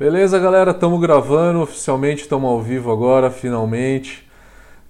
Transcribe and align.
Beleza, 0.00 0.38
galera? 0.38 0.70
Estamos 0.70 0.98
gravando 0.98 1.60
oficialmente, 1.60 2.22
estamos 2.22 2.48
ao 2.48 2.62
vivo 2.62 2.90
agora, 2.90 3.30
finalmente. 3.30 4.26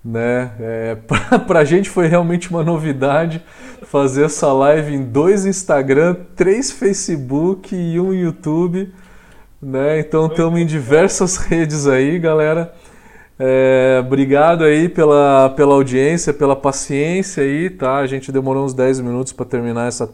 Né? 0.05 0.52
É, 0.61 0.95
pra, 1.48 1.59
a 1.59 1.64
gente 1.64 1.91
foi 1.91 2.07
realmente 2.07 2.48
uma 2.48 2.62
novidade 2.62 3.43
fazer 3.83 4.27
essa 4.27 4.52
live 4.52 4.95
em 4.95 5.02
dois 5.02 5.45
Instagram, 5.46 6.15
três 6.37 6.70
Facebook 6.70 7.75
e 7.75 7.98
um 7.98 8.15
YouTube. 8.15 8.95
Né? 9.61 9.98
Então 9.98 10.29
estamos 10.29 10.61
em 10.61 10.65
diversas 10.65 11.38
redes 11.42 11.88
aí, 11.88 12.16
galera. 12.16 12.73
É, 13.37 14.01
obrigado 14.06 14.62
aí 14.62 14.88
pela, 14.88 15.52
pela 15.56 15.74
audiência, 15.74 16.33
pela 16.33 16.55
paciência 16.55 17.42
aí, 17.42 17.69
tá? 17.69 17.97
A 17.97 18.06
gente 18.06 18.30
demorou 18.30 18.65
uns 18.65 18.74
10 18.74 19.01
minutos 19.01 19.33
para 19.33 19.45
terminar 19.45 19.88
essa 19.88 20.09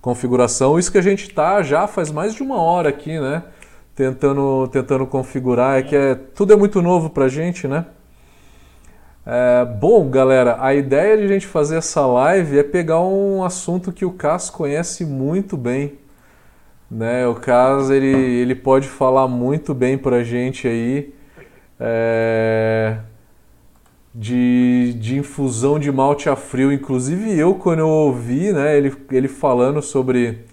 configuração. 0.00 0.76
Isso 0.76 0.90
que 0.90 0.98
a 0.98 1.02
gente 1.02 1.30
tá 1.30 1.62
já 1.62 1.86
faz 1.86 2.10
mais 2.10 2.34
de 2.34 2.42
uma 2.42 2.60
hora 2.60 2.88
aqui, 2.88 3.16
né? 3.16 3.44
Tentando, 4.00 4.66
tentando 4.68 5.06
configurar. 5.06 5.78
É 5.78 5.82
que 5.82 5.94
é, 5.94 6.14
tudo 6.14 6.54
é 6.54 6.56
muito 6.56 6.80
novo 6.80 7.10
para 7.10 7.26
a 7.26 7.28
gente, 7.28 7.68
né? 7.68 7.84
É, 9.26 9.66
bom, 9.66 10.08
galera, 10.08 10.56
a 10.58 10.74
ideia 10.74 11.18
de 11.18 11.24
a 11.24 11.28
gente 11.28 11.46
fazer 11.46 11.76
essa 11.76 12.06
live 12.06 12.58
é 12.58 12.62
pegar 12.62 13.00
um 13.00 13.44
assunto 13.44 13.92
que 13.92 14.06
o 14.06 14.12
Cas 14.12 14.48
conhece 14.48 15.04
muito 15.04 15.54
bem. 15.54 15.98
Né? 16.90 17.26
O 17.26 17.34
Cas 17.34 17.90
ele, 17.90 18.08
ele 18.08 18.54
pode 18.54 18.88
falar 18.88 19.28
muito 19.28 19.74
bem 19.74 19.98
para 19.98 20.16
a 20.16 20.24
gente 20.24 20.66
aí 20.66 21.12
é, 21.78 22.96
de, 24.14 24.94
de 24.98 25.18
infusão 25.18 25.78
de 25.78 25.92
malte 25.92 26.30
a 26.30 26.36
frio. 26.36 26.72
Inclusive 26.72 27.38
eu, 27.38 27.54
quando 27.54 27.80
eu 27.80 27.88
ouvi 27.88 28.50
né, 28.50 28.78
ele, 28.78 28.96
ele 29.12 29.28
falando 29.28 29.82
sobre 29.82 30.49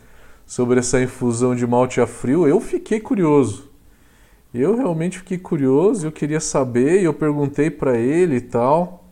sobre 0.48 0.80
essa 0.80 1.00
infusão 1.02 1.54
de 1.54 1.68
malte 1.68 2.00
a 2.00 2.08
frio, 2.08 2.48
eu 2.48 2.62
fiquei 2.62 3.02
curioso. 3.02 3.70
Eu 4.54 4.78
realmente 4.78 5.20
fiquei 5.20 5.38
curioso, 5.38 6.08
eu 6.08 6.12
queria 6.12 6.40
saber, 6.40 7.04
eu 7.04 7.14
perguntei 7.14 7.70
para 7.70 7.98
ele 7.98 8.38
e 8.38 8.42
tal. 8.42 9.04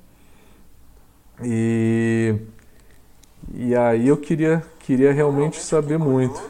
E 1.44 2.36
e 3.54 3.76
aí 3.76 4.08
eu 4.08 4.18
queria 4.18 4.64
queria 4.80 5.12
realmente 5.12 5.60
saber 5.60 6.00
muito. 6.00 6.42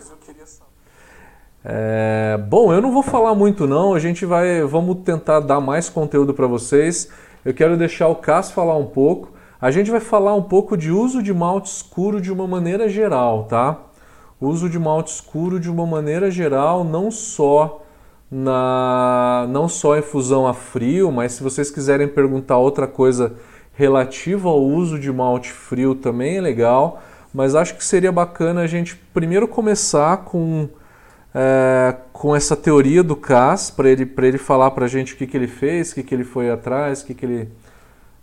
É, 1.68 2.38
bom, 2.48 2.72
eu 2.72 2.80
não 2.80 2.92
vou 2.92 3.02
falar 3.02 3.34
muito 3.34 3.66
não, 3.66 3.96
a 3.96 4.00
gente 4.00 4.24
vai, 4.24 4.62
vamos 4.62 4.98
tentar 5.04 5.40
dar 5.40 5.60
mais 5.60 5.90
conteúdo 5.90 6.32
para 6.32 6.46
vocês. 6.46 7.10
Eu 7.44 7.56
quero 7.56 7.76
deixar 7.76 8.08
o 8.08 8.16
Cássio 8.16 8.54
falar 8.54 8.78
um 8.78 8.86
pouco. 8.86 9.34
A 9.60 9.72
gente 9.72 9.90
vai 9.90 10.00
falar 10.00 10.36
um 10.36 10.44
pouco 10.44 10.78
de 10.78 10.92
uso 10.92 11.24
de 11.24 11.34
malte 11.34 11.72
escuro 11.72 12.22
de 12.22 12.32
uma 12.32 12.46
maneira 12.46 12.88
geral, 12.88 13.46
tá? 13.46 13.80
Uso 14.40 14.70
de 14.70 14.78
malte 14.78 15.12
escuro 15.12 15.60
de 15.60 15.70
uma 15.70 15.86
maneira 15.86 16.30
geral, 16.30 16.84
não 16.84 17.10
só 17.10 17.82
na 18.30 19.46
não 19.50 19.68
só 19.68 19.98
infusão 19.98 20.48
a 20.48 20.54
frio, 20.54 21.12
mas 21.12 21.34
se 21.34 21.44
vocês 21.44 21.70
quiserem 21.70 22.08
perguntar 22.08 22.58
outra 22.58 22.88
coisa 22.88 23.36
relativa 23.74 24.50
ao 24.50 24.62
uso 24.62 25.00
de 25.00 25.12
malte 25.12 25.52
frio 25.52 25.96
também 25.96 26.38
é 26.38 26.42
legal, 26.42 27.02
mas 27.34 27.56
acho 27.56 27.76
que 27.76 27.84
seria 27.84 28.12
bacana 28.12 28.62
a 28.62 28.68
gente 28.68 28.96
primeiro 29.14 29.48
começar 29.48 30.18
com 30.18 30.68
é, 31.34 31.96
com 32.14 32.36
essa 32.36 32.56
teoria 32.56 33.04
do 33.04 33.16
CAS 33.16 33.70
para 33.70 33.90
ele 33.90 34.06
para 34.06 34.28
ele 34.28 34.38
falar 34.38 34.72
para 34.72 34.86
a 34.86 34.88
gente 34.88 35.14
o 35.14 35.18
que, 35.18 35.28
que 35.28 35.38
ele 35.38 35.48
fez, 35.48 35.92
o 35.92 35.96
que, 35.96 36.04
que 36.04 36.16
ele 36.16 36.24
foi 36.24 36.50
atrás, 36.50 37.02
o 37.02 37.06
que, 37.06 37.14
que 37.14 37.26
ele 37.26 37.50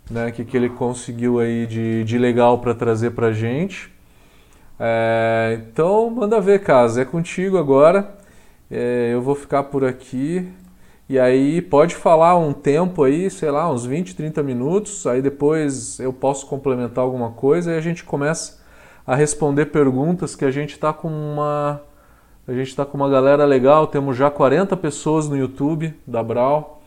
né, 0.09 0.31
que, 0.31 0.43
que 0.43 0.57
ele 0.57 0.69
conseguiu 0.69 1.39
aí 1.39 1.65
de, 1.65 2.03
de 2.03 2.17
legal 2.17 2.59
para 2.59 2.73
trazer 2.73 3.11
para 3.11 3.27
a 3.27 3.33
gente. 3.33 3.92
É, 4.79 5.59
então, 5.61 6.09
manda 6.09 6.39
ver, 6.41 6.63
Casa. 6.63 7.01
É 7.01 7.05
contigo 7.05 7.57
agora. 7.57 8.15
É, 8.69 9.11
eu 9.13 9.21
vou 9.21 9.35
ficar 9.35 9.63
por 9.63 9.83
aqui. 9.85 10.47
E 11.07 11.19
aí, 11.19 11.61
pode 11.61 11.95
falar 11.95 12.37
um 12.37 12.53
tempo 12.53 13.03
aí, 13.03 13.29
sei 13.29 13.51
lá, 13.51 13.69
uns 13.71 13.85
20, 13.85 14.15
30 14.15 14.41
minutos. 14.41 15.05
Aí 15.05 15.21
depois 15.21 15.99
eu 15.99 16.11
posso 16.11 16.47
complementar 16.47 17.03
alguma 17.03 17.31
coisa 17.31 17.71
e 17.71 17.77
a 17.77 17.81
gente 17.81 18.03
começa 18.03 18.63
a 19.05 19.15
responder 19.15 19.65
perguntas 19.67 20.35
que 20.35 20.45
a 20.45 20.51
gente 20.51 20.71
está 20.71 20.93
com 20.93 21.09
uma. 21.09 21.81
A 22.47 22.51
gente 22.51 22.69
está 22.69 22.85
com 22.85 22.97
uma 22.97 23.09
galera 23.09 23.45
legal, 23.45 23.87
temos 23.87 24.17
já 24.17 24.29
40 24.29 24.75
pessoas 24.75 25.29
no 25.29 25.37
YouTube 25.37 25.93
da 26.05 26.21
Brau. 26.21 26.81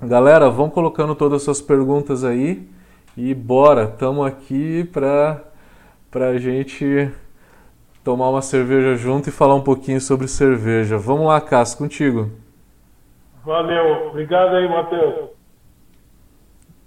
Galera, 0.00 0.48
vão 0.48 0.70
colocando 0.70 1.14
todas 1.14 1.36
as 1.36 1.42
suas 1.42 1.60
perguntas 1.60 2.24
aí 2.24 2.68
e 3.16 3.34
bora, 3.34 3.84
estamos 3.84 4.24
aqui 4.26 4.84
para 4.92 5.44
para 6.10 6.28
a 6.28 6.38
gente 6.38 7.10
tomar 8.02 8.30
uma 8.30 8.42
cerveja 8.42 8.96
junto 8.96 9.28
e 9.28 9.32
falar 9.32 9.54
um 9.54 9.62
pouquinho 9.62 10.00
sobre 10.00 10.26
cerveja. 10.28 10.96
Vamos 10.96 11.26
lá, 11.26 11.40
Cássio, 11.40 11.78
contigo. 11.78 12.30
Valeu, 13.44 14.08
obrigado 14.08 14.56
aí, 14.56 14.68
Matheus. 14.68 15.30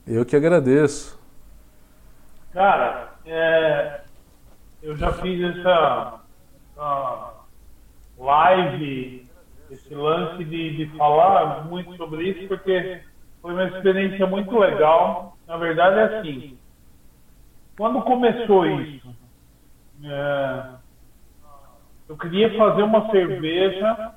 Eu 0.07 0.25
que 0.25 0.35
agradeço. 0.35 1.19
Cara, 2.53 3.13
é, 3.25 4.01
eu 4.81 4.97
já 4.97 5.13
fiz 5.13 5.57
essa, 5.57 6.19
essa 6.71 7.33
live, 8.17 9.27
esse 9.69 9.93
lance 9.93 10.43
de, 10.43 10.75
de 10.75 10.97
falar 10.97 11.65
muito 11.65 11.95
sobre 11.95 12.29
isso, 12.29 12.47
porque 12.47 13.01
foi 13.41 13.53
uma 13.53 13.65
experiência 13.65 14.25
muito 14.25 14.57
legal. 14.57 15.37
Na 15.47 15.57
verdade, 15.57 15.99
é 15.99 16.19
assim: 16.19 16.57
quando 17.81 17.99
começou 18.03 18.63
isso, 18.79 19.07
é, 20.03 20.63
eu 22.07 22.15
queria 22.15 22.55
fazer 22.55 22.83
uma 22.83 23.09
cerveja 23.09 24.11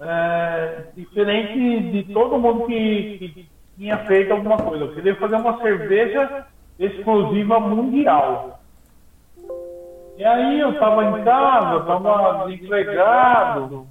é, 0.00 0.84
diferente 0.94 1.80
de 1.80 2.14
todo 2.14 2.38
mundo 2.38 2.66
que, 2.66 3.18
que, 3.18 3.48
tinha 3.76 3.98
feito 4.06 4.32
alguma 4.32 4.56
coisa. 4.56 4.84
Eu 4.84 4.94
queria 4.94 5.16
fazer 5.16 5.34
uma 5.34 5.60
cerveja 5.60 6.46
exclusiva 6.78 7.58
mundial. 7.58 8.60
E 10.16 10.24
aí 10.24 10.60
eu 10.60 10.70
estava 10.70 11.06
em 11.06 11.24
casa, 11.24 11.72
eu 11.72 11.80
estava 11.80 12.46
desempregado. 12.46 13.84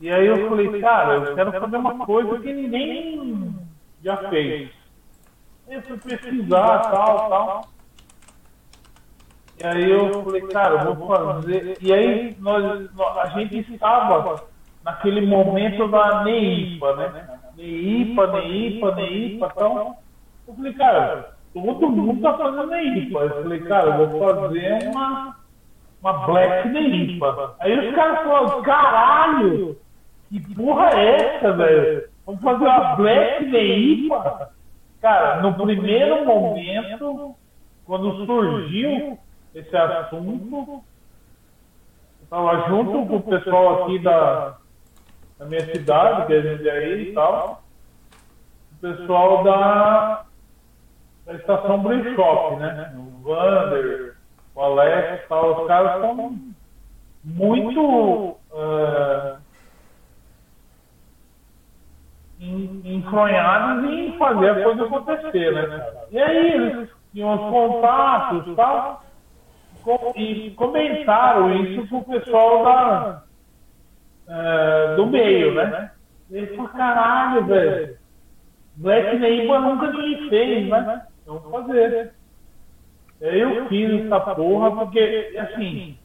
E 0.00 0.10
aí 0.10 0.26
eu 0.26 0.48
falei, 0.48 0.80
cara, 0.80 1.14
eu 1.14 1.36
quero 1.36 1.52
fazer 1.52 1.76
uma 1.76 2.04
coisa 2.04 2.40
que 2.40 2.52
ninguém 2.52 3.54
já 4.02 4.16
fez. 4.30 4.77
Eu 5.70 5.82
fui 5.82 5.98
pesquisar, 5.98 6.78
tal, 6.90 7.28
tal. 7.28 7.68
E 9.60 9.66
aí 9.66 9.90
eu 9.90 10.24
falei, 10.24 10.40
cara, 10.42 10.84
eu 10.84 10.94
vou 10.94 11.08
fazer. 11.08 11.76
E 11.80 11.92
aí 11.92 12.36
nós, 12.38 12.88
a 13.18 13.26
gente 13.28 13.58
estava 13.74 14.46
naquele 14.84 15.26
momento 15.26 15.88
da 15.88 16.24
NEIPA, 16.24 16.96
né? 16.96 17.38
NEIPA, 17.56 18.26
NEIPA, 18.28 18.94
NEIPA, 18.94 19.52
então. 19.52 19.96
Eu 20.46 20.54
falei, 20.54 20.72
cara, 20.72 21.34
todo 21.52 21.90
mundo 21.90 22.22
tá 22.22 22.38
fazendo 22.38 22.66
NEIPA. 22.68 23.18
Eu 23.18 23.42
falei, 23.42 23.60
cara, 23.60 23.90
eu 23.90 24.08
vou 24.08 24.20
fazer 24.20 24.88
uma, 24.88 25.36
uma 26.00 26.12
Black 26.26 26.68
NEIPA. 26.68 27.56
Aí 27.58 27.88
os 27.88 27.94
caras 27.94 28.22
falaram, 28.24 28.62
caralho, 28.62 29.76
que 30.30 30.54
porra 30.54 30.90
é 30.94 31.36
essa, 31.36 31.52
velho? 31.52 32.08
Vamos 32.24 32.40
fazer 32.40 32.64
uma 32.64 32.96
Black 32.96 33.44
NEIPA? 33.44 34.57
Cara, 35.00 35.40
no 35.42 35.54
primeiro 35.54 36.24
momento, 36.24 37.34
quando 37.84 38.26
surgiu 38.26 39.18
esse 39.54 39.76
assunto. 39.76 40.82
Estava 42.22 42.68
junto 42.68 43.06
com 43.06 43.16
o 43.16 43.22
pessoal 43.22 43.84
aqui 43.84 43.98
da, 44.00 44.58
da 45.38 45.46
minha 45.46 45.64
cidade, 45.64 46.26
que 46.26 46.68
é 46.68 46.70
aí 46.70 47.10
e 47.10 47.14
tal. 47.14 47.62
O 48.72 48.80
pessoal 48.80 49.42
da, 49.44 50.24
da 51.24 51.34
estação 51.34 51.82
Brain 51.82 52.14
Shop, 52.14 52.56
né? 52.56 52.94
O 52.96 53.22
Vander, 53.22 54.16
o 54.54 54.60
Alex 54.60 55.24
e 55.24 55.28
tal. 55.28 55.62
Os 55.62 55.66
caras 55.66 55.94
estão 55.94 56.38
muito 57.24 58.36
uh, 58.52 59.38
enfronhados 62.40 63.90
em 63.90 64.16
fazer 64.16 64.50
a 64.50 64.62
coisa 64.62 64.84
acontecer, 64.84 65.52
né? 65.52 65.92
E 66.10 66.18
aí 66.18 66.52
eles 66.52 66.88
tinham 67.12 67.34
os 67.34 67.50
contatos 67.50 68.46
e 68.46 68.54
tal 68.54 69.02
e 70.16 70.50
comentaram 70.50 71.54
isso 71.64 71.86
com 71.88 71.98
o 71.98 72.04
pessoal 72.04 72.64
da, 72.64 73.22
uh, 74.28 74.96
do 74.96 75.06
meio, 75.06 75.54
né? 75.54 75.92
Ele 76.30 76.46
falou, 76.48 76.70
caralho, 76.70 77.46
velho. 77.46 77.96
Black 78.76 79.18
Neighbor 79.18 79.60
nunca 79.60 79.90
ninguém 79.90 80.28
fez, 80.28 80.68
né? 80.68 81.06
Vamos 81.26 81.50
fazer. 81.50 82.12
Eu 83.20 83.66
fiz 83.66 84.04
essa 84.04 84.20
porra 84.20 84.70
porque, 84.70 85.34
assim, 85.38 85.98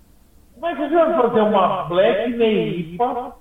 como 0.55 0.65
é 0.67 0.75
que 0.75 0.81
você 0.81 0.95
vai 0.95 1.21
fazer 1.21 1.41
uma 1.41 1.83
Black 1.83 2.29
Neighbor 2.31 3.35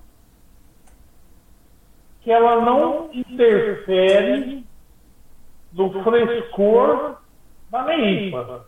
que 2.23 2.31
ela 2.31 2.61
não 2.61 3.11
interfere 3.13 4.65
no 5.73 6.03
frescor 6.03 7.17
da 7.71 7.85
Neipa? 7.85 8.67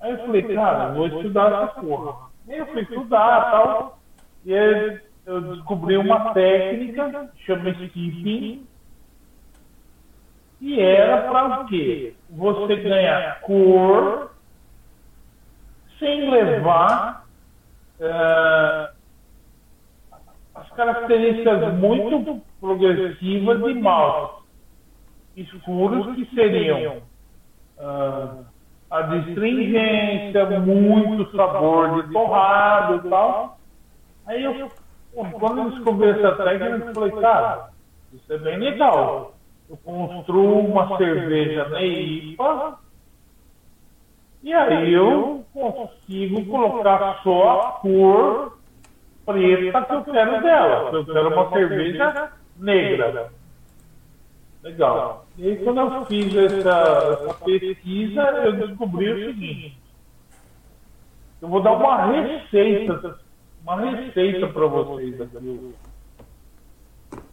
Aí 0.00 0.12
eu 0.12 0.18
falei, 0.18 0.42
cara, 0.54 0.92
vou 0.92 1.06
estudar 1.06 1.52
essa 1.52 1.80
porra. 1.80 2.30
Aí 2.48 2.58
eu 2.58 2.66
fui 2.66 2.82
estudar 2.82 3.50
tal. 3.50 3.98
E 4.44 4.52
eu 5.24 5.40
descobri 5.40 5.96
uma 5.96 6.34
técnica, 6.34 7.30
chama 7.46 7.70
skipping, 7.70 8.66
e 10.60 10.80
era 10.80 11.22
para 11.28 11.60
o 11.60 11.66
quê? 11.66 12.14
Você 12.30 12.76
ganhar 12.76 13.40
cor 13.40 14.32
sem 15.98 16.30
levar 16.30 17.26
uh, 18.00 18.91
características 20.82 21.74
muito 21.74 22.40
progressivas 22.60 23.62
de 23.62 23.74
malte 23.74 24.42
escuros 25.36 26.14
que 26.14 26.26
seriam 26.34 26.98
uh, 27.78 28.44
a 28.90 29.02
distringência, 29.02 30.60
muito 30.60 31.34
sabor 31.34 32.02
de 32.02 32.12
torrado 32.12 33.06
e 33.06 33.10
tal. 33.10 33.58
Aí 34.26 34.44
eu, 34.44 34.70
quando 35.12 35.58
eu 35.58 35.70
descobri 35.70 36.10
essa 36.10 36.32
técnica, 36.36 36.86
eu 36.86 36.94
falei, 36.94 37.12
cara, 37.12 37.70
isso 38.12 38.32
é 38.32 38.38
bem 38.38 38.58
legal. 38.58 39.34
Eu 39.70 39.76
construo 39.78 40.66
uma 40.66 40.98
cerveja 40.98 41.68
Neipa 41.70 42.78
e 44.42 44.52
aí 44.52 44.92
eu 44.92 45.44
consigo 45.52 46.44
colocar 46.44 47.20
só 47.22 47.60
a 47.60 47.72
cor 47.80 48.58
preta 49.24 49.82
que 49.84 49.92
eu 49.92 50.04
quero 50.04 50.42
dela. 50.42 50.90
Eu 50.92 51.04
quero 51.04 51.28
uma 51.32 51.50
cerveja 51.50 52.32
negra. 52.56 53.30
Legal. 54.62 55.26
E 55.36 55.48
aí, 55.48 55.56
quando 55.64 55.80
eu 55.80 56.04
fiz 56.06 56.34
essa, 56.36 57.18
essa 57.20 57.34
pesquisa, 57.44 58.20
eu 58.44 58.52
descobri 58.52 59.12
o 59.12 59.26
seguinte. 59.26 59.78
Eu 61.40 61.48
vou 61.48 61.60
dar 61.60 61.72
uma 61.72 62.06
receita, 62.06 63.18
uma 63.62 63.80
receita 63.80 64.46
para 64.46 64.66
vocês 64.66 65.20
aqui. 65.20 65.74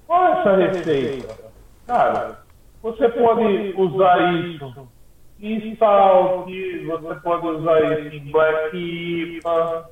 Qual 0.07 0.27
é 0.27 0.39
essa 0.39 0.56
receita? 0.56 1.51
Cara, 1.86 2.39
você 2.81 3.09
pode 3.09 3.75
usar 3.77 4.33
isso 4.33 4.88
em 5.39 5.75
salt, 5.75 6.50
você 6.88 7.15
pode 7.21 7.47
usar 7.47 8.00
isso 8.00 8.15
em 8.15 8.31
black 8.31 8.75
IPA. 8.75 9.89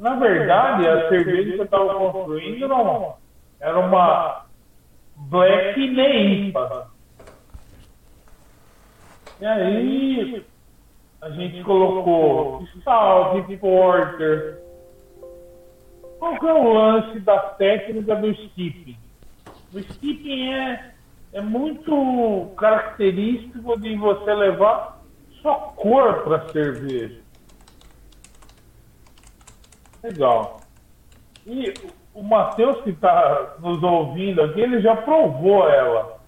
Na 0.00 0.14
verdade, 0.14 0.88
a 0.88 1.10
cerveja 1.10 1.52
que 1.52 1.58
eu 1.58 1.64
estava 1.64 1.94
construindo 1.94 2.66
não, 2.66 3.16
era 3.60 3.78
uma 3.78 4.46
Black 5.14 5.78
Neipa. 5.90 6.90
E 9.38 9.44
aí 9.44 10.46
a 11.20 11.30
gente 11.30 11.62
colocou 11.64 12.66
Salt 12.82 13.46
Porter. 13.58 14.58
Qual 16.18 16.38
que 16.38 16.46
é 16.46 16.54
o 16.54 16.72
lance 16.72 17.20
da 17.20 17.38
técnica 17.38 18.16
do 18.16 18.30
skipping? 18.30 18.96
O 19.74 19.78
skipping 19.80 20.50
é, 20.50 20.94
é 21.34 21.40
muito 21.42 22.50
característico 22.56 23.78
de 23.78 23.96
você 23.96 24.32
levar 24.32 25.02
só 25.42 25.74
cor 25.76 26.22
para 26.22 26.48
cerveja. 26.48 27.19
Legal. 30.02 30.60
E 31.46 31.74
o 32.14 32.22
Matheus 32.22 32.80
que 32.82 32.90
está 32.90 33.56
nos 33.60 33.82
ouvindo 33.82 34.42
aqui, 34.42 34.60
ele 34.60 34.80
já 34.80 34.96
provou 34.96 35.68
ela. 35.68 36.18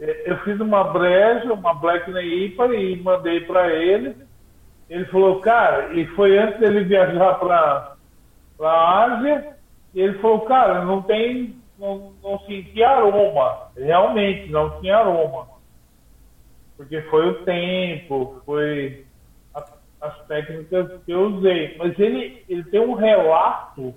É, 0.00 0.30
eu 0.30 0.38
fiz 0.38 0.60
uma 0.60 0.84
breja, 0.84 1.52
uma 1.52 1.74
Black 1.74 2.10
IPA 2.10 2.74
e 2.74 3.00
mandei 3.02 3.40
para 3.40 3.72
ele. 3.74 4.16
Ele 4.88 5.04
falou, 5.06 5.40
cara, 5.40 5.92
e 5.92 6.06
foi 6.08 6.38
antes 6.38 6.60
dele 6.60 6.84
viajar 6.84 7.34
para 7.34 7.94
a 8.60 9.04
Ásia, 9.04 9.56
e 9.94 10.00
ele 10.00 10.18
falou, 10.18 10.40
cara, 10.42 10.84
não 10.84 11.02
tem, 11.02 11.56
não, 11.78 12.12
não 12.22 12.38
senti 12.40 12.82
aroma. 12.82 13.68
Realmente, 13.76 14.50
não 14.50 14.80
tinha 14.80 14.96
aroma. 14.96 15.46
Porque 16.76 17.02
foi 17.02 17.28
o 17.28 17.44
tempo, 17.44 18.40
foi 18.46 19.04
as 20.00 20.26
técnicas 20.26 21.02
que 21.04 21.12
eu 21.12 21.26
usei. 21.26 21.76
Mas 21.78 21.98
ele, 21.98 22.44
ele 22.48 22.64
tem 22.64 22.80
um 22.80 22.94
relato 22.94 23.94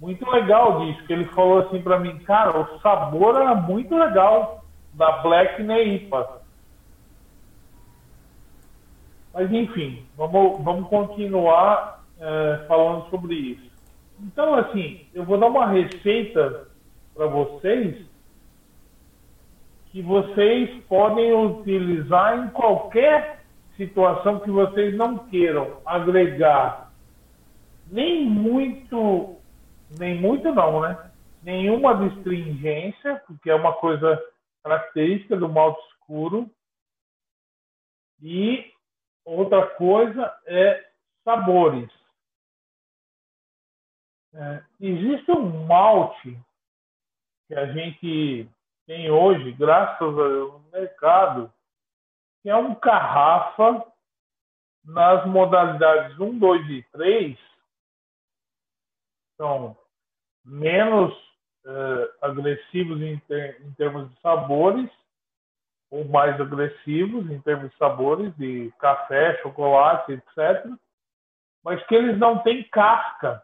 muito 0.00 0.28
legal 0.30 0.80
disso, 0.80 1.06
que 1.06 1.12
ele 1.12 1.24
falou 1.26 1.60
assim 1.60 1.80
para 1.80 1.98
mim, 1.98 2.18
cara, 2.20 2.58
o 2.58 2.80
sabor 2.80 3.36
era 3.36 3.54
muito 3.54 3.96
legal 3.96 4.64
da 4.92 5.22
Black 5.22 5.62
Neipa. 5.62 6.42
Mas 9.32 9.52
enfim, 9.52 10.06
vamos, 10.16 10.62
vamos 10.62 10.88
continuar 10.88 12.04
é, 12.18 12.64
falando 12.66 13.08
sobre 13.10 13.34
isso. 13.34 13.70
Então, 14.20 14.54
assim, 14.54 15.06
eu 15.12 15.24
vou 15.24 15.36
dar 15.38 15.48
uma 15.48 15.66
receita 15.66 16.68
para 17.14 17.26
vocês 17.26 18.06
que 19.90 20.00
vocês 20.02 20.70
podem 20.84 21.32
utilizar 21.32 22.38
em 22.38 22.48
qualquer 22.48 23.44
situação 23.76 24.40
que 24.40 24.50
vocês 24.50 24.96
não 24.96 25.28
queiram 25.28 25.80
agregar 25.84 26.92
nem 27.90 28.24
muito 28.24 29.36
nem 29.98 30.20
muito 30.20 30.52
não, 30.52 30.80
né? 30.80 31.10
Nenhuma 31.42 32.08
distringência, 32.08 33.22
porque 33.26 33.48
é 33.50 33.54
uma 33.54 33.72
coisa 33.74 34.20
característica 34.64 35.36
do 35.36 35.48
malte 35.48 35.80
escuro. 35.90 36.50
E 38.20 38.72
outra 39.24 39.66
coisa 39.76 40.36
é 40.46 40.90
sabores. 41.24 41.88
É, 44.34 44.62
existe 44.80 45.30
um 45.30 45.66
malte 45.66 46.36
que 47.46 47.54
a 47.54 47.66
gente 47.72 48.48
tem 48.86 49.10
hoje, 49.10 49.52
graças 49.52 50.18
ao 50.18 50.60
mercado, 50.72 51.52
que 52.46 52.50
é 52.50 52.54
um 52.54 52.76
carrafa 52.76 53.84
nas 54.84 55.26
modalidades 55.26 56.16
1, 56.16 56.38
2 56.38 56.70
e 56.70 56.82
3, 56.92 57.38
são 59.36 59.76
menos 60.44 61.12
uh, 61.64 62.08
agressivos 62.22 63.02
em, 63.02 63.18
ter, 63.26 63.60
em, 63.62 63.72
termos 63.72 64.08
de 64.08 64.20
sabores, 64.20 64.88
ou 65.90 66.04
mais 66.04 66.40
agressivos 66.40 67.28
em 67.32 67.40
termos 67.40 67.68
de 67.72 67.76
sabores, 67.78 68.32
de 68.36 68.72
café, 68.78 69.42
chocolate, 69.42 70.12
etc. 70.12 70.70
Mas 71.64 71.84
que 71.88 71.96
eles 71.96 72.16
não 72.16 72.44
têm 72.44 72.62
casca, 72.68 73.42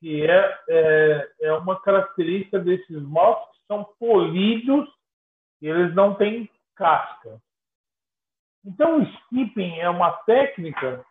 que 0.00 0.28
é, 0.28 0.58
é, 0.68 1.32
é 1.42 1.52
uma 1.52 1.80
característica 1.80 2.58
desses 2.58 3.00
maltes 3.04 3.56
que 3.56 3.66
são 3.68 3.84
polidos 4.00 4.92
e 5.62 5.68
eles 5.68 5.94
não 5.94 6.16
têm 6.16 6.50
casca. 6.74 7.40
Então, 8.64 8.98
o 8.98 9.02
skipping 9.02 9.78
é 9.78 9.88
uma 9.88 10.12
técnica 10.24 11.04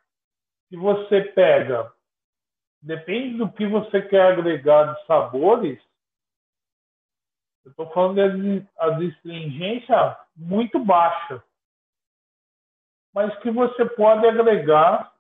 que 0.69 0.77
você 0.77 1.21
pega 1.21 1.91
depende 2.81 3.37
do 3.37 3.51
que 3.51 3.67
você 3.67 4.01
quer 4.01 4.31
agregar 4.31 4.93
de 4.93 5.05
sabores. 5.05 5.81
Eu 7.65 7.71
estou 7.71 7.89
falando 7.91 8.61
de 8.61 8.67
astringência 8.77 10.17
muito 10.35 10.79
baixa, 10.79 11.43
mas 13.13 13.37
que 13.39 13.51
você 13.51 13.85
pode 13.85 14.25
agregar 14.25 15.13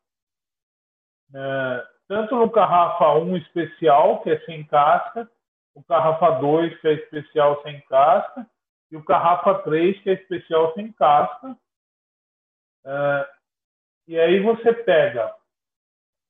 é, 1.33 1.87
tanto 2.07 2.35
no 2.35 2.49
Carrafa 2.49 3.13
1 3.19 3.37
especial, 3.37 4.21
que 4.23 4.31
é 4.31 4.39
sem 4.45 4.65
casca, 4.65 5.29
o 5.75 5.83
Carrafa 5.83 6.39
2, 6.39 6.79
que 6.79 6.87
é 6.87 6.93
especial 6.93 7.61
sem 7.61 7.79
casca, 7.81 8.49
e 8.91 8.97
o 8.97 9.05
Carrafa 9.05 9.59
3, 9.59 10.01
que 10.01 10.09
é 10.09 10.13
especial 10.13 10.73
sem 10.73 10.91
casca. 10.93 11.55
E 14.07 14.19
aí 14.19 14.39
você 14.39 14.73
pega 14.73 15.33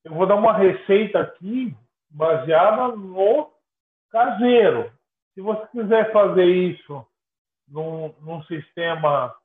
eu 0.03 0.13
vou 0.13 0.25
dar 0.25 0.35
uma 0.35 0.57
receita 0.57 1.19
aqui 1.19 1.75
baseada 2.09 2.95
no 2.95 3.51
caseiro. 4.09 4.91
Se 5.33 5.41
você 5.41 5.67
quiser 5.67 6.11
fazer 6.11 6.45
isso 6.45 7.05
num, 7.67 8.13
num 8.21 8.41
sistema 8.43 9.35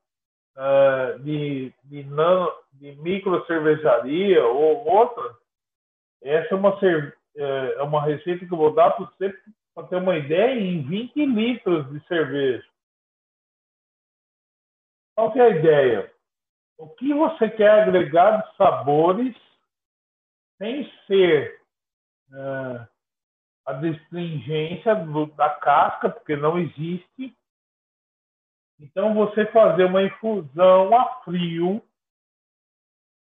uh, 0.56 1.18
de, 1.20 1.72
de, 1.84 2.04
nano, 2.04 2.50
de 2.72 2.92
micro 2.96 3.44
cervejaria 3.46 4.44
ou 4.46 4.86
outra, 4.86 5.36
essa 6.22 6.54
é 6.54 6.56
uma, 6.56 6.78
é, 7.36 7.74
é 7.74 7.82
uma 7.82 8.02
receita 8.02 8.46
que 8.46 8.52
eu 8.52 8.58
vou 8.58 8.72
dar 8.72 8.92
para 8.92 9.06
você 9.06 9.34
para 9.74 9.88
ter 9.88 9.96
uma 9.96 10.16
ideia 10.16 10.54
em 10.58 10.82
20 10.82 11.26
litros 11.26 11.90
de 11.90 12.06
cerveja. 12.06 12.64
Qual 15.16 15.32
que 15.32 15.40
é 15.40 15.42
a 15.42 15.48
ideia? 15.50 16.13
O 16.76 16.88
que 16.90 17.14
você 17.14 17.48
quer 17.50 17.82
agregar 17.82 18.42
de 18.42 18.56
sabores 18.56 19.36
sem 20.58 20.90
ser 21.06 21.60
uh, 22.30 22.86
a 23.66 23.72
destringência 23.74 24.94
do, 24.94 25.26
da 25.26 25.50
casca, 25.50 26.10
porque 26.10 26.36
não 26.36 26.58
existe. 26.58 27.36
Então, 28.78 29.14
você 29.14 29.46
fazer 29.46 29.84
uma 29.84 30.02
infusão 30.02 30.94
a 30.96 31.22
frio 31.22 31.82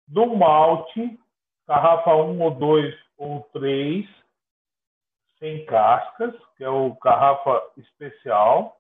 do 0.08 0.36
malte, 0.36 1.20
garrafa 1.68 2.16
1 2.16 2.42
ou 2.42 2.52
2 2.52 3.08
ou 3.18 3.44
três 3.54 4.08
sem 5.40 5.66
cascas, 5.66 6.34
que 6.56 6.64
é 6.64 6.70
o 6.70 6.96
garrafa 6.96 7.72
especial. 7.78 8.80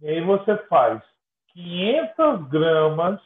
E 0.00 0.08
aí 0.08 0.20
você 0.24 0.56
faz 0.68 1.02
500 1.54 2.48
gramas 2.48 3.20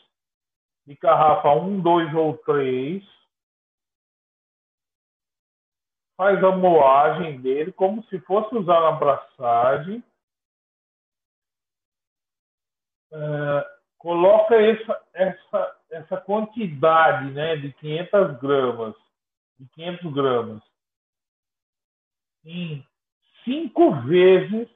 de 0.86 0.94
garrafa 0.96 1.50
1, 1.50 1.80
2 1.80 2.14
ou 2.14 2.38
3. 2.38 3.04
Faz 6.16 6.42
a 6.42 6.56
moagem 6.56 7.40
dele 7.40 7.72
como 7.72 8.02
se 8.04 8.18
fosse 8.20 8.54
usar 8.54 8.80
na 8.80 8.88
abraçagem. 8.88 10.02
Uh, 13.12 13.76
coloca 13.98 14.54
essa, 14.54 15.02
essa, 15.12 15.80
essa 15.90 16.20
quantidade 16.20 17.30
né, 17.32 17.56
de 17.56 17.72
500 17.74 18.40
gramas, 18.40 18.94
de 19.58 19.68
500 19.68 20.12
gramas, 20.12 20.62
em 22.44 22.86
cinco 23.44 23.92
vezes 24.02 24.68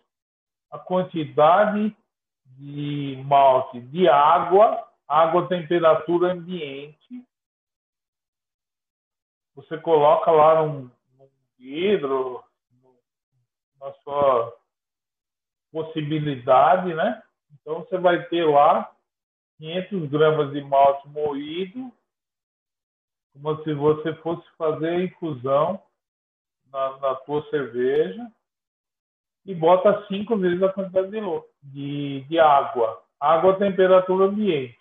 a 0.70 0.78
quantidade 0.78 1.96
de 2.60 3.16
malte 3.24 3.80
de 3.80 4.06
água, 4.06 4.86
água 5.08 5.48
temperatura 5.48 6.32
ambiente. 6.32 7.24
Você 9.54 9.78
coloca 9.78 10.30
lá 10.30 10.62
num, 10.62 10.90
num 11.16 11.30
vidro, 11.58 12.44
na 13.80 13.92
sua 14.04 14.54
possibilidade, 15.72 16.92
né? 16.92 17.22
Então 17.50 17.80
você 17.80 17.96
vai 17.96 18.28
ter 18.28 18.44
lá 18.44 18.94
500 19.56 20.10
gramas 20.10 20.52
de 20.52 20.60
malte 20.60 21.08
moído, 21.08 21.90
como 23.32 23.64
se 23.64 23.72
você 23.72 24.14
fosse 24.16 24.46
fazer 24.58 24.88
a 24.90 25.02
infusão 25.02 25.82
na, 26.70 26.98
na 26.98 27.14
tua 27.14 27.42
cerveja 27.48 28.30
e 29.44 29.54
bota 29.54 30.06
cinco 30.06 30.36
vezes 30.36 30.62
a 30.62 30.72
quantidade 30.72 31.10
de, 31.10 31.20
de, 31.62 32.20
de 32.28 32.38
água. 32.38 33.02
Água 33.18 33.58
temperatura 33.58 34.26
ambiente. 34.26 34.78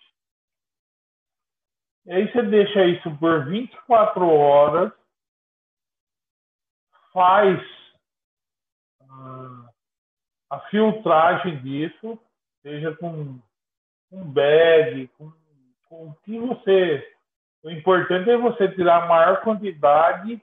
E 2.06 2.12
aí 2.12 2.32
você 2.32 2.42
deixa 2.42 2.84
isso 2.86 3.14
por 3.18 3.46
24 3.46 4.26
horas, 4.26 4.92
faz 7.12 7.60
ah, 9.02 9.70
a 10.50 10.60
filtragem 10.70 11.60
disso, 11.62 12.18
seja 12.62 12.96
com 12.96 13.38
um 14.10 14.32
bag, 14.32 15.08
com, 15.18 15.32
com 15.88 16.08
o 16.08 16.14
que 16.24 16.38
você. 16.38 17.16
O 17.62 17.70
importante 17.70 18.30
é 18.30 18.36
você 18.36 18.68
tirar 18.68 19.04
a 19.04 19.06
maior 19.06 19.42
quantidade 19.42 20.42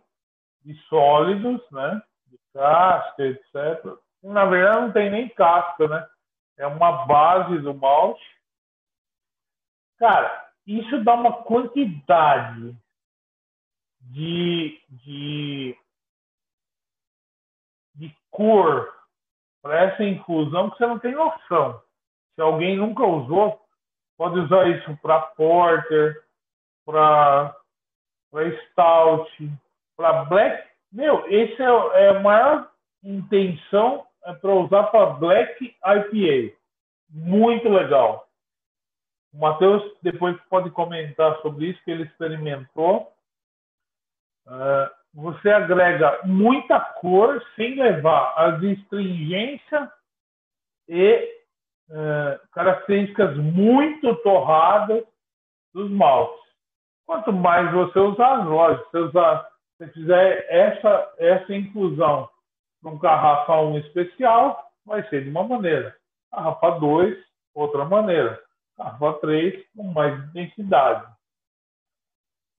de 0.64 0.74
sólidos, 0.84 1.62
né? 1.72 2.02
De 2.28 2.38
casca, 2.54 3.24
etc. 3.24 3.98
Na 4.24 4.46
verdade, 4.46 4.82
não 4.82 4.92
tem 4.92 5.10
nem 5.10 5.30
casca, 5.30 5.88
né? 5.88 6.08
É 6.58 6.66
uma 6.66 7.06
base 7.06 7.60
do 7.60 7.74
malte. 7.74 8.26
Cara, 9.98 10.52
isso 10.66 11.04
dá 11.04 11.14
uma 11.14 11.44
quantidade 11.44 12.76
de, 14.02 14.82
de, 14.90 15.78
de 17.96 18.16
cor 18.32 18.94
para 19.62 19.84
essa 19.84 20.04
infusão 20.04 20.70
que 20.70 20.78
você 20.78 20.88
não 20.88 21.00
tem 21.00 21.14
noção. 21.14 21.82
Se 22.36 22.42
alguém 22.42 22.78
nunca 22.78 23.04
usou, 23.04 23.60
pode 24.18 24.40
usar 24.40 24.68
isso 24.70 24.98
para 25.02 25.20
porter, 25.20 26.24
para 26.86 27.56
stout, 28.72 29.52
para 29.96 30.26
black. 30.26 30.68
Meu, 30.92 31.28
esse 31.28 31.62
é, 31.62 31.66
é 31.66 32.10
a 32.10 32.20
maior 32.20 32.72
intenção 33.04 34.07
é 34.28 34.34
para 34.34 34.54
usar 34.54 34.84
para 34.84 35.06
black 35.12 35.64
IPA. 35.66 36.56
Muito 37.10 37.70
legal. 37.70 38.28
O 39.34 39.40
Matheus 39.40 39.84
depois 40.02 40.38
pode 40.50 40.70
comentar 40.72 41.42
sobre 41.42 41.68
isso 41.68 41.84
que 41.84 41.92
ele 41.92 42.04
experimentou. 42.04 43.12
Uh, 44.46 44.90
você 45.14 45.50
agrega 45.50 46.20
muita 46.26 46.80
cor 46.80 47.42
sem 47.56 47.76
levar 47.76 48.34
a 48.36 48.56
astringência 48.56 49.92
e 50.88 51.38
é, 51.90 52.40
características 52.52 53.36
muito 53.38 54.16
torradas 54.18 55.04
dos 55.74 55.90
maltes. 55.90 56.40
Quanto 57.06 57.34
mais 57.34 57.72
você 57.72 58.00
usar, 58.00 58.46
lógico, 58.48 58.90
se 58.92 58.98
usar, 58.98 59.50
se 59.78 59.88
fizer 59.88 60.46
essa, 60.50 61.14
essa 61.18 61.56
inclusão 61.56 62.30
num 62.82 62.98
garrafa 62.98 63.60
1 63.62 63.80
especial, 63.80 64.72
vai 64.86 65.08
ser 65.10 65.24
de 65.24 65.30
uma 65.30 65.44
maneira. 65.44 65.96
Garrafa 66.32 66.72
2, 66.80 67.18
outra 67.54 67.86
maneira. 67.86 68.42
Garrafa 68.78 69.14
3, 69.20 69.66
com 69.76 69.84
mais 69.84 70.18
intensidade. 70.30 71.08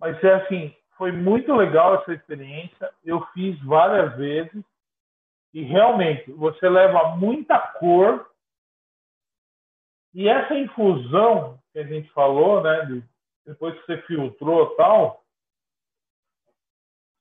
Mas 0.01 0.23
é 0.23 0.35
assim, 0.35 0.75
foi 0.97 1.13
muito 1.13 1.55
legal 1.55 1.97
essa 1.97 2.13
experiência. 2.13 2.91
Eu 3.05 3.25
fiz 3.33 3.59
várias 3.65 4.17
vezes. 4.17 4.65
E 5.55 5.63
realmente, 5.63 6.31
você 6.33 6.69
leva 6.69 7.17
muita 7.17 7.59
cor 7.59 8.29
e 10.15 10.29
essa 10.29 10.55
infusão 10.55 11.59
que 11.73 11.79
a 11.79 11.85
gente 11.85 12.11
falou, 12.11 12.63
né, 12.63 12.87
de, 12.87 13.05
depois 13.47 13.79
que 13.79 13.87
você 13.87 14.03
filtrou 14.03 14.75
tal, 14.75 15.23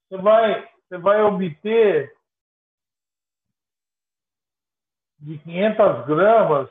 você 0.09 0.17
vai, 0.17 0.69
você 0.87 0.97
vai 0.97 1.21
obter 1.21 2.16
de 5.19 5.37
500 5.39 6.05
gramas 6.05 6.69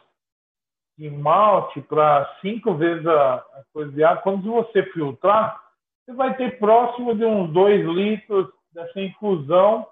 de 0.97 1.11
malte 1.11 1.81
para 1.83 2.39
cinco 2.41 2.75
vezes 2.75 3.07
a, 3.07 3.35
a 3.35 3.65
coisa 3.73 3.93
de 3.93 4.03
água. 4.03 4.23
Quando 4.23 4.51
você 4.51 4.83
filtrar, 4.93 5.63
você 6.05 6.13
vai 6.15 6.37
ter 6.37 6.59
próximo 6.59 7.15
de 7.15 7.25
uns 7.25 7.53
2 7.53 7.87
litros 7.87 8.49
dessa 8.73 9.01
infusão 9.01 9.87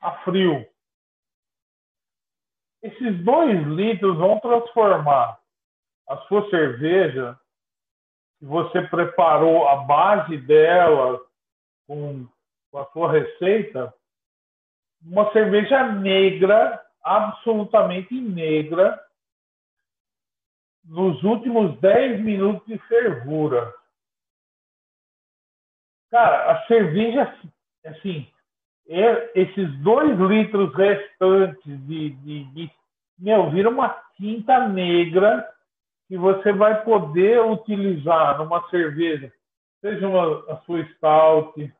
a 0.00 0.12
frio. 0.22 0.66
Esses 2.82 3.22
2 3.24 3.66
litros 3.66 4.16
vão 4.16 4.40
transformar 4.40 5.38
a 6.08 6.16
sua 6.22 6.48
cerveja, 6.48 7.38
que 8.38 8.46
você 8.46 8.82
preparou 8.82 9.68
a 9.68 9.76
base 9.76 10.38
dela 10.38 11.20
com, 11.86 12.26
com 12.70 12.78
a 12.78 12.86
sua 12.86 13.12
receita, 13.12 13.92
uma 15.02 15.30
cerveja 15.32 15.92
negra, 15.92 16.82
absolutamente 17.02 18.14
negra, 18.20 19.00
nos 20.84 21.22
últimos 21.22 21.78
10 21.80 22.20
minutos 22.20 22.66
de 22.66 22.78
fervura. 22.88 23.72
Cara, 26.10 26.52
a 26.52 26.66
cerveja, 26.66 27.32
assim, 27.86 28.26
é, 28.88 29.40
esses 29.40 29.78
dois 29.82 30.18
litros 30.18 30.74
restantes 30.74 31.86
de, 31.86 32.10
de, 32.10 32.44
de 32.52 32.70
meu, 33.20 33.50
vira 33.50 33.68
uma 33.68 33.90
tinta 34.16 34.66
negra 34.68 35.46
que 36.08 36.16
você 36.16 36.52
vai 36.52 36.82
poder 36.82 37.40
utilizar 37.40 38.38
numa 38.38 38.68
cerveja, 38.70 39.32
seja 39.80 40.08
uma, 40.08 40.52
a 40.52 40.56
sua 40.62 40.84
Stout, 40.94 41.72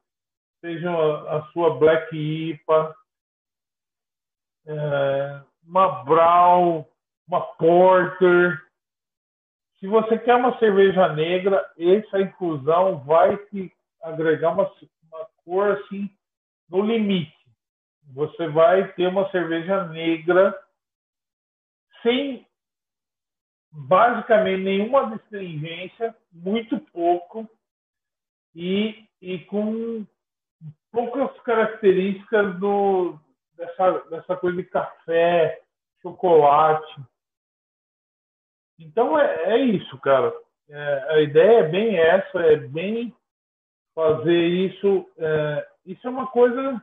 seja 0.61 0.89
uma, 0.89 1.39
a 1.39 1.43
sua 1.47 1.79
Black 1.79 2.15
IPA, 2.15 2.95
é, 4.71 5.43
uma 5.65 6.05
Brown, 6.05 6.85
uma 7.27 7.41
Porter. 7.41 8.61
Se 9.79 9.87
você 9.87 10.19
quer 10.19 10.37
uma 10.37 10.59
cerveja 10.59 11.13
negra, 11.15 11.69
essa 11.79 12.21
infusão 12.21 12.99
vai 13.01 13.37
te 13.47 13.73
agregar 14.03 14.53
uma, 14.53 14.71
uma 15.11 15.27
cor 15.45 15.73
assim 15.73 16.11
no 16.69 16.83
limite. 16.83 17.35
Você 18.15 18.49
vai 18.49 18.93
ter 18.93 19.09
uma 19.09 19.29
cerveja 19.31 19.85
negra 19.89 20.57
sem 22.03 22.47
basicamente 23.73 24.63
nenhuma 24.63 25.15
astringência, 25.15 26.15
muito 26.33 26.79
pouco, 26.93 27.49
e, 28.55 29.07
e 29.23 29.39
com 29.45 30.05
poucas 30.91 31.41
características 31.43 32.59
do, 32.59 33.17
dessa, 33.61 33.99
dessa 34.09 34.37
coisa 34.37 34.57
de 34.57 34.65
café, 34.65 35.61
chocolate. 36.01 37.01
Então 38.79 39.19
é, 39.19 39.53
é 39.53 39.59
isso, 39.59 39.99
cara. 39.99 40.33
É, 40.69 41.07
a 41.11 41.21
ideia 41.21 41.59
é 41.61 41.69
bem 41.69 41.97
essa, 41.99 42.39
é 42.41 42.57
bem 42.57 43.15
fazer 43.95 44.47
isso. 44.47 45.07
É, 45.19 45.69
isso 45.85 46.07
é 46.07 46.11
uma 46.11 46.27
coisa 46.29 46.83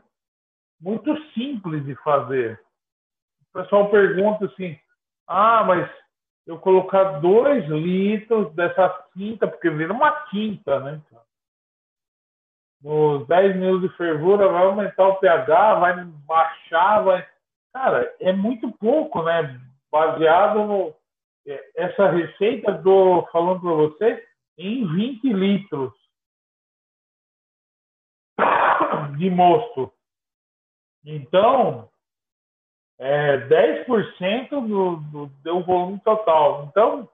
muito 0.80 1.18
simples 1.34 1.84
de 1.84 1.96
fazer. 1.96 2.62
O 3.50 3.60
pessoal 3.60 3.90
pergunta 3.90 4.46
assim: 4.46 4.80
ah, 5.26 5.64
mas 5.64 5.90
eu 6.46 6.60
colocar 6.60 7.20
dois 7.20 7.68
litros 7.68 8.54
dessa 8.54 8.88
tinta, 9.14 9.48
porque 9.48 9.70
vira 9.72 9.92
uma 9.92 10.12
tinta, 10.30 10.80
né? 10.80 11.02
Nos 12.82 13.28
10 13.28 13.56
minutos 13.56 13.90
de 13.90 13.98
fervura 13.98 14.48
vai 14.50 14.66
aumentar 14.66 15.08
o 15.08 15.16
pH, 15.16 15.76
vai 15.76 16.06
baixar, 16.26 17.04
vai. 17.04 17.28
Cara, 17.74 18.16
é 18.20 18.32
muito 18.32 18.72
pouco, 18.74 19.24
né? 19.24 19.60
Baseado 19.92 20.66
no. 20.66 20.96
É, 21.48 21.72
essa 21.76 22.10
receita 22.10 22.74
do 22.74 23.26
falando 23.32 23.62
para 23.62 23.72
você 23.72 24.28
em 24.58 24.86
20 24.86 25.34
litros 25.34 25.94
de 29.18 29.30
mosto. 29.30 29.94
Então, 31.06 31.90
é 33.00 33.38
10% 33.48 34.50
do, 34.50 34.98
do, 34.98 35.26
do 35.28 35.64
volume 35.64 36.00
total. 36.02 36.66
Então, 36.66 37.10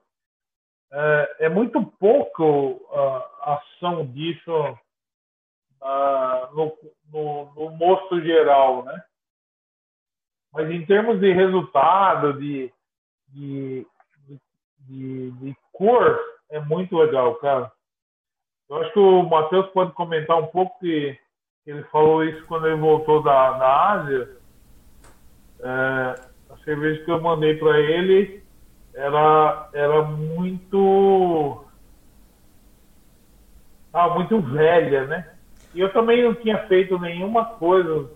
é, 0.91 1.35
é 1.41 1.49
muito 1.49 1.83
pouco 1.99 2.81
a 3.41 3.55
ação 3.55 4.05
disso 4.07 4.51
no, 6.53 6.77
no, 7.11 7.53
no 7.55 7.69
mosto 7.71 8.21
geral, 8.21 8.83
né? 8.83 9.03
Mas 10.53 10.69
em 10.69 10.85
termos 10.85 11.19
de 11.19 11.31
resultado, 11.33 12.33
de, 12.33 12.71
de, 13.29 13.87
de, 14.79 15.31
de 15.31 15.57
cor, 15.71 16.19
é 16.49 16.59
muito 16.59 16.95
legal, 16.97 17.35
cara. 17.35 17.71
Eu 18.69 18.77
acho 18.77 18.93
que 18.93 18.99
o 18.99 19.23
Matheus 19.23 19.67
pode 19.67 19.91
comentar 19.93 20.37
um 20.37 20.47
pouco 20.47 20.79
que 20.79 21.17
ele 21.65 21.83
falou 21.85 22.23
isso 22.23 22.45
quando 22.45 22.67
ele 22.67 22.79
voltou 22.79 23.23
da, 23.23 23.57
da 23.57 23.91
Ásia. 23.91 24.37
É, 25.59 25.65
a 26.49 26.57
cerveja 26.63 27.03
que 27.03 27.11
eu 27.11 27.21
mandei 27.21 27.57
para 27.57 27.79
ele 27.79 28.43
era, 28.93 29.69
era 29.73 30.03
muito. 30.03 31.65
Ah, 33.91 34.09
muito 34.09 34.39
velha, 34.39 35.07
né? 35.07 35.32
E 35.73 35.79
eu 35.79 35.91
também 35.91 36.23
não 36.23 36.35
tinha 36.35 36.57
feito 36.67 36.99
nenhuma 36.99 37.45
coisa 37.45 38.09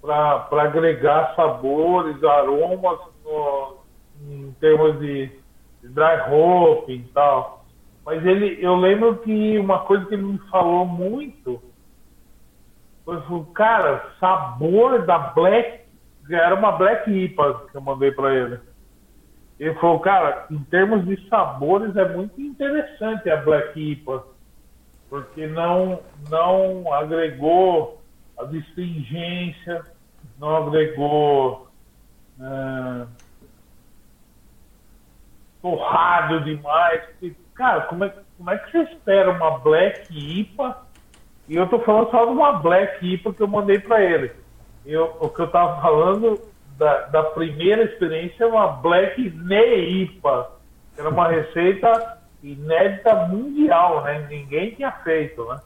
para 0.00 0.62
agregar 0.62 1.34
sabores, 1.34 2.22
aromas 2.22 2.98
no, 3.24 3.78
em 4.28 4.52
termos 4.60 5.00
de, 5.00 5.26
de 5.82 5.88
dry 5.88 6.30
hopping 6.30 6.94
e 6.96 7.12
tal. 7.12 7.64
Mas 8.04 8.24
ele, 8.24 8.58
eu 8.60 8.76
lembro 8.76 9.16
que 9.18 9.58
uma 9.58 9.80
coisa 9.80 10.04
que 10.04 10.14
ele 10.14 10.22
me 10.22 10.38
falou 10.50 10.84
muito 10.84 11.60
foi, 13.04 13.18
cara, 13.54 14.12
sabor 14.20 15.04
da 15.04 15.18
Black, 15.18 15.80
era 16.30 16.54
uma 16.54 16.72
Black 16.72 17.10
IPA 17.10 17.66
que 17.70 17.76
eu 17.76 17.80
mandei 17.80 18.12
para 18.12 18.34
ele. 18.34 18.58
Ele 19.58 19.74
falou, 19.74 20.00
cara, 20.00 20.46
em 20.50 20.62
termos 20.64 21.04
de 21.06 21.28
sabores 21.28 21.96
é 21.96 22.08
muito 22.08 22.40
interessante 22.40 23.30
a 23.30 23.36
Black 23.36 23.78
IPA 23.78 24.33
porque 25.14 25.46
não, 25.46 26.00
não 26.28 26.92
agregou 26.92 28.02
a 28.36 28.46
distingência, 28.46 29.84
não 30.40 30.56
agregou 30.56 31.68
é, 32.40 33.06
torrado 35.62 36.42
demais. 36.42 37.00
Porque, 37.04 37.32
cara, 37.54 37.82
como 37.82 38.02
é, 38.02 38.12
como 38.36 38.50
é 38.50 38.58
que 38.58 38.72
você 38.72 38.92
espera 38.92 39.30
uma 39.30 39.58
Black 39.58 40.12
IPA? 40.12 40.82
E 41.48 41.54
eu 41.54 41.68
tô 41.68 41.78
falando 41.78 42.10
só 42.10 42.24
de 42.24 42.32
uma 42.32 42.54
Black 42.54 43.06
IPA 43.06 43.34
que 43.34 43.40
eu 43.40 43.46
mandei 43.46 43.78
para 43.78 44.02
ele. 44.02 44.32
Eu, 44.84 45.16
o 45.20 45.28
que 45.28 45.42
eu 45.42 45.46
tava 45.46 45.80
falando 45.80 46.40
da, 46.76 47.02
da 47.02 47.22
primeira 47.22 47.84
experiência 47.84 48.42
é 48.42 48.46
uma 48.48 48.66
Black 48.66 49.30
Neipa, 49.30 50.50
que 50.92 51.00
era 51.00 51.08
uma 51.08 51.28
receita 51.28 52.23
inédita 52.44 53.26
mundial, 53.26 54.04
né? 54.04 54.26
Ninguém 54.28 54.74
tinha 54.74 54.92
feito, 54.92 55.44
né? 55.46 55.58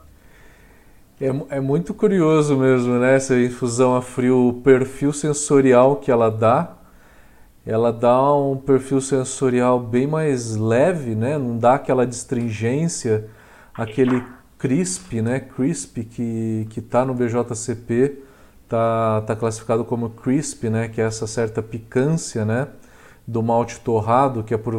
É, 1.21 1.57
é 1.57 1.61
muito 1.61 1.93
curioso 1.93 2.57
mesmo, 2.57 2.99
né? 2.99 3.17
Essa 3.17 3.39
infusão 3.39 3.97
a 3.97 4.03
frio, 4.03 4.49
o 4.49 4.53
perfil 4.63 5.13
sensorial 5.13 5.97
que 5.97 6.11
ela 6.11 6.31
dá, 6.31 6.77
ela 7.67 7.93
dá 7.93 8.33
um 8.35 8.57
perfil 8.57 9.01
sensorial 9.01 9.81
bem 9.81 10.07
mais 10.07 10.57
leve, 10.57 11.15
né? 11.17 11.37
Não 11.37 11.59
dá 11.59 11.75
aquela 11.75 12.07
distringência, 12.07 13.29
aquele 13.75 14.23
crisp, 14.57 15.21
né? 15.21 15.41
Crisp 15.41 16.05
que 16.05 16.67
que 16.71 16.81
tá 16.81 17.05
no 17.05 17.15
BJCP, 17.15 18.23
tá 18.69 19.23
tá 19.23 19.35
classificado 19.35 19.85
como 19.85 20.11
crisp, 20.11 20.71
né? 20.71 20.89
Que 20.89 21.01
é 21.01 21.05
essa 21.05 21.27
certa 21.27 21.61
picância, 21.63 22.45
né? 22.45 22.69
Do 23.29 23.43
malte 23.43 23.79
torrado, 23.81 24.43
que 24.43 24.55
é 24.55 24.57
por, 24.57 24.75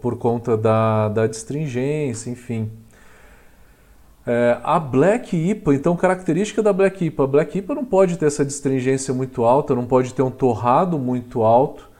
por 0.00 0.16
conta 0.16 0.56
da, 0.56 1.10
da 1.10 1.26
distringência, 1.26 2.30
enfim. 2.30 2.70
É, 4.26 4.58
a 4.62 4.80
Black 4.80 5.36
IPA, 5.36 5.74
então, 5.74 5.94
característica 5.94 6.62
da 6.62 6.72
Black 6.72 7.04
IPA: 7.04 7.24
a 7.24 7.26
Black 7.26 7.58
IPA 7.58 7.74
não 7.74 7.84
pode 7.84 8.16
ter 8.16 8.24
essa 8.24 8.42
distringência 8.42 9.12
muito 9.12 9.44
alta, 9.44 9.74
não 9.74 9.84
pode 9.84 10.14
ter 10.14 10.22
um 10.22 10.30
torrado 10.30 10.98
muito 10.98 11.42
alto. 11.42 11.90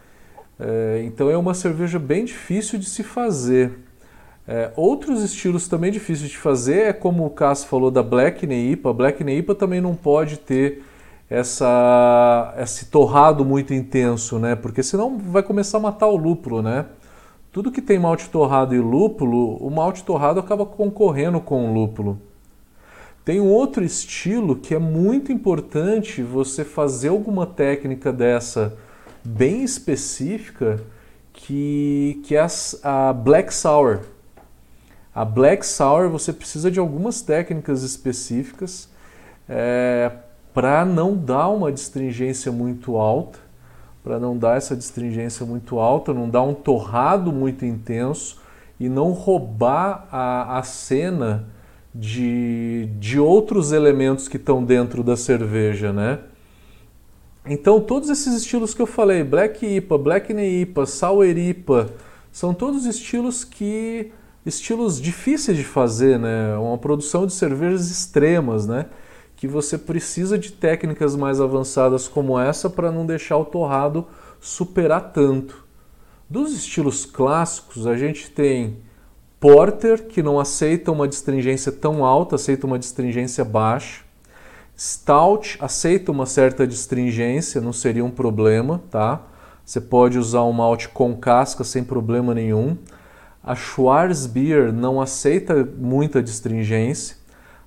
É, 0.58 1.02
então, 1.04 1.28
é 1.30 1.36
uma 1.36 1.52
cerveja 1.52 1.98
bem 1.98 2.24
difícil 2.24 2.78
de 2.78 2.86
se 2.86 3.02
fazer. 3.02 3.70
É, 4.48 4.72
outros 4.76 5.22
estilos 5.22 5.68
também 5.68 5.92
difíceis 5.92 6.30
de 6.30 6.38
fazer 6.38 6.86
é 6.86 6.92
como 6.94 7.26
o 7.26 7.30
Cássio 7.30 7.68
falou 7.68 7.90
da 7.90 8.02
Black 8.02 8.46
IPA. 8.46 8.88
A 8.88 8.92
Black 8.94 9.22
IPA 9.22 9.54
também 9.54 9.82
não 9.82 9.94
pode 9.94 10.38
ter 10.38 10.82
essa, 11.30 12.52
esse 12.58 12.86
torrado 12.86 13.44
muito 13.44 13.72
intenso, 13.72 14.40
né? 14.40 14.56
Porque 14.56 14.82
senão 14.82 15.16
vai 15.16 15.44
começar 15.44 15.78
a 15.78 15.80
matar 15.80 16.08
o 16.08 16.16
lúpulo, 16.16 16.60
né? 16.60 16.86
Tudo 17.52 17.70
que 17.70 17.80
tem 17.80 17.98
malte 17.98 18.28
torrado 18.28 18.74
e 18.74 18.80
lúpulo, 18.80 19.56
o 19.56 19.70
malte 19.70 20.02
torrado 20.02 20.40
acaba 20.40 20.66
concorrendo 20.66 21.40
com 21.40 21.70
o 21.70 21.72
lúpulo. 21.72 22.20
Tem 23.24 23.40
um 23.40 23.48
outro 23.48 23.84
estilo 23.84 24.56
que 24.56 24.74
é 24.74 24.78
muito 24.78 25.30
importante 25.30 26.22
você 26.22 26.64
fazer 26.64 27.08
alguma 27.08 27.46
técnica 27.46 28.12
dessa 28.12 28.76
bem 29.22 29.62
específica, 29.62 30.80
que, 31.32 32.20
que 32.24 32.34
é 32.34 32.46
a, 32.82 33.12
Black 33.12 33.54
Sour. 33.54 34.00
A 35.14 35.24
Black 35.24 35.64
Sour 35.64 36.08
você 36.08 36.32
precisa 36.32 36.70
de 36.70 36.80
algumas 36.80 37.20
técnicas 37.20 37.82
específicas 37.82 38.88
é, 39.48 40.10
para 40.52 40.84
não 40.84 41.16
dar 41.16 41.48
uma 41.48 41.70
distringência 41.70 42.50
muito 42.50 42.96
alta, 42.96 43.38
para 44.02 44.18
não 44.18 44.36
dar 44.36 44.56
essa 44.56 44.74
distringência 44.74 45.44
muito 45.44 45.78
alta, 45.78 46.12
não 46.12 46.28
dar 46.28 46.42
um 46.42 46.54
torrado 46.54 47.32
muito 47.32 47.64
intenso 47.64 48.40
e 48.78 48.88
não 48.88 49.12
roubar 49.12 50.08
a, 50.10 50.58
a 50.58 50.62
cena 50.62 51.48
de, 51.94 52.88
de 52.98 53.18
outros 53.18 53.72
elementos 53.72 54.28
que 54.28 54.36
estão 54.36 54.64
dentro 54.64 55.02
da 55.02 55.16
cerveja, 55.16 55.92
né? 55.92 56.20
Então, 57.44 57.80
todos 57.80 58.10
esses 58.10 58.34
estilos 58.34 58.74
que 58.74 58.82
eu 58.82 58.86
falei, 58.86 59.24
Black 59.24 59.66
IPA, 59.66 59.98
Black 59.98 60.32
IPA, 60.32 60.86
Sour 60.86 61.26
IPA, 61.26 61.90
são 62.30 62.54
todos 62.54 62.86
estilos 62.86 63.44
que 63.44 64.12
estilos 64.44 65.00
difíceis 65.00 65.56
de 65.56 65.64
fazer, 65.64 66.18
né? 66.18 66.56
Uma 66.56 66.78
produção 66.78 67.26
de 67.26 67.32
cervejas 67.32 67.90
extremas, 67.90 68.66
né? 68.66 68.86
Que 69.40 69.48
você 69.48 69.78
precisa 69.78 70.38
de 70.38 70.52
técnicas 70.52 71.16
mais 71.16 71.40
avançadas 71.40 72.06
como 72.06 72.38
essa 72.38 72.68
para 72.68 72.92
não 72.92 73.06
deixar 73.06 73.38
o 73.38 73.44
torrado 73.46 74.06
superar 74.38 75.14
tanto. 75.14 75.64
Dos 76.28 76.52
estilos 76.52 77.06
clássicos, 77.06 77.86
a 77.86 77.96
gente 77.96 78.30
tem 78.30 78.76
Porter, 79.40 80.04
que 80.04 80.22
não 80.22 80.38
aceita 80.38 80.92
uma 80.92 81.08
distringência 81.08 81.72
tão 81.72 82.04
alta, 82.04 82.36
aceita 82.36 82.66
uma 82.66 82.78
distringência 82.78 83.42
baixa. 83.42 84.02
Stout 84.76 85.56
aceita 85.58 86.12
uma 86.12 86.26
certa 86.26 86.66
distringência, 86.66 87.62
não 87.62 87.72
seria 87.72 88.04
um 88.04 88.10
problema, 88.10 88.82
tá? 88.90 89.22
Você 89.64 89.80
pode 89.80 90.18
usar 90.18 90.42
um 90.42 90.52
malte 90.52 90.90
com 90.90 91.16
casca 91.16 91.64
sem 91.64 91.82
problema 91.82 92.34
nenhum. 92.34 92.76
A 93.42 93.56
Schwarzbier 93.56 94.70
não 94.70 95.00
aceita 95.00 95.66
muita 95.78 96.22
distringência. 96.22 97.16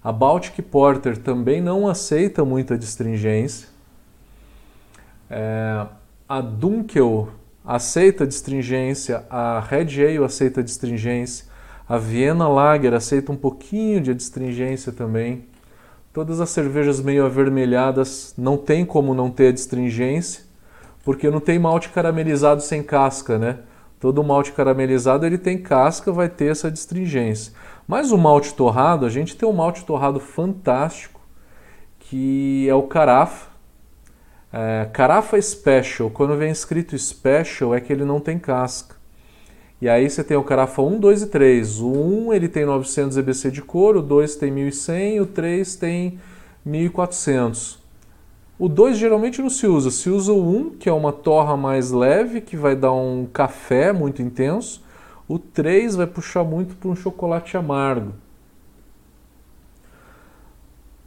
A 0.04 0.12
Baltic 0.12 0.62
Porter 0.64 1.18
também 1.18 1.62
não 1.62 1.88
aceita 1.88 2.44
muita 2.44 2.78
distringência. 2.78 3.70
É, 5.30 5.86
a 6.28 6.42
Dunkel 6.42 7.30
aceita 7.66 8.28
distringência, 8.28 9.24
a 9.30 9.62
Red 9.62 10.04
Ale 10.06 10.26
aceita 10.26 10.62
distringência, 10.62 11.46
a 11.88 11.98
Vienna 11.98 12.48
Lager 12.48 12.94
aceita 12.94 13.32
um 13.32 13.38
pouquinho 13.38 14.02
de 14.02 14.14
distringência 14.14 14.92
também. 14.92 15.46
Todas 16.12 16.42
as 16.42 16.50
cervejas 16.50 17.00
meio 17.00 17.26
avermelhadas 17.26 18.34
não 18.38 18.58
tem 18.58 18.86
como 18.86 19.14
não 19.14 19.32
ter 19.32 19.54
distringência, 19.54 20.44
porque 21.04 21.30
não 21.30 21.40
tem 21.40 21.58
malte 21.58 21.90
caramelizado 21.90 22.62
sem 22.62 22.84
casca, 22.84 23.38
né? 23.40 23.60
Todo 24.00 24.24
malte 24.24 24.52
caramelizado 24.52 25.26
ele 25.26 25.38
tem 25.38 25.58
casca, 25.58 26.12
vai 26.12 26.28
ter 26.28 26.52
essa 26.52 26.70
distringência. 26.70 27.54
Mas 27.88 28.12
o 28.12 28.18
malte 28.18 28.54
torrado, 28.54 29.06
a 29.06 29.10
gente 29.10 29.36
tem 29.36 29.48
um 29.48 29.54
malte 29.54 29.86
torrado 29.86 30.20
fantástico, 30.20 31.20
que 32.00 32.68
é 32.70 32.76
o 32.76 32.84
Carafa. 32.84 33.52
É, 34.52 34.88
Carafa 34.94 35.42
Special, 35.42 36.10
quando 36.10 36.38
vem 36.38 36.52
escrito 36.52 36.98
Special, 36.98 37.74
é 37.74 37.82
que 37.82 37.92
ele 37.92 38.06
não 38.06 38.20
tem 38.20 38.38
casca. 38.38 38.96
E 39.82 39.90
aí 39.90 40.10
você 40.10 40.24
tem 40.24 40.38
o 40.38 40.44
Carafa 40.44 40.82
1, 40.82 41.00
2 41.00 41.24
e 41.24 41.28
3. 41.28 41.80
O 41.82 41.92
1 41.92 42.34
ele 42.34 42.48
tem 42.48 42.66
900 42.66 43.18
EBC 43.18 43.52
de 43.52 43.62
couro, 43.62 44.00
o 44.00 44.02
2 44.02 44.36
tem 44.38 44.52
1100 44.52 45.16
e 45.16 45.22
o 45.22 45.26
3 45.26 45.76
tem 45.76 46.20
1400. 46.64 47.80
O 48.58 48.70
2 48.70 48.98
geralmente 48.98 49.42
não 49.42 49.50
se 49.50 49.68
usa, 49.68 49.92
se 49.92 50.10
usa 50.10 50.32
o 50.32 50.58
1, 50.58 50.70
que 50.78 50.88
é 50.88 50.94
uma 50.94 51.12
torra 51.12 51.58
mais 51.58 51.92
leve, 51.92 52.40
que 52.40 52.56
vai 52.56 52.76
dar 52.76 52.94
um 52.94 53.26
café 53.26 53.92
muito 53.92 54.22
intenso. 54.22 54.83
O 55.28 55.40
3 55.40 55.96
vai 55.96 56.08
puxar 56.08 56.44
muito 56.44 56.76
para 56.76 56.90
um 56.90 56.96
chocolate 56.96 57.56
amargo. 57.56 58.14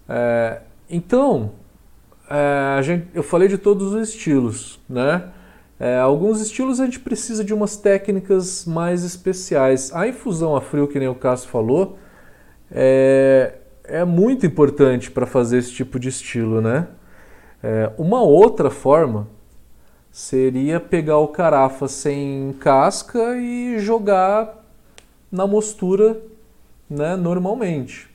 É, 0.09 0.61
então, 0.88 1.52
é, 2.31 2.83
gente, 2.83 3.09
eu 3.14 3.22
falei 3.22 3.48
de 3.48 3.59
todos 3.59 3.92
os 3.92 4.09
estilos, 4.09 4.81
né? 4.88 5.31
É, 5.79 5.98
alguns 5.98 6.40
estilos 6.40 6.81
a 6.81 6.87
gente 6.87 7.00
precisa 7.00 7.44
de 7.44 7.52
umas 7.52 7.76
técnicas 7.76 8.64
mais 8.64 9.05
especiais. 9.05 9.94
A 9.94 10.09
infusão 10.09 10.57
a 10.57 10.61
frio, 10.61 10.88
que 10.88 10.98
nem 10.98 11.09
o 11.09 11.14
Cássio 11.14 11.50
falou, 11.50 11.98
é, 12.70 13.59
é 13.85 14.05
muito 14.05 14.46
importante 14.46 15.11
para 15.11 15.26
fazer 15.26 15.59
esse 15.59 15.72
tipo 15.72 15.98
de 15.98 16.09
estilo, 16.09 16.61
né? 16.61 16.88
É, 17.62 17.90
uma 17.98 18.22
outra 18.22 18.70
forma 18.70 19.29
seria 20.16 20.81
pegar 20.81 21.18
o 21.18 21.29
carafa 21.29 21.87
sem 21.87 22.55
casca 22.59 23.37
e 23.37 23.79
jogar 23.79 24.64
na 25.31 25.46
mostura 25.46 26.18
né, 26.88 27.14
normalmente. 27.16 28.09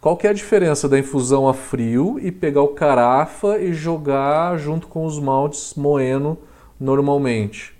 Qual 0.00 0.16
que 0.16 0.28
é 0.28 0.30
a 0.30 0.32
diferença 0.32 0.88
da 0.88 0.96
infusão 0.96 1.48
a 1.48 1.52
frio 1.52 2.16
e 2.22 2.30
pegar 2.30 2.62
o 2.62 2.68
carafa 2.68 3.58
e 3.58 3.74
jogar 3.74 4.56
junto 4.56 4.86
com 4.86 5.04
os 5.04 5.18
maltes 5.18 5.74
moendo 5.74 6.38
normalmente? 6.78 7.76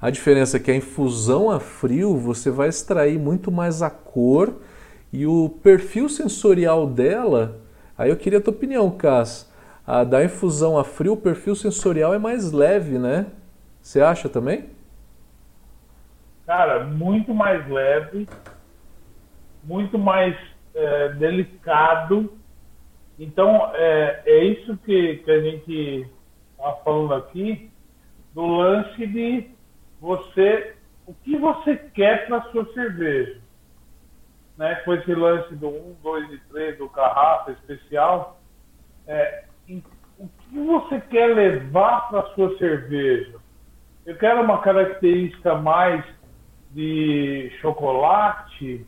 A 0.00 0.10
diferença 0.10 0.56
é 0.56 0.60
que 0.60 0.72
a 0.72 0.76
infusão 0.76 1.52
a 1.52 1.60
frio 1.60 2.16
você 2.16 2.50
vai 2.50 2.68
extrair 2.68 3.20
muito 3.20 3.52
mais 3.52 3.82
a 3.82 3.88
cor 3.88 4.52
e 5.12 5.24
o 5.28 5.48
perfil 5.62 6.08
sensorial 6.08 6.88
dela. 6.88 7.60
Aí 7.96 8.10
eu 8.10 8.16
queria 8.16 8.40
a 8.40 8.42
tua 8.42 8.52
opinião, 8.52 8.90
Cass. 8.90 9.53
A 9.86 10.02
da 10.02 10.24
infusão 10.24 10.78
a 10.78 10.84
frio, 10.84 11.12
o 11.12 11.16
perfil 11.16 11.54
sensorial 11.54 12.14
é 12.14 12.18
mais 12.18 12.52
leve, 12.52 12.98
né? 12.98 13.26
Você 13.82 14.00
acha 14.00 14.30
também? 14.30 14.70
Cara, 16.46 16.84
muito 16.84 17.34
mais 17.34 17.68
leve, 17.68 18.26
muito 19.62 19.98
mais 19.98 20.34
é, 20.74 21.10
delicado. 21.10 22.32
Então, 23.18 23.70
é, 23.74 24.22
é 24.24 24.44
isso 24.44 24.76
que, 24.78 25.18
que 25.18 25.30
a 25.30 25.40
gente 25.42 26.10
está 26.52 26.72
falando 26.82 27.14
aqui, 27.14 27.70
do 28.32 28.46
lance 28.46 29.06
de 29.06 29.50
você, 30.00 30.74
o 31.06 31.12
que 31.12 31.36
você 31.36 31.76
quer 31.76 32.26
para 32.26 32.42
sua 32.50 32.64
cerveja. 32.72 33.40
Né, 34.56 34.76
com 34.76 34.94
esse 34.94 35.12
lance 35.12 35.54
do 35.56 35.68
1, 35.68 35.96
2 36.00 36.32
e 36.32 36.38
3, 36.50 36.78
do 36.78 36.88
carrafa 36.88 37.50
especial, 37.50 38.40
é, 39.04 39.44
que 40.54 40.60
você 40.64 41.00
quer 41.00 41.34
levar 41.34 42.08
para 42.08 42.22
sua 42.34 42.56
cerveja? 42.58 43.34
Eu 44.06 44.16
quero 44.16 44.40
uma 44.40 44.58
característica 44.58 45.56
mais 45.56 46.04
de 46.70 47.50
chocolate, 47.60 48.86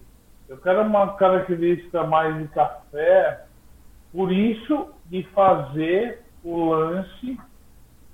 eu 0.48 0.56
quero 0.58 0.82
uma 0.82 1.16
característica 1.16 2.04
mais 2.04 2.38
de 2.38 2.46
café, 2.48 3.44
por 4.12 4.30
isso 4.30 4.90
de 5.06 5.24
fazer 5.34 6.22
o 6.44 6.66
lance 6.66 7.36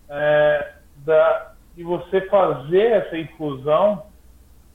é, 0.08 0.74
da, 1.04 1.52
de 1.76 1.84
você 1.84 2.22
fazer 2.22 2.90
essa 2.92 3.18
infusão. 3.18 4.06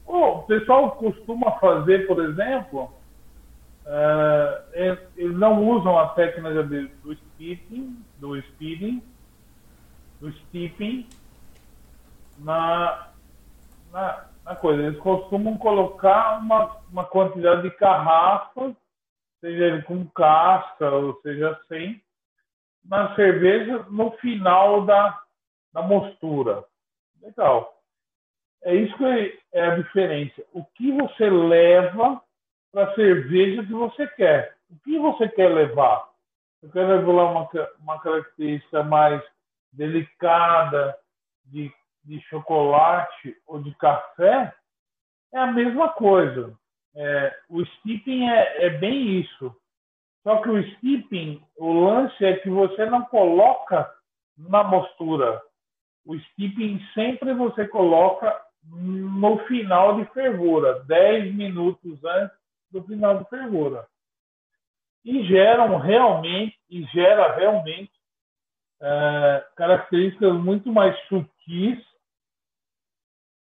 o 0.05 0.43
pessoal 0.43 0.91
costuma 0.91 1.51
fazer, 1.53 2.05
por 2.05 2.23
exemplo, 2.23 2.91
é, 3.87 4.61
eles 5.15 5.35
não 5.35 5.63
usam 5.67 5.97
a 5.97 6.09
técnica 6.09 6.61
do 6.61 7.15
speeding, 7.15 7.97
do 8.19 8.41
speeding, 8.41 9.01
do 10.19 10.31
steeping 10.31 11.07
na, 12.39 13.11
na 13.91 14.27
a 14.47 14.55
coisa. 14.55 14.81
Eles 14.83 14.99
costumam 14.99 15.57
colocar 15.57 16.39
uma, 16.39 16.77
uma 16.89 17.05
quantidade 17.05 17.63
de 17.63 17.75
garrafas, 17.77 18.73
seja 19.41 19.65
ele 19.65 19.81
com 19.83 20.07
casca 20.07 20.89
ou 20.89 21.19
seja 21.21 21.59
sem, 21.67 22.01
na 22.85 23.13
cerveja 23.15 23.85
no 23.89 24.11
final 24.11 24.85
da, 24.85 25.21
da 25.73 25.81
mostura. 25.81 26.63
Legal. 27.21 27.73
É 28.63 28.73
isso 28.73 28.97
que 28.97 29.39
é 29.53 29.65
a 29.65 29.75
diferença. 29.75 30.41
O 30.53 30.63
que 30.63 30.91
você 30.91 31.29
leva 31.29 32.21
para 32.71 32.89
a 32.89 32.95
cerveja 32.95 33.63
que 33.63 33.73
você 33.73 34.07
quer? 34.07 34.55
O 34.69 34.79
que 34.83 34.97
você 34.97 35.27
quer 35.29 35.49
levar? 35.49 36.06
Eu 36.61 36.71
quero 36.71 36.87
levar 36.87 37.31
uma, 37.31 37.49
uma 37.79 37.99
característica 38.01 38.83
mais 38.83 39.21
delicada, 39.71 40.97
de 41.45 41.71
de 42.07 42.21
chocolate 42.21 43.35
ou 43.45 43.61
de 43.61 43.75
café, 43.75 44.53
é 45.33 45.39
a 45.39 45.47
mesma 45.47 45.89
coisa. 45.89 46.57
É, 46.95 47.37
o 47.49 47.63
steeping 47.65 48.27
é, 48.27 48.65
é, 48.65 48.69
bem 48.69 49.19
isso. 49.19 49.53
Só 50.23 50.41
que 50.41 50.49
o 50.49 50.71
steeping, 50.75 51.45
o 51.57 51.73
lance 51.73 52.25
é 52.25 52.37
que 52.37 52.49
você 52.49 52.85
não 52.85 53.03
coloca 53.03 53.91
na 54.37 54.63
mostura. 54.63 55.41
O 56.05 56.17
steeping 56.17 56.81
sempre 56.93 57.33
você 57.33 57.67
coloca 57.67 58.41
no 58.63 59.37
final 59.45 59.97
de 59.97 60.05
fervura, 60.13 60.83
10 60.85 61.35
minutos 61.35 62.03
antes 62.03 62.37
do 62.71 62.83
final 62.83 63.19
de 63.19 63.29
fervura. 63.29 63.85
E 65.05 65.23
geram 65.25 65.77
realmente, 65.77 66.57
e 66.69 66.83
gera 66.85 67.35
realmente 67.35 67.91
é, 68.81 69.45
características 69.55 70.33
muito 70.33 70.71
mais 70.71 70.97
sutis 71.07 71.81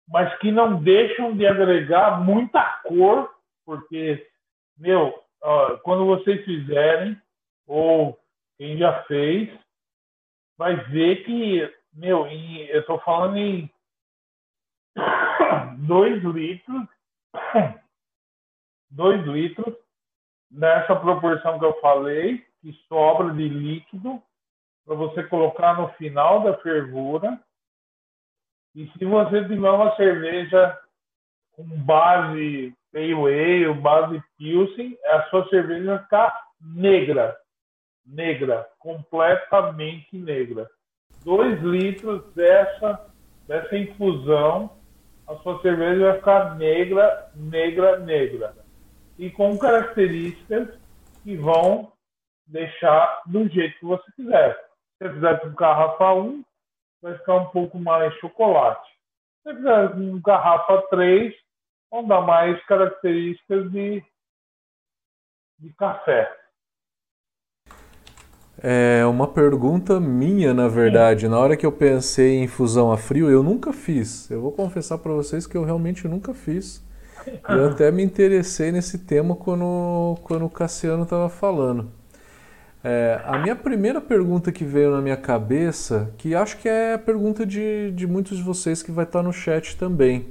mas 0.08 0.34
que 0.40 0.52
não 0.52 0.82
deixam 0.82 1.36
de 1.36 1.46
agregar 1.46 2.22
muita 2.24 2.64
cor, 2.84 3.30
porque, 3.66 4.26
meu, 4.78 5.14
ó, 5.42 5.78
quando 5.78 6.06
vocês 6.06 6.44
fizerem, 6.46 7.20
ou 7.68 8.18
quem 8.58 8.78
já 8.78 9.04
fez, 9.04 9.50
vai 10.58 10.76
ver 10.90 11.26
que, 11.26 11.74
meu, 11.94 12.26
em, 12.26 12.66
eu 12.68 12.80
estou 12.80 13.00
falando 13.02 13.38
em 13.38 13.70
2 15.86 16.24
litros, 16.24 16.88
2 18.92 19.26
litros, 19.28 19.76
nessa 20.52 20.96
proporção 20.96 21.60
que 21.60 21.66
eu 21.66 21.80
falei, 21.80 22.46
que 22.62 22.74
sobra 22.88 23.34
de 23.34 23.48
líquido, 23.48 24.22
para 24.86 24.96
você 24.96 25.24
colocar 25.24 25.80
no 25.80 25.90
final 25.94 26.44
da 26.44 26.58
fervura, 26.60 27.40
e 28.74 28.88
se 28.98 29.06
você 29.06 29.44
tiver 29.44 29.70
uma 29.70 29.96
cerveja 29.96 30.78
com 31.52 31.64
base 31.64 32.74
pale 32.94 33.14
ale, 33.14 33.74
base 33.74 34.24
pilsen, 34.38 34.98
a 35.06 35.24
sua 35.30 35.48
cerveja 35.50 35.96
vai 35.96 36.04
ficar 36.04 36.48
negra. 36.62 37.38
Negra, 38.06 38.68
completamente 38.80 40.18
negra. 40.18 40.70
Dois 41.24 41.62
litros 41.62 42.24
dessa, 42.34 43.12
dessa 43.48 43.78
infusão, 43.78 44.78
a 45.28 45.36
sua 45.38 45.62
cerveja 45.62 46.12
vai 46.12 46.18
ficar 46.18 46.56
negra, 46.56 47.32
negra, 47.36 48.00
negra. 48.00 48.67
E 49.18 49.30
com 49.32 49.58
características 49.58 50.70
que 51.24 51.36
vão 51.36 51.92
deixar 52.46 53.22
do 53.26 53.48
jeito 53.50 53.78
que 53.80 53.86
você 53.86 54.12
quiser. 54.16 54.56
Se 54.98 55.08
você 55.08 55.14
fizer 55.14 55.40
com 55.42 55.50
garrafa 55.50 56.14
1, 56.14 56.44
vai 57.02 57.18
ficar 57.18 57.36
um 57.36 57.46
pouco 57.48 57.80
mais 57.80 58.14
chocolate. 58.16 58.90
Se 59.44 59.54
fizer 59.54 59.96
um 59.96 60.22
garrafa 60.22 60.82
3, 60.90 61.34
vão 61.92 62.08
dar 62.08 62.22
mais 62.22 62.64
características 62.66 63.72
de, 63.72 64.04
de 65.60 65.74
café. 65.74 66.36
É 68.60 69.06
uma 69.06 69.28
pergunta 69.28 70.00
minha, 70.00 70.52
na 70.52 70.68
verdade. 70.68 71.22
Sim. 71.22 71.28
Na 71.28 71.38
hora 71.38 71.56
que 71.56 71.66
eu 71.66 71.72
pensei 71.72 72.38
em 72.38 72.44
infusão 72.46 72.92
a 72.92 72.98
frio, 72.98 73.30
eu 73.30 73.44
nunca 73.44 73.72
fiz. 73.72 74.32
Eu 74.32 74.42
vou 74.42 74.52
confessar 74.52 74.98
para 74.98 75.14
vocês 75.14 75.46
que 75.46 75.56
eu 75.56 75.64
realmente 75.64 76.08
nunca 76.08 76.34
fiz. 76.34 76.84
Eu 77.50 77.70
até 77.70 77.92
me 77.92 78.04
interessei 78.04 78.72
nesse 78.72 79.00
tema 79.00 79.36
quando, 79.36 80.18
quando 80.24 80.46
o 80.46 80.50
Cassiano 80.50 81.04
estava 81.04 81.30
falando. 81.30 81.92
É, 82.84 83.20
a 83.26 83.38
minha 83.40 83.56
primeira 83.56 84.00
pergunta 84.00 84.52
que 84.52 84.64
veio 84.64 84.92
na 84.92 85.02
minha 85.02 85.18
cabeça, 85.18 86.14
que 86.18 86.36
acho 86.36 86.58
que 86.58 86.70
é 86.70 86.94
a 86.94 87.00
pergunta 87.00 87.46
de, 87.46 87.92
de 87.92 88.08
muitos 88.08 88.38
de 88.38 88.44
vocês 88.44 88.82
que 88.82 88.92
vai 88.92 89.04
estar 89.04 89.22
no 89.24 89.34
chat 89.34 89.76
também, 89.78 90.28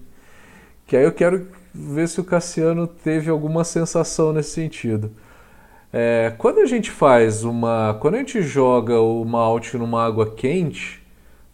que 0.86 0.96
aí 0.96 1.04
eu 1.04 1.12
quero 1.12 1.48
ver 1.74 2.08
se 2.08 2.20
o 2.20 2.24
Cassiano 2.24 2.86
teve 2.86 3.28
alguma 3.30 3.64
sensação 3.64 4.32
nesse 4.32 4.50
sentido. 4.50 5.10
É, 5.92 6.32
quando 6.38 6.60
a 6.60 6.66
gente 6.66 6.90
faz 6.90 7.44
uma. 7.44 7.96
Quando 8.00 8.14
a 8.14 8.18
gente 8.18 8.42
joga 8.42 9.00
o 9.00 9.24
malte 9.24 9.76
numa 9.76 10.04
água 10.04 10.34
quente, 10.34 11.02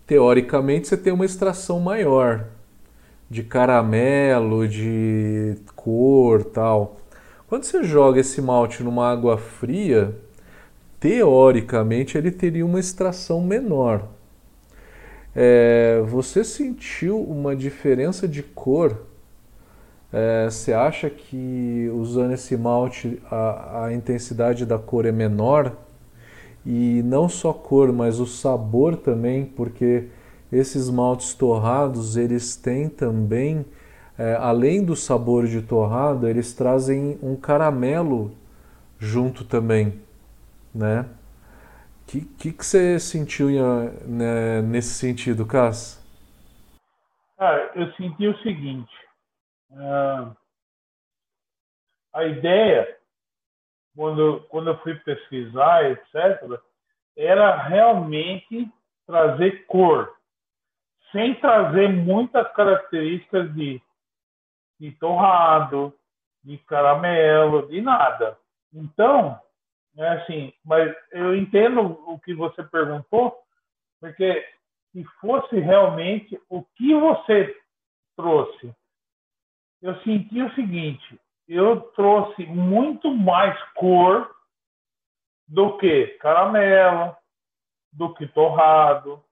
teoricamente 0.07 0.89
você 0.89 0.97
tem 0.97 1.13
uma 1.13 1.25
extração 1.25 1.81
maior. 1.81 2.47
De 3.33 3.43
caramelo, 3.43 4.69
de 4.69 5.57
cor, 5.75 6.45
tal. 6.45 6.97
Quando 7.49 7.65
você 7.65 7.83
joga 7.83 8.21
esse 8.21 8.43
malte 8.43 8.83
numa 8.83 9.11
água 9.11 9.39
fria, 9.39 10.15
teoricamente 11.01 12.19
ele 12.19 12.31
teria 12.31 12.65
uma 12.65 12.79
extração 12.79 13.41
menor. 13.41 14.07
É, 15.35 16.03
você 16.07 16.45
sentiu 16.45 17.19
uma 17.23 17.57
diferença 17.57 18.29
de 18.29 18.43
cor? 18.43 18.99
É, 20.13 20.45
você 20.45 20.75
acha 20.75 21.09
que 21.09 21.91
usando 21.95 22.35
esse 22.35 22.55
malte 22.55 23.19
a, 23.31 23.87
a 23.87 23.95
intensidade 23.95 24.67
da 24.67 24.79
cor 24.79 25.07
é 25.07 25.13
menor? 25.13 25.75
E 26.67 27.03
não 27.03 27.31
só 27.31 27.51
cor, 27.55 27.91
mas 27.95 28.21
o 28.21 28.27
sabor 28.27 28.95
também, 28.95 29.47
porque 29.47 30.09
esses 30.53 30.91
maltes 30.91 31.35
torrados 31.35 32.17
eles 32.17 32.55
têm 32.55 32.89
também 32.89 33.65
é, 34.19 34.35
além 34.35 34.85
do 34.85 34.95
sabor 34.95 35.47
de 35.47 35.63
torrado, 35.63 36.29
eles 36.29 36.55
trazem 36.55 37.19
um 37.23 37.35
caramelo 37.35 38.37
junto 38.99 39.45
também, 39.45 40.01
né? 40.75 41.09
Que, 42.07 42.21
que, 42.21 42.53
que, 42.53 42.65
você 42.65 43.01
sentiu 43.01 43.49
né, 44.07 44.61
nesse 44.63 44.95
sentido, 44.95 45.47
Cass? 45.47 46.01
Eu 47.75 47.91
senti 47.95 48.29
o 48.29 48.39
seguinte, 48.43 48.93
uh, 49.71 50.37
a 52.13 52.25
ideia, 52.25 52.97
quando, 53.97 54.41
quando 54.51 54.71
eu 54.71 54.79
fui 54.83 54.95
pesquisar, 54.97 55.91
etc., 55.91 56.61
era 57.17 57.57
realmente 57.57 58.71
trazer 59.07 59.67
cor, 59.67 60.15
sem 61.13 61.35
trazer 61.37 61.89
muitas 61.89 62.51
características 62.53 63.53
de 63.55 63.81
de 64.83 64.91
torrado, 64.97 65.95
de 66.43 66.59
caramelo, 66.59 67.69
de 67.69 67.81
nada. 67.81 68.37
Então, 68.75 69.41
é 69.97 70.09
assim, 70.09 70.53
mas 70.65 70.93
eu 71.13 71.37
entendo 71.37 71.83
o 72.11 72.19
que 72.19 72.35
você 72.35 72.65
perguntou, 72.65 73.39
porque 74.01 74.45
se 74.91 75.05
fosse 75.21 75.57
realmente 75.61 76.37
o 76.49 76.65
que 76.75 76.93
você 76.97 77.57
trouxe, 78.17 78.75
eu 79.81 79.95
senti 80.01 80.43
o 80.43 80.53
seguinte: 80.57 81.21
eu 81.47 81.81
trouxe 81.93 82.45
muito 82.47 83.15
mais 83.15 83.57
cor 83.75 84.35
do 85.47 85.79
que 85.79 86.07
caramelo, 86.19 87.17
do 87.93 88.13
que 88.15 88.27
torrado, 88.27 89.23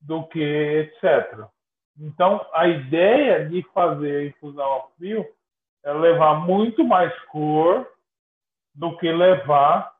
do 0.00 0.26
que 0.28 0.40
etc. 0.40 1.44
Então, 1.98 2.44
a 2.54 2.66
ideia 2.66 3.48
de 3.48 3.62
fazer 3.74 4.16
a 4.16 4.26
infusão 4.26 4.64
ao 4.64 4.90
frio 4.96 5.26
é 5.84 5.92
levar 5.92 6.46
muito 6.46 6.84
mais 6.84 7.12
cor 7.24 7.86
do 8.74 8.96
que 8.96 9.10
levar 9.10 9.92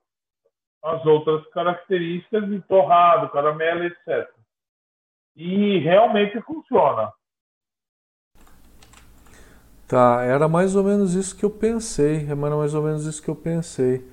as 0.82 1.04
outras 1.04 1.46
características 1.50 2.48
de 2.48 2.60
torrado, 2.62 3.30
caramelo, 3.30 3.84
etc. 3.84 4.30
E 5.36 5.78
realmente 5.78 6.40
funciona. 6.42 7.12
Tá, 9.86 10.22
era 10.22 10.48
mais 10.48 10.76
ou 10.76 10.84
menos 10.84 11.14
isso 11.14 11.36
que 11.36 11.44
eu 11.44 11.50
pensei. 11.50 12.24
Era 12.24 12.36
mais 12.36 12.74
ou 12.74 12.82
menos 12.82 13.04
isso 13.06 13.22
que 13.22 13.28
eu 13.28 13.36
pensei. 13.36 14.08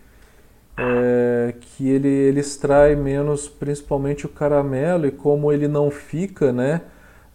É, 0.79 1.55
que 1.59 1.89
ele, 1.89 2.07
ele 2.07 2.39
extrai 2.39 2.95
menos 2.95 3.47
principalmente 3.47 4.25
o 4.25 4.29
caramelo 4.29 5.07
e 5.07 5.11
como 5.11 5.51
ele 5.51 5.67
não 5.67 5.89
fica, 5.89 6.51
né? 6.51 6.81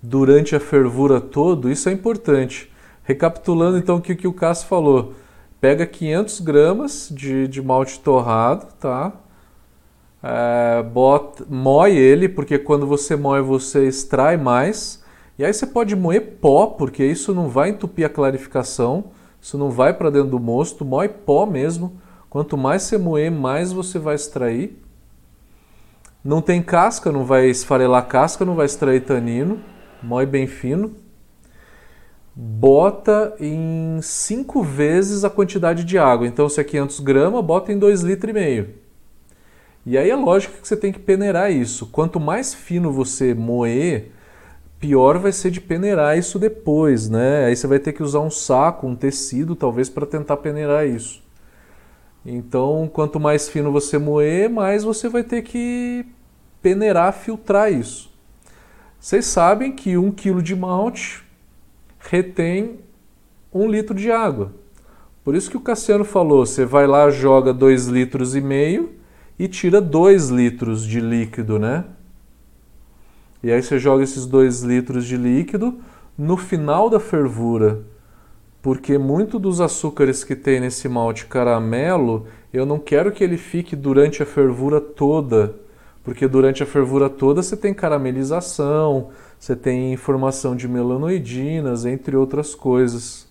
durante 0.03 0.57
a 0.57 0.61
fervura 0.61 1.21
todo, 1.21 1.71
isso 1.71 1.89
é 1.89 1.93
importante. 1.93 2.71
Recapitulando 3.05 3.79
então 3.79 3.97
o 3.97 4.01
que, 4.01 4.17
que 4.17 4.27
o 4.27 4.33
Cássio 4.33 4.67
falou. 4.67 5.15
Pega 5.61 5.87
500 5.87 6.41
gramas 6.41 7.09
de, 7.11 7.47
de 7.47 7.63
malte 7.63 8.01
torrado, 8.01 8.67
tá? 8.81 9.13
É, 10.23 10.83
bota, 10.83 11.45
moe 11.49 11.97
ele, 11.97 12.29
porque 12.29 12.59
quando 12.59 12.87
você 12.87 13.15
moe 13.15 13.41
você 13.41 13.87
extrai 13.87 14.37
mais. 14.37 15.03
E 15.39 15.45
aí 15.45 15.53
você 15.53 15.67
pode 15.67 15.95
moer 15.95 16.39
pó, 16.41 16.67
porque 16.67 17.05
isso 17.05 17.33
não 17.33 17.49
vai 17.49 17.71
entupir 17.71 18.05
a 18.05 18.09
clarificação, 18.09 19.05
isso 19.41 19.57
não 19.57 19.71
vai 19.71 19.95
para 19.95 20.11
dentro 20.11 20.31
do 20.31 20.41
mosto, 20.41 20.85
moe 20.85 21.09
pó 21.09 21.47
mesmo. 21.47 22.01
Quanto 22.33 22.57
mais 22.57 22.85
você 22.85 22.97
moer, 22.97 23.31
mais 23.31 23.73
você 23.73 23.99
vai 23.99 24.15
extrair. 24.15 24.83
Não 26.25 26.41
tem 26.41 26.63
casca, 26.63 27.13
não 27.13 27.27
vai 27.27 27.51
esfarelar 27.51 28.07
casca, 28.07 28.43
não 28.43 28.55
vai 28.55 28.65
extrair 28.65 29.03
tanino 29.03 29.61
moe 30.03 30.25
bem 30.25 30.47
fino, 30.47 30.95
bota 32.35 33.37
em 33.39 34.01
5 34.01 34.63
vezes 34.63 35.25
a 35.25 35.29
quantidade 35.29 35.85
de 35.85 35.99
água. 35.99 36.27
Então, 36.27 36.49
se 36.49 36.59
é 36.59 36.65
500 36.65 37.01
gramas, 37.01 37.45
bota 37.45 37.71
em 37.71 37.79
2,5 37.79 38.07
litros. 38.07 38.31
E, 38.31 38.33
meio. 38.33 38.69
e 39.85 39.99
aí 39.99 40.09
é 40.09 40.17
lógico 40.17 40.59
que 40.59 40.67
você 40.67 40.75
tem 40.75 40.91
que 40.91 41.01
peneirar 41.01 41.53
isso. 41.53 41.85
Quanto 41.89 42.19
mais 42.19 42.55
fino 42.55 42.91
você 42.91 43.35
moer, 43.35 44.11
pior 44.81 45.19
vai 45.19 45.33
ser 45.33 45.51
de 45.51 45.61
peneirar 45.61 46.17
isso 46.17 46.39
depois, 46.39 47.11
né? 47.11 47.45
Aí 47.45 47.55
você 47.55 47.67
vai 47.67 47.79
ter 47.79 47.93
que 47.93 48.03
usar 48.03 48.21
um 48.21 48.31
saco, 48.31 48.87
um 48.87 48.97
tecido, 48.97 49.55
talvez, 49.55 49.91
para 49.91 50.07
tentar 50.07 50.39
peneirar 50.39 50.87
isso. 50.87 51.22
Então, 52.25 52.89
quanto 52.93 53.19
mais 53.19 53.49
fino 53.49 53.73
você 53.73 53.99
moer, 53.99 54.49
mais 54.49 54.85
você 54.85 55.09
vai 55.09 55.25
ter 55.25 55.43
que 55.43 56.07
peneirar, 56.61 57.13
filtrar 57.13 57.73
isso. 57.73 58.13
Vocês 59.01 59.27
sabem 59.27 59.73
que 59.73 59.97
um 59.99 60.13
quilo 60.13 60.41
de 60.41 60.55
malte 60.55 61.25
retém 61.99 62.79
um 63.53 63.69
litro 63.69 63.95
de 63.95 64.11
água. 64.11 64.53
Por 65.25 65.35
isso 65.35 65.51
que 65.51 65.57
o 65.57 65.61
Cassiano 65.61 66.05
falou, 66.05 66.47
você 66.47 66.65
vai 66.65 66.87
lá, 66.87 67.11
joga 67.11 67.53
dois 67.53 67.87
litros 67.87 68.35
e 68.35 68.41
meio 68.41 68.93
e 69.39 69.49
tira 69.49 69.81
dois 69.81 70.29
litros 70.29 70.87
de 70.87 71.01
líquido, 71.01 71.59
né? 71.59 71.85
E 73.43 73.51
aí 73.51 73.61
você 73.61 73.79
joga 73.79 74.05
esses 74.05 74.25
dois 74.25 74.63
litros 74.63 75.05
de 75.05 75.17
líquido 75.17 75.81
no 76.17 76.37
final 76.37 76.89
da 76.89 77.01
fervura, 77.01 77.83
porque 78.63 78.97
muito 78.97 79.39
dos 79.39 79.61
açúcares 79.61 80.25
que 80.25 80.37
tem 80.37 80.61
nesse 80.61 80.89
malte 80.89 81.27
caramelo, 81.27 82.27
eu 82.53 82.65
não 82.65 82.79
quero 82.79 83.13
que 83.13 83.23
ele 83.23 83.37
fique 83.37 83.77
durante 83.77 84.23
a 84.23 84.27
fervura 84.27 84.81
toda 84.81 85.61
porque 86.05 86.27
durante 86.27 86.63
a 86.63 86.67
fervura 86.67 87.09
toda 87.09 87.43
você 87.43 87.57
tem 87.57 87.73
caramelização, 87.73 89.11
você 89.39 89.55
tem 89.55 89.97
formação 89.97 90.57
de 90.57 90.67
melanoidinas, 90.67 91.85
entre 91.85 92.17
outras 92.17 92.55
coisas. 92.55 93.29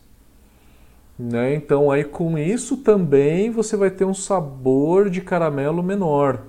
Né? 1.20 1.54
Então 1.54 1.91
aí 1.91 2.04
com 2.04 2.38
isso 2.38 2.78
também 2.78 3.52
você 3.52 3.76
vai 3.76 3.89
ter 3.89 4.06
um 4.06 4.13
sabor 4.13 5.10
de 5.10 5.22
caramelo 5.22 5.84
menor. 5.84 6.44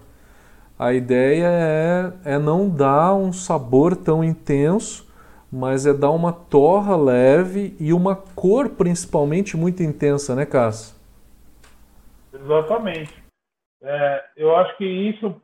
A 0.79 0.93
ideia 0.93 1.47
é, 1.47 2.13
é 2.25 2.39
não 2.39 2.69
dar 2.69 3.15
um 3.15 3.33
sabor 3.33 3.97
tão 3.97 4.23
intenso, 4.23 5.07
mas 5.53 5.85
é 5.85 5.93
dar 5.93 6.11
uma 6.11 6.33
torra 6.33 6.97
leve 6.97 7.77
e 7.79 7.93
uma 7.93 8.17
cor 8.17 8.71
principalmente 8.71 9.55
muito 9.55 9.83
intensa, 9.83 10.35
né, 10.35 10.47
Cássio? 10.47 10.97
Exatamente. 12.33 13.23
É, 13.83 14.25
eu 14.37 14.57
acho 14.57 14.75
que 14.79 14.85
isso 14.87 15.39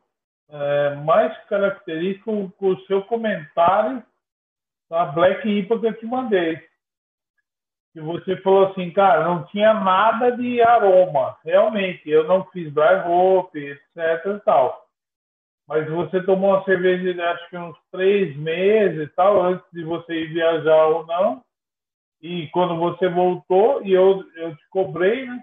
é, 0.49 0.95
mais 0.95 1.37
característico 1.45 2.51
com 2.57 2.69
o 2.69 2.79
seu 2.87 3.03
comentário 3.03 4.01
da 4.89 5.05
Black 5.05 5.47
IPA 5.47 5.79
que 5.79 5.85
eu 5.85 5.99
te 5.99 6.05
mandei. 6.07 6.57
Que 7.93 8.01
você 8.01 8.35
falou 8.37 8.67
assim, 8.67 8.89
cara, 8.91 9.23
não 9.23 9.43
tinha 9.47 9.73
nada 9.75 10.31
de 10.31 10.59
aroma. 10.61 11.37
Realmente, 11.43 12.09
eu 12.09 12.27
não 12.27 12.45
fiz 12.45 12.73
dry 12.73 13.03
hop, 13.05 13.53
etc 13.55 14.25
e 14.25 14.39
tal. 14.43 14.88
Mas 15.69 15.87
você 15.87 16.23
tomou 16.23 16.49
uma 16.49 16.63
cerveja 16.63 17.13
de 17.13 17.21
acho 17.21 17.47
que 17.51 17.55
uns 17.55 17.77
três 17.91 18.35
meses 18.35 19.07
e 19.07 19.13
tal, 19.13 19.39
antes 19.39 19.63
de 19.71 19.83
você 19.83 20.23
ir 20.23 20.33
viajar 20.33 20.87
ou 20.87 21.05
não. 21.05 21.43
E 22.19 22.47
quando 22.47 22.75
você 22.75 23.07
voltou, 23.07 23.85
e 23.85 23.93
eu, 23.93 24.25
eu 24.35 24.55
te 24.55 24.69
cobrei, 24.71 25.27
né? 25.27 25.39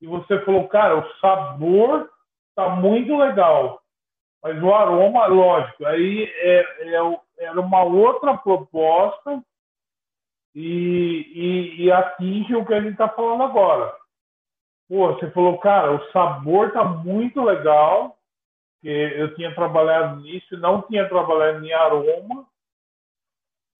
E 0.00 0.06
você 0.06 0.38
falou, 0.44 0.68
cara, 0.68 1.00
o 1.00 1.14
sabor 1.16 2.08
tá 2.54 2.68
muito 2.68 3.16
legal. 3.16 3.82
Mas 4.40 4.62
o 4.62 4.72
aroma, 4.72 5.26
lógico, 5.26 5.84
aí 5.86 6.22
é, 6.22 6.60
é, 6.60 7.18
era 7.38 7.60
uma 7.60 7.82
outra 7.82 8.36
proposta 8.36 9.42
e, 10.54 11.32
e, 11.34 11.84
e 11.84 11.90
atinge 11.90 12.54
o 12.54 12.64
que 12.64 12.74
a 12.74 12.80
gente 12.80 12.92
está 12.92 13.08
falando 13.08 13.42
agora. 13.42 13.92
Pô, 14.88 15.14
você 15.14 15.28
falou, 15.32 15.58
cara, 15.58 15.96
o 15.96 16.12
sabor 16.12 16.72
tá 16.72 16.84
muito 16.84 17.42
legal, 17.42 18.16
eu 18.88 19.34
tinha 19.34 19.54
trabalhado 19.54 20.20
nisso, 20.20 20.56
não 20.58 20.82
tinha 20.82 21.08
trabalhado 21.08 21.64
em 21.64 21.72
aroma, 21.72 22.46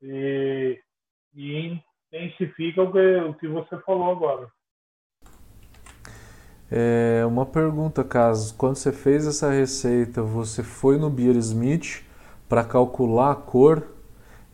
e, 0.02 0.78
e 1.34 1.80
intensifica 2.12 2.82
o 2.82 2.92
que, 2.92 3.16
o 3.16 3.34
que 3.34 3.48
você 3.48 3.76
falou 3.78 4.10
agora. 4.10 4.48
É 6.70 7.24
uma 7.26 7.44
pergunta, 7.44 8.02
caso 8.02 8.54
quando 8.56 8.76
você 8.76 8.92
fez 8.92 9.26
essa 9.26 9.50
receita, 9.50 10.22
você 10.22 10.62
foi 10.62 10.98
no 10.98 11.10
Beer 11.10 11.36
Smith 11.36 12.02
para 12.48 12.64
calcular 12.64 13.32
a 13.32 13.34
cor 13.34 13.86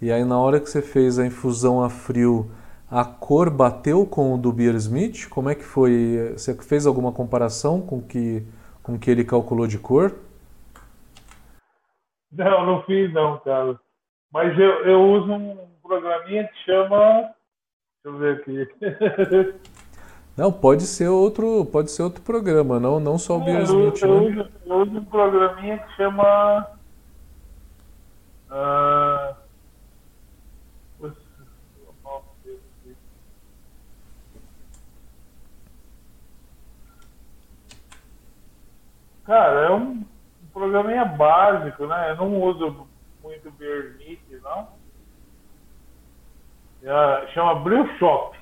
E 0.03 0.11
aí 0.11 0.25
na 0.25 0.39
hora 0.39 0.61
que 0.61 0.69
você 0.69 0.83
fez 0.83 1.19
a 1.19 1.27
infusão 1.27 1.83
a 1.83 1.89
frio, 1.89 2.51
a 2.91 3.05
cor 3.05 3.51
bateu 3.51 4.05
com 4.05 4.35
o 4.35 4.39
do 4.39 4.53
Beer 4.53 4.75
Smith? 4.77 5.29
Como 5.29 5.49
é 5.49 5.55
que 5.55 5.65
foi? 5.65 6.33
Você 6.37 6.55
fez 6.55 6.87
alguma 6.87 7.13
comparação 7.13 7.81
com 7.81 8.03
que, 8.03 8.43
com 8.83 8.99
que 8.99 9.11
ele 9.11 9.25
calculou 9.25 9.67
de 9.67 9.79
cor? 9.79 10.15
Não, 12.33 12.66
não 12.66 12.83
fiz 12.83 13.12
não, 13.12 13.38
cara. 13.40 13.79
Mas 14.33 14.57
eu, 14.59 14.85
eu 14.85 15.03
uso 15.03 15.33
um 15.33 15.57
programinha 15.83 16.47
que 16.49 16.64
chama. 16.64 17.31
Deixa 18.03 18.07
eu 18.07 18.19
ver 18.19 18.37
aqui. 18.37 19.61
Não, 20.37 20.51
pode 20.51 20.85
ser 20.85 21.09
outro, 21.09 21.66
pode 21.66 21.90
ser 21.90 22.03
outro 22.03 22.23
programa, 22.23 22.81
não, 22.81 22.99
não 22.99 23.19
só 23.19 23.37
o 23.37 23.45
Beer 23.45 23.62
Smith. 23.64 24.01
Eu, 24.01 24.09
eu, 24.09 24.21
né? 24.21 24.40
uso, 24.40 24.51
eu 24.64 24.77
uso 24.77 24.99
um 24.99 25.05
programinha 25.05 25.79
que 25.79 25.97
chama. 25.97 26.66
Uh, 28.49 29.35
Cara, 39.31 39.66
é 39.66 39.71
um 39.71 40.05
programinha 40.53 41.05
básico, 41.05 41.87
né? 41.87 42.11
Eu 42.11 42.17
não 42.17 42.43
uso 42.43 42.89
muito 43.23 43.51
Bermit, 43.53 44.21
não. 44.43 44.69
É, 46.83 47.27
chama 47.29 47.57
Brew 47.57 47.87
Shop. 47.99 48.39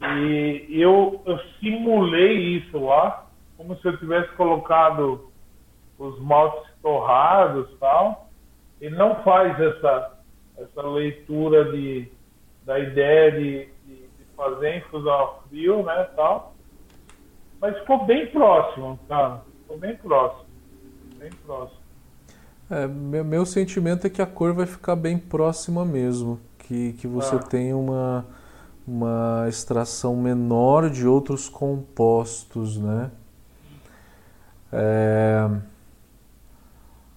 E 0.00 0.66
eu, 0.70 1.20
eu 1.26 1.38
simulei 1.58 2.58
isso 2.58 2.78
lá, 2.78 3.26
como 3.56 3.76
se 3.76 3.88
eu 3.88 3.96
tivesse 3.98 4.32
colocado 4.34 5.30
os 5.98 6.20
maltes 6.20 6.72
torrados 6.80 7.68
tal. 7.78 8.28
E 8.80 8.88
não 8.88 9.22
faz 9.22 9.58
essa, 9.60 10.18
essa 10.56 10.82
leitura 10.82 11.72
de, 11.72 12.10
da 12.64 12.78
ideia 12.78 13.32
de, 13.32 13.66
de, 13.84 13.96
de 13.96 14.24
fazer 14.36 14.76
infusão 14.76 15.40
frio, 15.48 15.82
né, 15.82 16.08
tal. 16.14 16.54
Mas 17.60 17.76
ficou 17.80 18.04
bem 18.04 18.26
próximo, 18.28 18.98
cara. 19.08 19.42
Ficou 19.68 19.76
bem 19.76 19.94
próximo. 19.96 20.46
Bem 21.18 21.30
próximo. 21.44 21.78
É, 22.70 22.86
meu, 22.86 23.22
meu, 23.22 23.44
sentimento 23.44 24.06
é 24.06 24.10
que 24.10 24.22
a 24.22 24.26
cor 24.26 24.54
vai 24.54 24.64
ficar 24.64 24.96
bem 24.96 25.18
próxima 25.18 25.84
mesmo. 25.84 26.40
Que, 26.58 26.94
que 26.94 27.06
você 27.06 27.36
ah. 27.36 27.38
tem 27.38 27.74
uma, 27.74 28.26
uma 28.86 29.44
extração 29.46 30.16
menor 30.16 30.88
de 30.88 31.06
outros 31.06 31.50
compostos, 31.50 32.78
né? 32.78 33.10
É... 34.72 35.50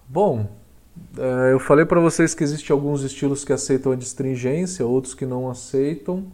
Bom, 0.10 0.46
é, 1.18 1.54
eu 1.54 1.60
falei 1.60 1.86
para 1.86 2.02
vocês 2.02 2.34
que 2.34 2.44
existem 2.44 2.74
alguns 2.74 3.02
estilos 3.02 3.46
que 3.46 3.54
aceitam 3.54 3.94
a 3.94 3.96
distringência, 3.96 4.86
outros 4.86 5.14
que 5.14 5.26
não 5.26 5.50
aceitam. 5.50 6.26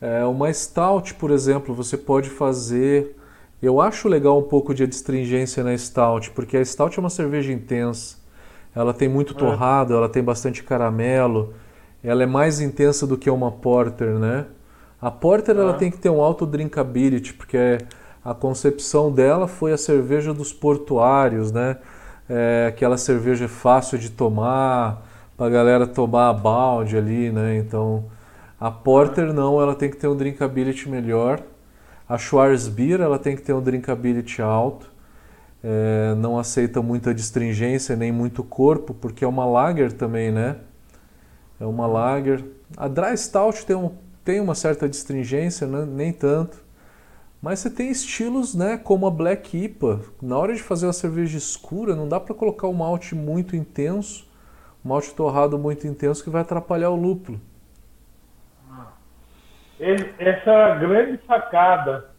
É, 0.00 0.24
uma 0.24 0.52
stout, 0.52 1.14
por 1.14 1.32
exemplo, 1.32 1.74
você 1.74 1.96
pode 1.96 2.30
fazer. 2.30 3.16
Eu 3.64 3.80
acho 3.80 4.08
legal 4.08 4.38
um 4.38 4.42
pouco 4.42 4.74
de 4.74 4.82
adstringência 4.82 5.64
na 5.64 5.76
stout, 5.78 6.30
porque 6.32 6.58
a 6.58 6.64
stout 6.64 6.98
é 6.98 7.00
uma 7.00 7.08
cerveja 7.08 7.50
intensa. 7.50 8.18
Ela 8.74 8.92
tem 8.92 9.08
muito 9.08 9.32
é. 9.32 9.36
torrado, 9.38 9.94
ela 9.94 10.06
tem 10.06 10.22
bastante 10.22 10.62
caramelo. 10.62 11.54
Ela 12.02 12.24
é 12.24 12.26
mais 12.26 12.60
intensa 12.60 13.06
do 13.06 13.16
que 13.16 13.30
uma 13.30 13.50
porter, 13.50 14.18
né? 14.18 14.44
A 15.00 15.10
porter 15.10 15.56
ela 15.56 15.72
é. 15.72 15.76
tem 15.76 15.90
que 15.90 15.96
ter 15.96 16.10
um 16.10 16.20
alto 16.20 16.44
drinkability, 16.44 17.32
porque 17.32 17.78
a 18.22 18.34
concepção 18.34 19.10
dela 19.10 19.48
foi 19.48 19.72
a 19.72 19.78
cerveja 19.78 20.34
dos 20.34 20.52
portuários, 20.52 21.50
né? 21.50 21.78
É, 22.28 22.66
aquela 22.68 22.98
cerveja 22.98 23.48
fácil 23.48 23.96
de 23.96 24.10
tomar, 24.10 25.06
para 25.38 25.46
a 25.46 25.50
galera 25.50 25.86
tomar 25.86 26.28
a 26.28 26.32
balde 26.34 26.98
ali, 26.98 27.30
né? 27.30 27.56
Então, 27.56 28.04
a 28.60 28.70
Porter 28.70 29.32
não, 29.32 29.58
ela 29.58 29.74
tem 29.74 29.90
que 29.90 29.96
ter 29.96 30.06
um 30.06 30.16
drinkability 30.16 30.86
melhor. 30.86 31.40
A 32.06 32.18
Schwarzbier 32.18 33.00
ela 33.00 33.18
tem 33.18 33.34
que 33.34 33.42
ter 33.42 33.54
um 33.54 33.62
drinkability 33.62 34.42
alto. 34.42 34.92
É, 35.62 36.14
não 36.16 36.38
aceita 36.38 36.82
muita 36.82 37.14
distringência 37.14 37.96
nem 37.96 38.12
muito 38.12 38.44
corpo, 38.44 38.92
porque 38.92 39.24
é 39.24 39.28
uma 39.28 39.46
lager 39.46 39.92
também, 39.92 40.30
né? 40.30 40.56
É 41.58 41.64
uma 41.64 41.86
lager. 41.86 42.44
A 42.76 42.88
Dry 42.88 43.16
Stout 43.16 43.64
tem, 43.64 43.74
um, 43.74 43.92
tem 44.22 44.40
uma 44.40 44.54
certa 44.54 44.86
distringência, 44.86 45.66
né? 45.66 45.86
nem 45.86 46.12
tanto. 46.12 46.62
Mas 47.40 47.60
você 47.60 47.70
tem 47.70 47.90
estilos, 47.90 48.54
né, 48.54 48.78
como 48.78 49.06
a 49.06 49.10
Black 49.10 49.56
IPA. 49.56 50.00
Na 50.20 50.38
hora 50.38 50.54
de 50.54 50.62
fazer 50.62 50.86
uma 50.86 50.94
cerveja 50.94 51.36
escura, 51.36 51.94
não 51.94 52.08
dá 52.08 52.18
para 52.18 52.34
colocar 52.34 52.66
um 52.68 52.72
malte 52.72 53.14
muito 53.14 53.54
intenso, 53.54 54.26
um 54.84 54.88
malte 54.88 55.12
torrado 55.14 55.58
muito 55.58 55.86
intenso 55.86 56.24
que 56.24 56.30
vai 56.30 56.40
atrapalhar 56.40 56.90
o 56.90 56.96
lúpulo 56.96 57.38
essa 60.18 60.50
é 60.50 60.72
a 60.72 60.74
grande 60.76 61.20
sacada, 61.26 62.10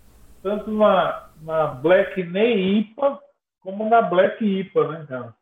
tanto 0.44 0.72
na, 0.72 1.30
na 1.42 1.68
Black 1.68 2.24
Nem 2.24 2.80
IPA 2.80 3.20
como 3.62 3.90
na 3.90 4.02
Black 4.02 4.46
IPA, 4.46 4.88
né, 4.90 5.06
cara? 5.10 5.34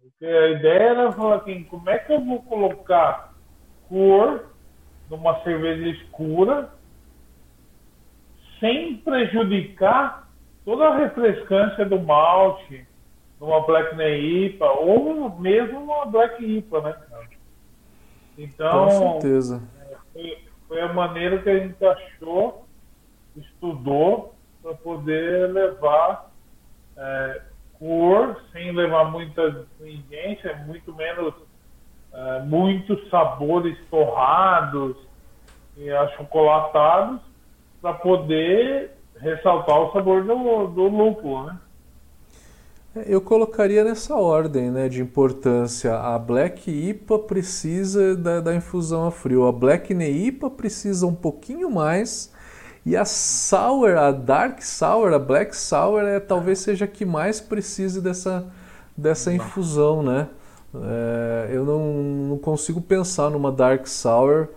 Porque 0.00 0.24
a 0.24 0.48
ideia 0.48 0.82
era 0.82 1.12
falar 1.12 1.36
assim, 1.36 1.64
como 1.64 1.90
é 1.90 1.98
que 1.98 2.12
eu 2.12 2.24
vou 2.24 2.42
colocar 2.42 3.34
cor 3.88 4.46
numa 5.10 5.42
cerveja 5.42 5.88
escura 5.88 6.70
sem 8.58 8.96
prejudicar 8.96 10.28
toda 10.64 10.88
a 10.88 10.96
refrescância 10.96 11.84
do 11.84 12.00
malte 12.00 12.86
numa 13.38 13.60
Black 13.66 13.94
Nem 13.94 14.46
IPA 14.46 14.70
ou 14.72 15.38
mesmo 15.38 15.80
numa 15.80 16.06
Black 16.06 16.42
IPA, 16.42 16.80
né, 16.80 16.92
cara? 17.10 17.26
Então, 18.38 18.84
Com 18.86 19.20
certeza. 19.20 19.62
É, 20.14 20.38
foi 20.68 20.80
a 20.80 20.92
maneira 20.92 21.42
que 21.42 21.48
a 21.48 21.58
gente 21.58 21.84
achou, 21.84 22.66
estudou, 23.36 24.34
para 24.62 24.74
poder 24.74 25.52
levar 25.52 26.30
é, 26.96 27.42
cor, 27.78 28.40
sem 28.52 28.72
levar 28.72 29.10
muita 29.10 29.66
ingência, 29.80 30.56
muito 30.66 30.92
menos 30.94 31.34
é, 32.12 32.40
muitos 32.40 33.08
sabores 33.10 33.78
torrados 33.90 34.96
e 35.76 35.90
achocolatados, 35.90 37.20
para 37.80 37.92
poder 37.94 38.92
ressaltar 39.18 39.78
o 39.80 39.92
sabor 39.92 40.24
do, 40.24 40.66
do 40.68 40.88
lúpulo, 40.88 41.44
né? 41.44 41.58
Eu 43.04 43.20
colocaria 43.20 43.84
nessa 43.84 44.14
ordem 44.14 44.70
né, 44.70 44.88
de 44.88 45.02
importância. 45.02 45.98
A 45.98 46.18
Black 46.18 46.70
IPA 46.70 47.18
precisa 47.18 48.16
da, 48.16 48.40
da 48.40 48.54
infusão 48.54 49.06
a 49.06 49.10
frio, 49.10 49.46
a 49.46 49.52
Black 49.52 49.92
Neipa 49.92 50.48
precisa 50.48 51.06
um 51.06 51.14
pouquinho 51.14 51.70
mais 51.70 52.32
e 52.86 52.96
a 52.96 53.04
Sour, 53.04 53.98
a 53.98 54.12
Dark 54.12 54.62
Sour, 54.62 55.12
a 55.12 55.18
Black 55.18 55.54
Sour 55.54 56.04
é, 56.04 56.20
talvez 56.20 56.60
seja 56.60 56.86
a 56.86 56.88
que 56.88 57.04
mais 57.04 57.38
precise 57.38 58.00
dessa, 58.00 58.46
dessa 58.96 59.30
infusão. 59.32 60.02
Né? 60.02 60.28
É, 60.74 61.50
eu 61.52 61.66
não, 61.66 61.92
não 62.30 62.38
consigo 62.38 62.80
pensar 62.80 63.28
numa 63.28 63.52
Dark 63.52 63.86
Sour 63.86 64.48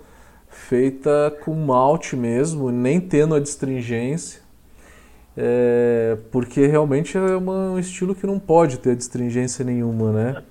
feita 0.47 1.35
com 1.43 1.53
malte 1.53 2.15
mesmo, 2.15 2.71
nem 2.71 3.01
tendo 3.01 3.35
a 3.35 3.39
distringência 3.39 4.48
é, 5.41 6.17
porque 6.31 6.67
realmente 6.67 7.17
é 7.17 7.21
uma, 7.37 7.71
um 7.71 7.79
estilo 7.79 8.13
que 8.13 8.27
não 8.27 8.37
pode 8.37 8.77
ter 8.77 8.93
distringência 8.93 9.63
nenhuma, 9.63 10.11
né? 10.11 10.43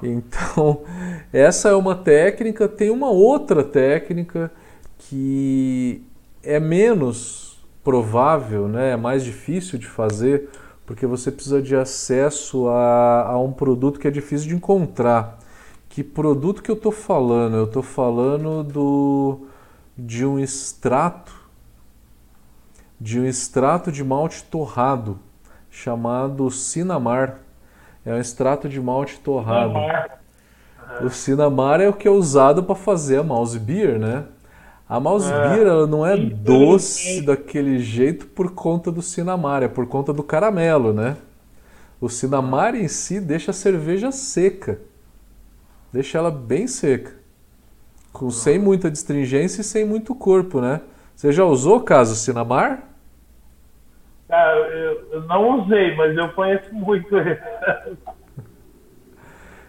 Então, 0.00 0.84
essa 1.32 1.70
é 1.70 1.74
uma 1.74 1.96
técnica. 1.96 2.68
Tem 2.68 2.90
uma 2.90 3.10
outra 3.10 3.64
técnica 3.64 4.52
que 4.98 6.00
é 6.44 6.60
menos 6.60 7.58
provável, 7.82 8.68
né? 8.68 8.92
é 8.92 8.96
mais 8.96 9.24
difícil 9.24 9.80
de 9.80 9.86
fazer, 9.86 10.48
porque 10.86 11.04
você 11.04 11.32
precisa 11.32 11.60
de 11.60 11.74
acesso 11.74 12.68
a, 12.68 13.30
a 13.30 13.40
um 13.40 13.50
produto 13.52 13.98
que 13.98 14.06
é 14.06 14.12
difícil 14.12 14.48
de 14.48 14.54
encontrar. 14.54 15.40
Que 15.88 16.04
produto 16.04 16.62
que 16.62 16.70
eu 16.70 16.76
estou 16.76 16.92
falando? 16.92 17.56
Eu 17.56 17.64
estou 17.64 17.82
falando 17.82 18.62
do, 18.62 19.40
de 19.98 20.24
um 20.24 20.38
extrato 20.38 21.35
de 23.00 23.20
um 23.20 23.24
extrato 23.24 23.92
de 23.92 24.02
malte 24.02 24.44
torrado 24.44 25.18
chamado 25.70 26.50
Sinamar. 26.50 27.40
É 28.04 28.14
um 28.14 28.18
extrato 28.18 28.68
de 28.68 28.80
malte 28.80 29.18
torrado. 29.20 29.74
O 31.02 31.10
Sinamar 31.10 31.80
é 31.80 31.88
o 31.88 31.92
que 31.92 32.08
é 32.08 32.10
usado 32.10 32.62
para 32.62 32.74
fazer 32.74 33.18
a 33.18 33.22
mouse 33.22 33.58
beer, 33.58 33.98
né? 33.98 34.24
A 34.88 35.00
mouse 35.00 35.30
é. 35.30 35.48
beer 35.48 35.66
ela 35.66 35.86
não 35.86 36.06
é 36.06 36.16
doce 36.16 37.20
daquele 37.20 37.78
jeito 37.80 38.26
por 38.28 38.52
conta 38.52 38.90
do 38.90 39.02
Sinamar, 39.02 39.62
é 39.62 39.68
por 39.68 39.86
conta 39.86 40.12
do 40.12 40.22
caramelo, 40.22 40.92
né? 40.92 41.16
O 42.00 42.08
Sinamar 42.08 42.74
em 42.74 42.86
si 42.86 43.20
deixa 43.20 43.50
a 43.50 43.54
cerveja 43.54 44.12
seca. 44.12 44.78
Deixa 45.92 46.18
ela 46.18 46.30
bem 46.30 46.66
seca. 46.66 47.14
Com, 48.12 48.30
sem 48.30 48.58
muita 48.58 48.90
distringência 48.90 49.60
e 49.60 49.64
sem 49.64 49.84
muito 49.84 50.14
corpo, 50.14 50.60
né? 50.60 50.80
Você 51.16 51.32
já 51.32 51.44
usou 51.46 51.80
caso 51.80 52.14
Sinamar? 52.14 52.90
Cara, 54.28 54.54
eu, 54.58 55.12
eu, 55.12 55.22
não 55.22 55.62
usei, 55.62 55.96
mas 55.96 56.14
eu 56.14 56.28
conheço 56.34 56.74
muito 56.74 57.16
ele. 57.16 57.40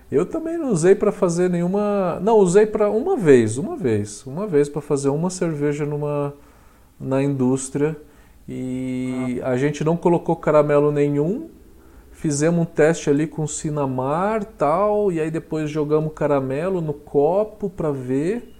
Eu 0.10 0.26
também 0.26 0.58
não 0.58 0.72
usei 0.72 0.96
para 0.96 1.12
fazer 1.12 1.50
nenhuma. 1.50 2.18
Não, 2.22 2.38
usei 2.38 2.66
para 2.66 2.90
uma 2.90 3.18
vez, 3.18 3.58
uma 3.58 3.76
vez, 3.76 4.26
uma 4.26 4.48
vez 4.48 4.70
para 4.70 4.82
fazer 4.82 5.10
uma 5.10 5.30
cerveja 5.30 5.86
numa 5.86 6.34
na 6.98 7.22
indústria 7.22 7.94
e 8.48 9.42
a 9.44 9.58
gente 9.58 9.84
não 9.84 9.98
colocou 9.98 10.38
caramelo 10.38 10.94
nenhum. 10.94 11.50
Fizemos 12.14 12.62
um 12.62 12.66
teste 12.66 13.10
ali 13.10 13.28
com 13.28 13.46
cinamar 13.46 14.46
tal 14.46 15.12
e 15.12 15.20
aí 15.20 15.30
depois 15.30 15.70
jogamos 15.70 16.14
caramelo 16.14 16.80
no 16.80 16.94
copo 16.94 17.70
para 17.70 17.92
ver. 17.92 18.57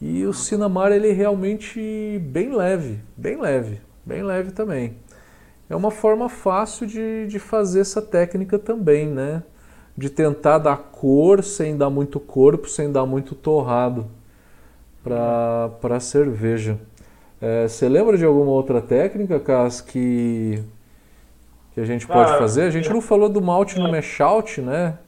E 0.00 0.24
o 0.24 0.32
cinamar 0.32 0.92
ele 0.92 1.10
é 1.10 1.12
realmente 1.12 2.20
bem 2.22 2.54
leve, 2.54 3.00
bem 3.16 3.40
leve, 3.40 3.80
bem 4.04 4.22
leve 4.22 4.52
também. 4.52 4.96
É 5.68 5.76
uma 5.76 5.90
forma 5.90 6.28
fácil 6.28 6.86
de, 6.86 7.26
de 7.26 7.38
fazer 7.38 7.80
essa 7.80 8.00
técnica 8.00 8.58
também, 8.58 9.06
né? 9.06 9.42
de 9.98 10.08
tentar 10.08 10.58
dar 10.58 10.76
cor 10.76 11.42
sem 11.42 11.76
dar 11.76 11.90
muito 11.90 12.20
corpo, 12.20 12.68
sem 12.68 12.92
dar 12.92 13.04
muito 13.04 13.34
torrado 13.34 14.06
para 15.02 15.96
a 15.96 15.98
cerveja. 15.98 16.78
É, 17.40 17.66
você 17.66 17.88
lembra 17.88 18.16
de 18.16 18.24
alguma 18.24 18.52
outra 18.52 18.80
técnica, 18.80 19.40
Cas, 19.40 19.80
que, 19.80 20.62
que 21.74 21.80
a 21.80 21.84
gente 21.84 22.06
pode 22.06 22.30
ah, 22.30 22.38
fazer? 22.38 22.62
A 22.62 22.70
gente 22.70 22.88
é. 22.88 22.92
não 22.92 23.00
falou 23.00 23.28
do 23.28 23.42
malte 23.42 23.76
no 23.76 23.90
mash 23.90 24.20
out, 24.20 24.60
né? 24.60 24.98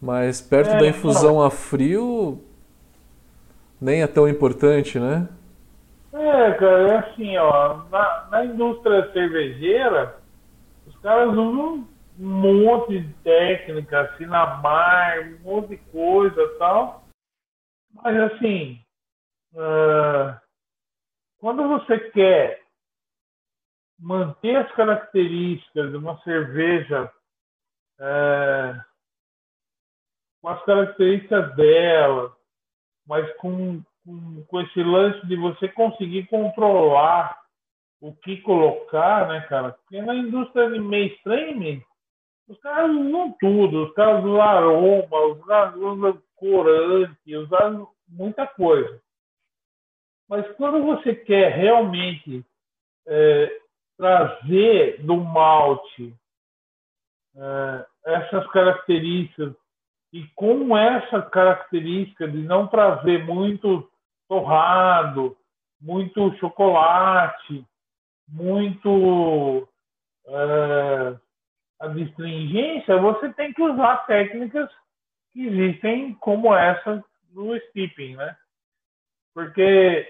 Mas 0.00 0.40
perto 0.40 0.70
é, 0.70 0.78
da 0.78 0.86
infusão 0.86 1.34
não. 1.34 1.42
a 1.42 1.50
frio 1.50 2.38
nem 3.82 4.00
é 4.00 4.06
tão 4.06 4.28
importante, 4.28 4.98
né? 4.98 5.28
É, 6.12 6.52
cara, 6.52 6.88
é 6.88 6.98
assim, 6.98 7.36
ó, 7.36 7.82
na, 7.90 8.28
na 8.30 8.44
indústria 8.44 9.12
cervejeira, 9.12 10.16
os 10.86 10.96
caras 11.00 11.30
usam 11.30 11.88
um 12.18 12.40
monte 12.40 13.00
de 13.00 13.12
técnica, 13.24 14.14
Sinamar, 14.16 15.18
um 15.20 15.38
monte 15.40 15.70
de 15.70 15.76
coisa 15.90 16.58
tal. 16.58 17.04
Mas 17.92 18.16
assim, 18.32 18.78
uh, 19.54 20.38
quando 21.38 21.66
você 21.66 21.98
quer 22.10 22.62
manter 23.98 24.56
as 24.56 24.72
características 24.72 25.90
de 25.90 25.96
uma 25.96 26.20
cerveja 26.22 27.10
uh, 27.98 28.80
com 30.40 30.48
as 30.48 30.64
características 30.64 31.56
dela, 31.56 32.36
mas 33.06 33.30
com, 33.36 33.82
com, 34.04 34.44
com 34.48 34.60
esse 34.60 34.82
lance 34.82 35.26
de 35.26 35.36
você 35.36 35.68
conseguir 35.68 36.26
controlar 36.26 37.40
o 38.00 38.12
que 38.16 38.38
colocar, 38.38 39.28
né, 39.28 39.40
cara? 39.42 39.72
Porque 39.72 40.02
na 40.02 40.14
indústria 40.14 40.70
de 40.70 40.80
mainstream, 40.80 41.80
os 42.48 42.58
caras 42.60 42.90
usam 42.90 43.34
tudo, 43.40 43.84
os 43.84 43.94
caras 43.94 44.24
usam 44.24 44.42
aroma, 44.42 45.26
os 45.26 45.44
caras 45.46 45.76
usam 45.76 46.22
corante, 46.34 47.36
usam 47.36 47.88
muita 48.08 48.46
coisa. 48.46 49.00
Mas 50.28 50.50
quando 50.56 50.82
você 50.84 51.14
quer 51.14 51.52
realmente 51.52 52.44
é, 53.06 53.60
trazer 53.96 55.00
do 55.02 55.16
malte 55.16 56.14
é, 57.36 57.86
essas 58.04 58.46
características 58.48 59.54
e 60.12 60.26
com 60.34 60.76
essa 60.76 61.22
característica 61.22 62.28
de 62.28 62.38
não 62.38 62.66
trazer 62.66 63.24
muito 63.24 63.88
torrado, 64.28 65.36
muito 65.80 66.34
chocolate, 66.36 67.64
muito 68.28 69.66
é, 70.26 71.16
a 71.80 71.88
distringência, 71.88 72.96
você 72.98 73.32
tem 73.32 73.52
que 73.52 73.62
usar 73.62 74.06
técnicas 74.06 74.70
que 75.32 75.46
existem 75.46 76.14
como 76.14 76.54
essa 76.54 77.02
no 77.32 77.58
steeping, 77.68 78.16
né? 78.16 78.36
Porque 79.34 80.06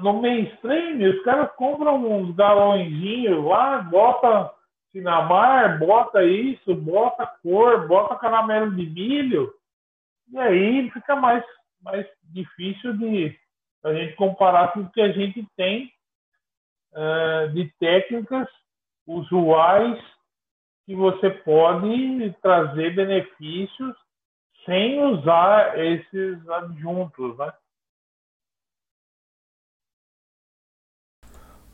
no 0.00 0.20
mainstream, 0.20 0.98
os 1.08 1.22
caras 1.22 1.52
compram 1.52 2.04
uns 2.04 2.34
galõezinhos 2.34 3.44
lá, 3.44 3.82
bota 3.82 4.52
cinamar, 4.92 5.78
bota 5.78 6.22
isso, 6.22 6.74
bota 6.74 7.26
cor, 7.42 7.88
bota 7.88 8.16
caramelo 8.16 8.70
de 8.76 8.86
milho, 8.86 9.52
e 10.30 10.38
aí 10.38 10.90
fica 10.90 11.16
mais, 11.16 11.44
mais 11.80 12.06
difícil 12.24 12.96
de 12.96 13.36
a 13.82 13.92
gente 13.92 14.14
comparar 14.14 14.72
com 14.72 14.80
o 14.80 14.90
que 14.90 15.00
a 15.00 15.10
gente 15.10 15.44
tem 15.56 15.92
uh, 16.92 17.52
de 17.52 17.72
técnicas 17.80 18.48
usuais 19.06 20.00
que 20.86 20.94
você 20.94 21.30
pode 21.30 22.32
trazer 22.40 22.94
benefícios 22.94 23.96
sem 24.64 25.02
usar 25.02 25.78
esses 25.78 26.48
adjuntos, 26.48 27.36
né? 27.36 27.52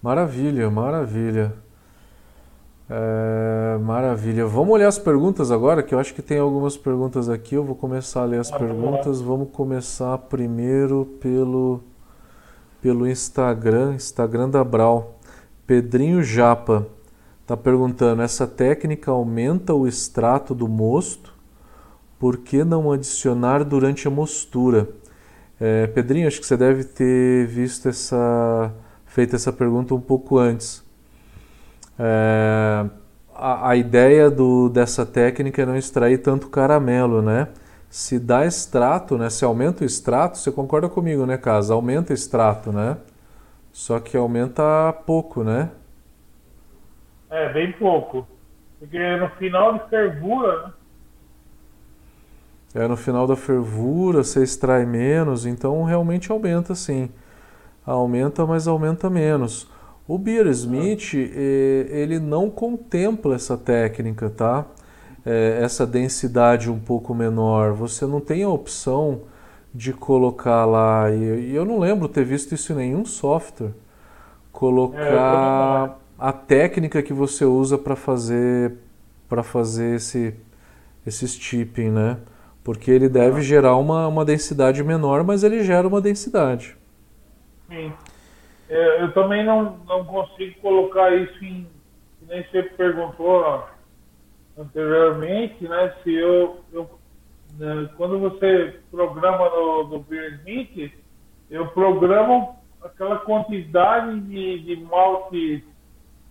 Maravilha, 0.03 0.71
maravilha. 0.71 1.68
É, 2.91 3.77
maravilha. 3.79 4.47
Vamos 4.47 4.73
olhar 4.73 4.89
as 4.89 4.99
perguntas 4.99 5.51
agora, 5.51 5.83
que 5.83 5.95
eu 5.95 5.99
acho 5.99 6.15
que 6.15 6.23
tem 6.23 6.39
algumas 6.39 6.77
perguntas 6.77 7.29
aqui. 7.29 7.55
Eu 7.55 7.65
vou 7.65 7.75
começar 7.75 8.23
a 8.23 8.25
ler 8.25 8.41
as 8.41 8.51
perguntas. 8.51 9.21
Vamos 9.21 9.51
começar 9.53 10.17
primeiro 10.17 11.05
pelo, 11.21 11.83
pelo 12.81 13.07
Instagram, 13.07 13.95
Instagram 13.95 14.49
da 14.49 14.65
Brau. 14.65 15.19
Pedrinho 15.67 16.23
Japa. 16.23 16.87
Está 17.43 17.57
perguntando: 17.57 18.23
essa 18.23 18.47
técnica 18.47 19.11
aumenta 19.11 19.75
o 19.75 19.87
extrato 19.87 20.55
do 20.55 20.67
mosto? 20.67 21.35
Por 22.19 22.39
que 22.39 22.65
não 22.65 22.91
adicionar 22.91 23.65
durante 23.65 24.09
a 24.09 24.11
mostura? 24.11 24.89
É, 25.61 25.87
Pedrinho, 25.89 26.27
acho 26.27 26.41
que 26.41 26.47
você 26.47 26.57
deve 26.57 26.85
ter 26.85 27.47
visto 27.47 27.89
essa, 27.89 28.73
feito 29.07 29.37
essa 29.37 29.53
pergunta 29.53 29.95
um 29.95 30.01
pouco 30.01 30.39
antes. 30.39 30.88
É, 31.99 32.87
a, 33.35 33.71
a, 33.71 33.77
ideia 33.77 34.31
do, 34.31 34.69
dessa 34.69 35.05
técnica 35.05 35.63
é 35.63 35.67
não 35.67 35.77
extrair 35.77 36.19
tanto 36.19 36.49
caramelo, 36.49 37.21
né? 37.21 37.49
Se 37.91 38.19
dá 38.19 38.47
extrato, 38.47 39.19
né? 39.19 39.31
Se 39.31 39.45
aumenta 39.45 39.83
o 39.83 39.87
extrato, 39.87 40.39
você 40.39 40.53
concorda 40.53 40.89
comigo, 40.89 41.27
né, 41.27 41.37
Casa? 41.37 41.75
Aumenta 41.75 42.13
o 42.13 42.15
extrato, 42.15 42.71
né? 42.73 42.99
Só 43.73 43.99
que 43.99 44.17
aumenta 44.17 44.93
pouco, 45.07 45.43
né? 45.43 45.71
É, 47.31 47.53
bem 47.53 47.73
pouco. 47.73 48.27
Porque 48.79 49.17
no 49.17 49.29
final 49.31 49.75
de 49.75 49.89
fervura, 49.89 50.67
né? 50.67 50.73
É, 52.75 52.87
no 52.87 52.97
final 52.97 53.27
da 53.27 53.35
fervura 53.35 54.23
você 54.23 54.43
extrai 54.43 54.85
menos, 54.85 55.47
então 55.47 55.83
realmente 55.85 56.31
aumenta 56.31 56.75
sim. 56.75 57.11
Aumenta, 57.85 58.47
mas 58.47 58.69
aumenta 58.69 59.09
menos. 59.09 59.69
O 60.09 60.19
Beer 60.19 60.47
Smith, 60.49 61.13
ah. 61.15 61.17
ele 61.17 62.19
não 62.19 62.51
contempla 62.51 63.37
essa 63.37 63.57
técnica, 63.57 64.31
tá? 64.31 64.65
É, 65.25 65.61
essa 65.63 65.87
densidade 65.87 66.71
um 66.71 66.81
pouco 66.81 67.15
menor. 67.15 67.75
Você 67.75 68.07
não 68.07 68.21
tem 68.21 68.43
a 68.43 68.49
opção 68.49 69.21
de 69.73 69.93
colocar 69.93 70.65
lá, 70.65 71.11
e 71.13 71.55
eu 71.55 71.65
não 71.65 71.79
lembro 71.79 72.09
ter 72.09 72.25
visto 72.25 72.55
isso 72.55 72.73
em 72.73 72.77
nenhum 72.77 73.05
software, 73.05 73.73
colocar... 74.51 75.99
É, 76.05 76.09
a 76.19 76.33
técnica 76.33 77.01
que 77.01 77.13
você 77.13 77.45
usa 77.45 77.79
para 77.79 77.95
fazer 77.95 78.75
para 79.29 79.43
fazer 79.43 79.97
esse 79.97 80.35
esse 81.07 81.27
steeping, 81.29 81.91
né? 81.91 82.19
Porque 82.65 82.91
ele 82.91 83.09
deve 83.09 83.41
gerar 83.41 83.77
uma, 83.77 84.07
uma 84.09 84.25
densidade 84.25 84.83
menor, 84.83 85.25
mas 85.25 85.43
ele 85.43 85.63
gera 85.65 85.87
uma 85.89 86.03
densidade. 86.03 86.77
Sim. 87.71 87.93
É, 88.69 89.03
eu 89.03 89.13
também 89.13 89.45
não, 89.45 89.79
não 89.87 90.05
consigo 90.05 90.61
colocar 90.61 91.15
isso 91.15 91.45
em. 91.45 91.67
Nem 92.29 92.45
você 92.45 92.63
perguntou 92.63 93.67
anteriormente, 94.57 95.67
né? 95.67 95.95
Se 96.03 96.15
eu. 96.15 96.61
eu 96.73 96.99
né, 97.59 97.89
quando 97.97 98.19
você 98.19 98.79
programa 98.91 99.49
no, 99.49 99.89
no 99.89 100.01
Beer 100.01 100.35
Smith, 100.41 100.93
eu 101.51 101.67
programo 101.69 102.57
aquela 102.83 103.19
quantidade 103.21 104.21
de, 104.21 104.61
de 104.61 104.77
malte 104.85 105.65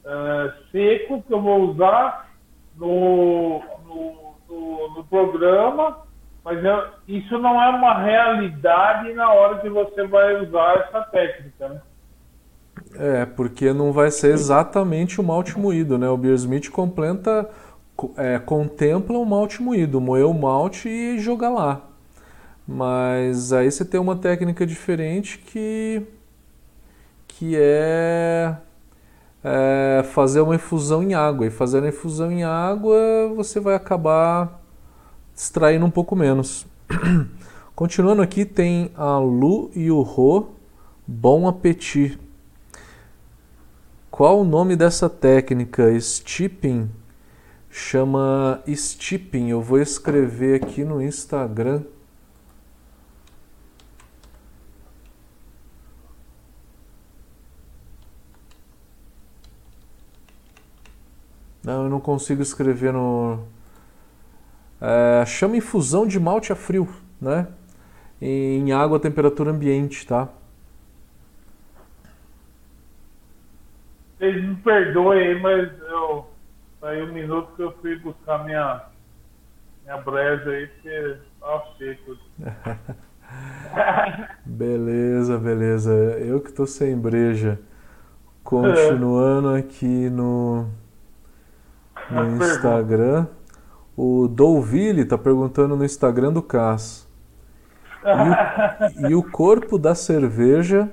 uh, 0.05 0.71
seco 0.71 1.23
que 1.23 1.33
eu 1.33 1.41
vou 1.41 1.71
usar 1.71 2.29
no, 2.75 3.63
no, 3.83 4.35
no, 4.47 4.93
no 4.95 5.03
programa, 5.05 6.03
mas 6.43 6.63
eu, 6.63 6.87
isso 7.07 7.37
não 7.39 7.61
é 7.61 7.69
uma 7.69 7.95
realidade 7.95 9.11
na 9.13 9.31
hora 9.33 9.59
que 9.59 9.69
você 9.69 10.05
vai 10.05 10.35
usar 10.43 10.75
essa 10.77 11.01
técnica, 11.01 11.69
né? 11.69 11.81
É, 12.99 13.25
porque 13.25 13.73
não 13.73 13.91
vai 13.91 14.09
ser 14.09 14.33
exatamente 14.33 15.21
o 15.21 15.23
malte 15.23 15.57
moído, 15.57 15.97
né? 15.97 16.09
O 16.09 16.17
Beer 16.17 16.33
Smith 16.35 16.69
completa, 16.69 17.49
é, 18.15 18.39
contempla 18.39 19.17
o 19.17 19.25
malte 19.25 19.61
moído, 19.61 20.01
moer 20.01 20.25
o 20.25 20.33
malte 20.33 20.89
e 20.89 21.19
jogar 21.19 21.49
lá. 21.49 21.81
Mas 22.67 23.53
aí 23.53 23.71
você 23.71 23.85
tem 23.85 23.99
uma 23.99 24.15
técnica 24.15 24.65
diferente 24.65 25.37
que, 25.37 26.01
que 27.27 27.55
é 27.55 28.57
é, 29.43 30.03
fazer 30.03 30.41
uma 30.41 30.55
infusão 30.55 31.01
em 31.01 31.13
água. 31.13 31.45
E 31.47 31.49
fazendo 31.49 31.85
a 31.85 31.89
infusão 31.89 32.31
em 32.31 32.43
água, 32.43 32.97
você 33.35 33.59
vai 33.59 33.75
acabar 33.75 34.61
distraindo 35.33 35.85
um 35.85 35.91
pouco 35.91 36.15
menos. 36.15 36.65
Continuando 37.75 38.21
aqui, 38.21 38.43
tem 38.43 38.91
a 38.95 39.17
Lu 39.19 39.71
e 39.75 39.91
o 39.91 40.01
Rô. 40.01 40.47
Bom 41.05 41.47
apetite. 41.47 42.19
Qual 44.17 44.41
o 44.41 44.43
nome 44.43 44.75
dessa 44.75 45.07
técnica? 45.07 45.93
Steeping? 45.99 46.89
Chama 47.69 48.63
steeping. 48.67 49.51
Eu 49.51 49.61
vou 49.61 49.79
escrever 49.79 50.59
aqui 50.59 50.83
no 50.83 50.99
Instagram. 50.99 51.83
Não, 61.63 61.83
eu 61.83 61.89
não 61.91 61.99
consigo 61.99 62.41
escrever 62.41 62.91
no. 62.91 63.43
É, 64.81 65.23
chama 65.27 65.57
infusão 65.57 66.07
de 66.07 66.19
malte 66.19 66.51
a 66.51 66.55
frio, 66.55 66.89
né? 67.21 67.47
Em 68.19 68.71
água 68.71 68.97
a 68.97 68.99
temperatura 68.99 69.51
ambiente, 69.51 70.07
tá? 70.07 70.27
Vocês 74.17 74.43
me 74.43 74.55
perdoem 74.55 75.27
aí, 75.27 75.41
mas 75.41 75.69
eu. 75.81 76.27
Saiu 76.79 77.05
um 77.05 77.13
minuto 77.13 77.55
que 77.55 77.63
eu 77.63 77.71
fui 77.81 77.97
buscar 77.99 78.43
minha. 78.45 78.83
Minha 79.83 79.97
breja 79.97 80.49
aí, 80.49 80.67
porque 80.67 81.17
tá 81.39 81.63
seco. 81.77 82.17
beleza, 84.45 85.37
beleza. 85.37 85.93
Eu 85.93 86.41
que 86.41 86.51
tô 86.51 86.65
sem 86.65 86.97
breja. 86.97 87.59
Continuando 88.43 89.55
aqui 89.55 90.09
no 90.09 90.67
no 92.09 92.37
Instagram. 92.37 93.27
O 93.95 94.27
Douville 94.27 95.01
está 95.01 95.17
perguntando 95.17 95.75
no 95.75 95.83
Instagram 95.83 96.31
do 96.31 96.41
Cas. 96.41 97.07
E 98.03 99.05
o, 99.05 99.09
e 99.11 99.15
o 99.15 99.23
corpo 99.23 99.77
da 99.77 99.95
cerveja 99.95 100.89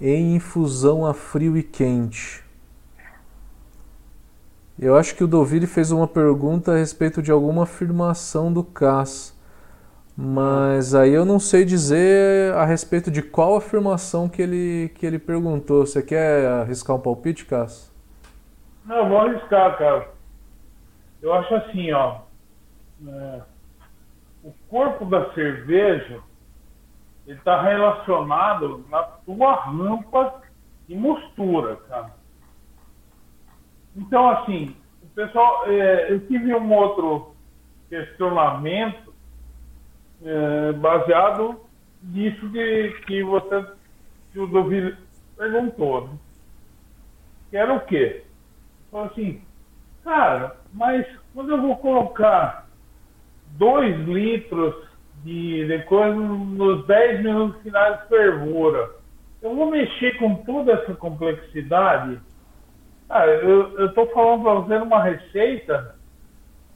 em 0.00 0.34
infusão 0.34 1.06
a 1.06 1.14
frio 1.14 1.56
e 1.56 1.62
quente. 1.62 2.44
Eu 4.78 4.96
acho 4.96 5.14
que 5.14 5.22
o 5.22 5.28
Doville 5.28 5.66
fez 5.66 5.92
uma 5.92 6.08
pergunta 6.08 6.72
a 6.72 6.76
respeito 6.76 7.22
de 7.22 7.30
alguma 7.30 7.62
afirmação 7.62 8.52
do 8.52 8.64
Cas. 8.64 9.32
Mas 10.16 10.94
aí 10.94 11.12
eu 11.12 11.24
não 11.24 11.38
sei 11.38 11.64
dizer 11.64 12.52
a 12.54 12.64
respeito 12.64 13.10
de 13.10 13.22
qual 13.22 13.56
afirmação 13.56 14.28
que 14.28 14.42
ele, 14.42 14.90
que 14.94 15.06
ele 15.06 15.18
perguntou. 15.18 15.86
Você 15.86 16.02
quer 16.02 16.46
arriscar 16.46 16.96
um 16.96 17.00
palpite, 17.00 17.44
Cas? 17.44 17.92
Não, 18.84 19.08
vou 19.08 19.18
arriscar, 19.18 19.76
cara. 19.78 20.08
Eu 21.22 21.32
acho 21.32 21.54
assim, 21.54 21.90
ó. 21.92 22.20
É, 23.08 23.40
o 24.42 24.52
corpo 24.68 25.04
da 25.04 25.32
cerveja 25.34 26.20
ele 27.26 27.38
está 27.38 27.62
relacionado 27.62 28.84
na 28.90 29.02
tua 29.02 29.54
rampa 29.54 30.42
de 30.86 30.94
mostura, 30.94 31.76
cara. 31.88 32.12
Então, 33.96 34.28
assim, 34.28 34.76
o 35.02 35.06
pessoal, 35.08 35.64
é, 35.66 36.12
eu 36.12 36.26
tive 36.26 36.54
um 36.54 36.72
outro 36.72 37.34
questionamento 37.88 39.14
é, 40.22 40.72
baseado 40.72 41.60
nisso 42.02 42.50
que, 42.50 42.90
que 43.06 43.22
você, 43.22 43.66
que 44.32 44.38
o 44.38 44.46
Dovile 44.46 44.96
perguntou, 45.36 46.08
né? 46.08 46.18
Que 47.50 47.56
era 47.56 47.72
o 47.72 47.80
quê? 47.80 48.24
Falou 48.90 49.06
assim, 49.06 49.42
cara, 50.02 50.56
mas 50.72 51.06
quando 51.32 51.50
eu 51.50 51.62
vou 51.62 51.76
colocar 51.76 52.68
dois 53.56 53.96
litros 54.06 54.83
de, 55.24 55.66
de 55.66 55.78
coisa 55.84 56.14
nos 56.14 56.86
10 56.86 57.22
minutos 57.22 57.62
finais 57.62 58.00
fervura, 58.08 58.90
eu 59.42 59.54
vou 59.54 59.70
mexer 59.70 60.16
com 60.18 60.36
toda 60.36 60.72
essa 60.72 60.94
complexidade? 60.94 62.20
Cara, 63.08 63.30
eu 63.30 63.86
estou 63.86 64.06
falando 64.08 64.42
para 64.42 64.54
você 64.54 64.76
uma 64.76 65.02
receita 65.02 65.96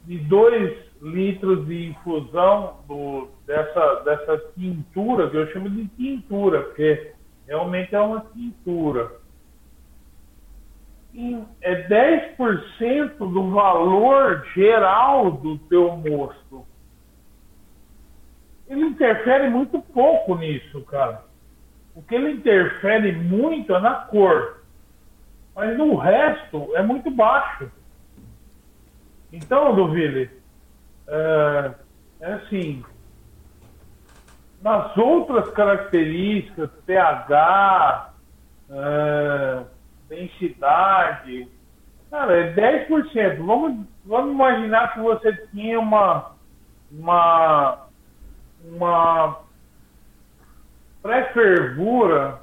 de 0.05 0.18
2 0.18 0.88
litros 1.03 1.66
de 1.66 1.90
infusão 1.90 2.78
do, 2.88 3.28
dessa, 3.46 3.94
dessa 4.05 4.38
tintura, 4.55 5.30
que 5.30 5.36
eu 5.36 5.46
chamo 5.53 5.70
de 5.70 5.86
tintura, 5.88 6.62
porque 6.62 7.12
realmente 7.46 7.94
é 7.94 8.01
uma 8.01 8.20
tintura 8.34 9.11
é 11.62 11.88
10% 12.36 13.16
do 13.16 13.51
valor 13.51 14.44
geral 14.55 15.32
do 15.32 15.59
teu 15.59 15.96
mosto. 15.96 16.64
Ele 18.69 18.83
interfere 18.83 19.49
muito 19.49 19.81
pouco 19.81 20.37
nisso, 20.37 20.83
cara. 20.85 21.23
O 21.95 22.03
que 22.03 22.14
ele 22.14 22.33
interfere 22.33 23.12
muito 23.12 23.75
é 23.75 23.81
na 23.81 23.95
cor. 23.95 24.62
Mas 25.55 25.77
no 25.77 25.97
resto 25.97 26.71
é 26.77 26.83
muito 26.83 27.11
baixo. 27.11 27.71
Então, 29.33 29.75
Duville, 29.75 30.31
é, 31.09 31.71
é 32.21 32.33
assim, 32.35 32.85
nas 34.62 34.97
outras 34.97 35.51
características, 35.51 36.71
pH, 36.87 38.12
é, 38.71 39.62
densidade. 40.09 41.49
Cara, 42.11 42.37
é 42.37 42.53
10%. 42.89 43.37
Vamos, 43.45 43.87
vamos 44.05 44.33
imaginar 44.33 44.95
que 44.95 45.01
você 45.01 45.33
tinha 45.49 45.79
uma, 45.79 46.33
uma, 46.91 47.88
uma 48.73 49.41
pré-fervura, 51.03 52.41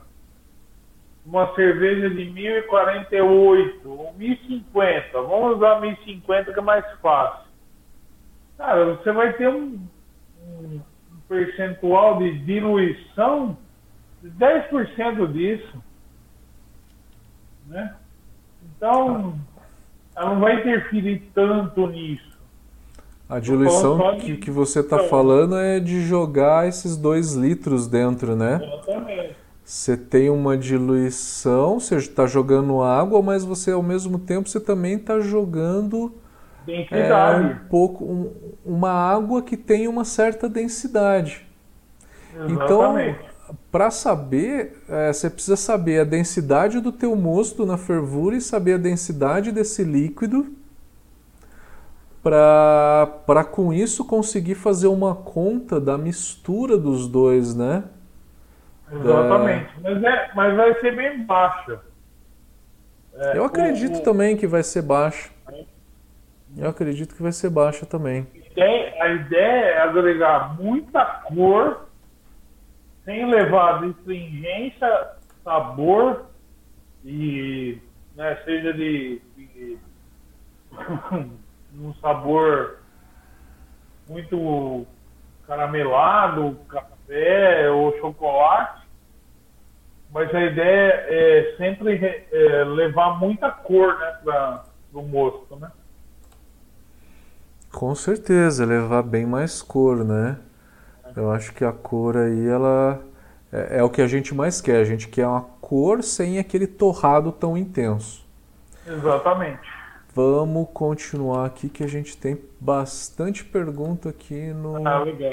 uma 1.26 1.53
cerveja 1.55 2.09
de 2.09 2.26
1048 2.26 3.89
ou 3.89 4.13
1050. 4.13 5.21
Vamos 5.21 5.57
usar 5.57 5.82
1050 5.82 6.53
que 6.53 6.59
é 6.59 6.61
mais 6.61 6.86
fácil. 6.99 7.45
Cara, 8.57 8.86
você 8.95 9.11
vai 9.11 9.34
ter 9.34 9.49
um, 9.49 9.80
um 10.47 10.82
percentual 11.28 12.19
de 12.19 12.39
diluição 12.39 13.57
de 14.21 14.30
10% 14.32 15.32
disso. 15.32 15.84
Né? 17.67 17.95
Então, 18.63 19.38
ela 20.15 20.30
não 20.30 20.39
vai 20.39 20.59
interferir 20.59 21.32
tanto 21.34 21.88
nisso. 21.88 22.34
A 23.28 23.39
diluição 23.39 24.17
que, 24.19 24.38
que 24.38 24.51
você 24.51 24.82
está 24.82 24.99
falando 25.05 25.57
é 25.57 25.80
de 25.80 26.05
jogar 26.05 26.67
esses 26.67 26.95
dois 26.95 27.34
litros 27.34 27.88
dentro, 27.88 28.36
né? 28.36 28.61
Exatamente. 28.63 29.36
Você 29.63 29.97
tem 29.97 30.30
uma 30.30 30.55
diluição, 30.55 31.80
você 31.80 31.95
está 31.95 32.28
jogando 32.28 32.84
água, 32.84 33.19
mas 33.23 33.43
você 33.43 33.71
ao 33.71 33.82
mesmo 33.82 34.19
tempo 34.19 34.47
você 34.47 34.59
também 34.59 34.95
está 34.97 35.19
jogando 35.19 36.13
é, 36.67 37.36
um 37.38 37.67
pouco 37.67 38.05
um, 38.05 38.32
uma 38.63 38.91
água 38.91 39.41
que 39.41 39.57
tem 39.57 39.88
uma 39.88 40.05
certa 40.05 40.47
densidade. 40.47 41.47
Então, 42.47 42.95
Exatamente. 42.95 43.19
Então 43.19 43.36
para 43.71 43.91
saber, 43.91 44.82
é, 44.89 45.13
você 45.13 45.30
precisa 45.30 45.55
saber 45.55 45.99
a 45.99 46.03
densidade 46.03 46.80
do 46.80 46.91
teu 46.91 47.15
mosto 47.15 47.65
na 47.65 47.78
fervura 47.78 48.36
e 48.36 48.41
saber 48.41 48.73
a 48.73 48.78
densidade 48.78 49.51
desse 49.51 49.84
líquido 49.84 50.47
para 52.26 53.43
com 53.43 53.71
isso 53.71 54.03
conseguir 54.03 54.55
fazer 54.55 54.88
uma 54.88 55.13
conta 55.13 55.80
da 55.80 55.95
mistura 55.95 56.76
dos 56.76 57.07
dois, 57.07 57.55
né? 57.55 57.84
Exatamente. 58.91 59.69
É... 59.84 59.93
Mas, 59.93 60.03
é, 60.03 60.32
mas 60.34 60.57
vai 60.57 60.80
ser 60.80 60.95
bem 60.95 61.23
baixa. 61.23 61.80
É, 63.13 63.38
Eu 63.38 63.45
acredito 63.45 63.99
o, 63.99 64.01
também 64.01 64.36
que 64.36 64.47
vai 64.47 64.63
ser 64.63 64.82
baixa. 64.82 65.30
Eu 66.57 66.67
acredito 66.67 67.13
que 67.13 67.21
vai 67.21 67.32
ser 67.32 67.51
baixa 67.51 67.86
também. 67.86 68.26
A 68.99 69.09
ideia 69.09 69.65
é 69.65 69.82
agregar 69.82 70.59
muita 70.59 71.05
cor 71.05 71.86
sem 73.03 73.30
levar 73.30 73.84
astringência, 73.84 75.09
sabor 75.43 76.26
e 77.03 77.78
né, 78.15 78.36
seja 78.45 78.73
de, 78.73 79.21
de 79.38 79.78
um 81.80 81.93
sabor 81.95 82.78
muito 84.07 84.86
caramelado, 85.47 86.57
café 86.67 87.69
ou 87.69 87.97
chocolate, 87.99 88.86
mas 90.11 90.34
a 90.34 90.41
ideia 90.41 91.05
é 91.07 91.55
sempre 91.57 91.95
é, 92.32 92.63
levar 92.63 93.19
muita 93.19 93.51
cor 93.51 93.97
né, 93.99 94.17
para 94.23 94.63
o 94.93 95.01
mosto, 95.01 95.55
né? 95.57 95.71
Com 97.71 97.93
certeza, 97.93 98.65
levar 98.65 99.03
bem 99.03 99.26
mais 99.26 99.61
cor, 99.61 100.05
né? 100.05 100.38
Eu 101.15 101.32
acho 101.32 101.53
que 101.53 101.65
a 101.65 101.73
cor 101.73 102.15
aí, 102.15 102.47
ela 102.47 103.01
é, 103.51 103.80
é, 103.80 103.84
o 103.84 103.89
que 103.89 104.01
a 104.01 104.07
gente 104.07 104.34
mais 104.34 104.59
quer. 104.59 104.78
A 104.78 104.86
gente 104.86 105.07
quer 105.07 105.28
uma 105.28 105.41
cor 105.61 106.03
sem 106.03 106.39
aquele 106.39 106.67
torrado 106.67 107.32
tão 107.32 107.57
intenso. 107.57 108.26
Exatamente. 108.86 109.74
Vamos 110.16 110.70
continuar 110.74 111.45
aqui 111.45 111.68
que 111.68 111.84
a 111.84 111.88
gente 111.88 112.16
tem 112.16 112.38
bastante 112.57 113.43
pergunta 113.43 114.07
aqui 114.07 114.53
no 114.53 114.78
Ah, 114.88 115.03
legal. 115.03 115.30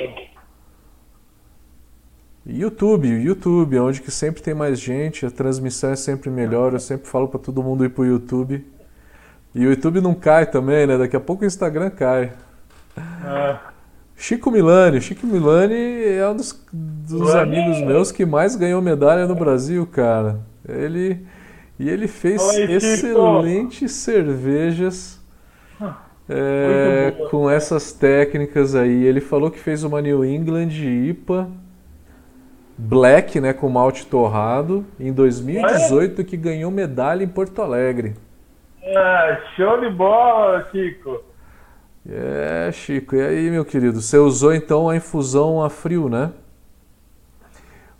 YouTube, 2.45 3.07
YouTube, 3.07 3.79
onde 3.79 4.01
que 4.03 4.11
sempre 4.11 4.43
tem 4.43 4.55
mais 4.55 4.81
gente, 4.81 5.25
a 5.25 5.31
transmissão 5.31 5.93
é 5.93 5.95
sempre 5.95 6.31
melhor, 6.31 6.73
eu 6.73 6.81
sempre 6.81 7.07
falo 7.07 7.29
para 7.29 7.39
todo 7.39 7.63
mundo 7.63 7.85
ir 7.85 7.91
pro 7.91 8.05
YouTube. 8.05 8.67
E 9.55 9.65
o 9.65 9.71
YouTube 9.71 10.01
não 10.01 10.17
cai 10.17 10.47
também, 10.47 10.85
né? 10.85 10.99
Daqui 10.99 11.15
a 11.15 11.21
pouco 11.21 11.45
o 11.45 11.47
Instagram 11.47 11.89
cai. 11.91 12.33
É, 13.25 13.57
Chico 14.17 14.51
Milani, 14.51 15.01
Chico 15.01 15.25
Milani 15.29 15.77
é 16.07 16.29
um 16.29 16.35
dos, 16.35 16.61
dos 16.73 17.33
amigos 17.37 17.81
meus 17.83 18.11
que 18.11 18.27
mais 18.27 18.57
ganhou 18.57 18.83
medalha 18.83 19.29
no 19.29 19.37
Brasil, 19.37 19.87
cara. 19.87 20.41
Ele 20.69 21.25
e 21.83 21.91
ele 21.91 22.07
fez 22.07 22.41
Oi, 22.41 22.73
excelentes 22.75 23.91
cervejas 23.91 25.21
é, 26.29 27.03
Muito 27.07 27.19
boa. 27.19 27.31
com 27.31 27.51
essas 27.51 27.93
técnicas 27.93 28.77
aí. 28.77 29.05
Ele 29.05 29.21
falou 29.21 29.51
que 29.51 29.59
fez 29.59 29.83
uma 29.83 30.01
New 30.01 30.25
England 30.25 30.69
IPA 30.71 31.49
Black, 32.79 33.41
né, 33.41 33.53
com 33.53 33.69
malte 33.69 34.07
torrado, 34.07 34.87
em 34.99 35.13
2018 35.13 36.25
que 36.25 36.37
ganhou 36.37 36.71
medalha 36.71 37.25
em 37.25 37.29
Porto 37.29 37.61
Alegre. 37.61 38.15
é, 38.81 39.41
show 39.57 39.81
de 39.81 39.91
bola, 39.91 40.69
Chico. 40.71 41.21
É, 42.09 42.71
Chico, 42.73 43.17
e 43.17 43.23
aí, 43.23 43.51
meu 43.51 43.65
querido? 43.65 44.01
Você 44.01 44.19
usou 44.19 44.55
então 44.55 44.89
a 44.89 44.97
infusão 44.97 45.63
a 45.63 45.69
frio, 45.69 46.09
né? 46.09 46.31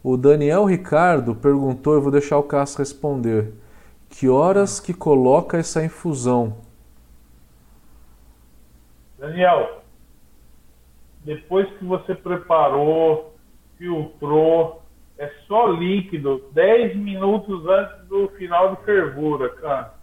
O 0.05 0.17
Daniel 0.17 0.65
Ricardo 0.65 1.35
perguntou, 1.35 1.95
eu 1.95 2.01
vou 2.01 2.13
deixar 2.13 2.39
o 2.39 2.43
Cássio 2.45 2.79
responder. 2.79 3.53
Que 4.13 4.29
horas 4.29 4.79
que 4.79 4.93
coloca 4.93 5.57
essa 5.57 5.83
infusão? 5.83 6.59
Daniel, 9.19 9.83
depois 11.25 11.67
que 11.79 11.85
você 11.85 12.15
preparou, 12.15 13.35
filtrou, 13.79 14.83
é 15.19 15.33
só 15.49 15.67
líquido, 15.67 16.45
10 16.53 16.95
minutos 16.95 17.67
antes 17.67 18.07
do 18.07 18.29
final 18.37 18.77
de 18.77 18.85
fervura, 18.85 19.49
cara. 19.49 19.95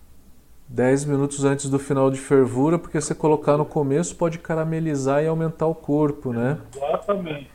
10 0.67 1.05
minutos 1.05 1.45
antes 1.45 1.69
do 1.69 1.77
final 1.77 2.09
de 2.09 2.17
fervura, 2.17 2.79
porque 2.79 2.99
se 2.99 3.13
colocar 3.13 3.57
no 3.57 3.65
começo 3.65 4.15
pode 4.15 4.39
caramelizar 4.39 5.23
e 5.23 5.27
aumentar 5.27 5.67
o 5.67 5.75
corpo, 5.75 6.33
né? 6.33 6.57
Exatamente. 6.75 7.51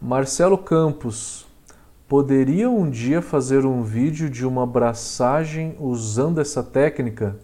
Marcelo 0.00 0.58
Campos, 0.58 1.46
poderia 2.12 2.68
um 2.68 2.90
dia 2.90 3.22
fazer 3.22 3.64
um 3.64 3.82
vídeo 3.82 4.28
de 4.28 4.46
uma 4.46 4.64
abraçagem 4.64 5.74
usando 5.80 6.42
essa 6.42 6.62
técnica? 6.62 7.36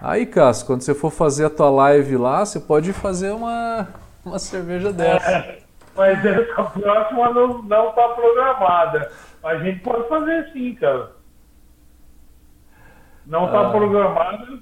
Aí, 0.00 0.24
Cássio, 0.24 0.66
quando 0.66 0.80
você 0.80 0.94
for 0.94 1.10
fazer 1.10 1.44
a 1.44 1.50
tua 1.50 1.68
live 1.68 2.16
lá, 2.16 2.46
você 2.46 2.58
pode 2.58 2.94
fazer 2.94 3.30
uma, 3.30 3.88
uma 4.24 4.38
cerveja 4.38 4.90
dessa. 4.90 5.58
Mas 5.94 6.24
essa 6.24 6.64
próxima 6.64 7.30
não, 7.34 7.62
não 7.64 7.92
tá 7.92 8.08
programada. 8.08 9.12
A 9.44 9.56
gente 9.58 9.80
pode 9.80 10.08
fazer 10.08 10.50
sim, 10.54 10.74
cara. 10.76 11.12
Não 13.26 13.48
tá 13.52 13.68
Ah. 13.68 13.70
programada. 13.70 14.60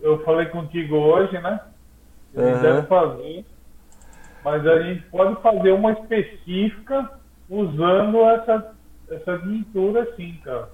Eu 0.00 0.22
falei 0.24 0.46
contigo 0.46 0.96
hoje, 0.96 1.38
né? 1.38 1.60
A 2.34 2.40
gente 2.40 2.50
Aham. 2.54 2.62
deve 2.62 2.86
fazer. 2.86 3.44
Mas 4.42 4.66
a 4.66 4.82
gente 4.84 5.02
pode 5.10 5.42
fazer 5.42 5.72
uma 5.72 5.92
específica 5.92 7.22
usando 7.48 8.18
essa, 8.22 8.74
essa 9.10 9.38
tintura 9.38 10.14
sim, 10.16 10.38
cara. 10.42 10.68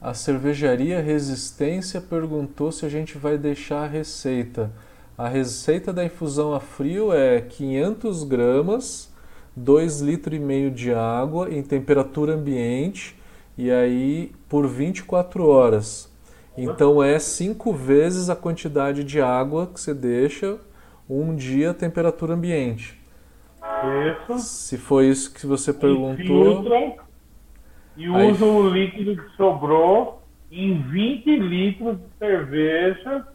A 0.00 0.14
cervejaria 0.14 1.00
Resistência 1.00 2.00
perguntou 2.00 2.72
se 2.72 2.84
a 2.84 2.88
gente 2.88 3.16
vai 3.16 3.38
deixar 3.38 3.84
a 3.84 3.86
receita. 3.86 4.70
A 5.16 5.28
receita 5.28 5.92
da 5.92 6.04
infusão 6.04 6.52
a 6.52 6.58
frio 6.58 7.12
é 7.12 7.40
500 7.40 8.24
gramas, 8.24 9.12
2 9.54 10.00
litros 10.00 10.36
e 10.36 10.40
meio 10.40 10.70
de 10.70 10.92
água 10.92 11.52
em 11.52 11.62
temperatura 11.62 12.34
ambiente 12.34 13.16
e 13.56 13.70
aí 13.70 14.32
por 14.48 14.66
24 14.66 15.46
horas. 15.46 16.10
Então 16.56 17.02
é 17.02 17.18
cinco 17.18 17.72
vezes 17.72 18.28
a 18.28 18.36
quantidade 18.36 19.04
de 19.04 19.20
água 19.20 19.68
que 19.68 19.80
você 19.80 19.94
deixa 19.94 20.58
um 21.08 21.34
dia 21.34 21.70
a 21.70 21.74
temperatura 21.74 22.34
ambiente. 22.34 23.01
Isso. 23.62 24.38
Se 24.38 24.78
foi 24.78 25.08
isso 25.08 25.32
que 25.32 25.46
você 25.46 25.72
perguntou, 25.72 26.96
e 27.96 28.06
Aí- 28.06 28.30
usa 28.32 28.44
o 28.44 28.68
líquido 28.68 29.22
que 29.22 29.36
sobrou 29.36 30.22
em 30.50 30.82
20 30.82 31.36
litros 31.36 31.96
de 31.98 32.04
cerveja 32.18 33.26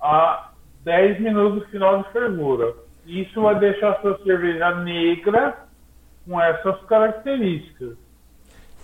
a 0.00 0.50
10 0.84 1.20
minutos 1.20 1.60
do 1.62 1.68
final 1.70 2.02
de 2.02 2.12
fervura. 2.12 2.74
Isso 3.06 3.40
vai 3.40 3.58
deixar 3.58 3.92
a 3.92 4.00
sua 4.00 4.18
cerveja 4.22 4.74
negra 4.82 5.66
com 6.26 6.40
essas 6.40 6.80
características. 6.84 7.96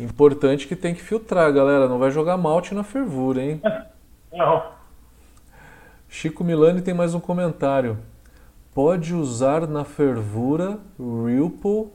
importante 0.00 0.68
que 0.68 0.76
tem 0.76 0.94
que 0.94 1.02
filtrar, 1.02 1.52
galera. 1.52 1.88
Não 1.88 1.98
vai 1.98 2.10
jogar 2.10 2.36
malte 2.36 2.72
na 2.72 2.84
fervura, 2.84 3.42
hein? 3.42 3.60
Não, 4.32 4.62
Chico 6.08 6.42
Milani 6.42 6.80
tem 6.80 6.94
mais 6.94 7.14
um 7.14 7.20
comentário. 7.20 7.98
Pode 8.78 9.12
usar 9.12 9.66
na 9.66 9.82
fervura, 9.82 10.78
Ripple 10.96 11.88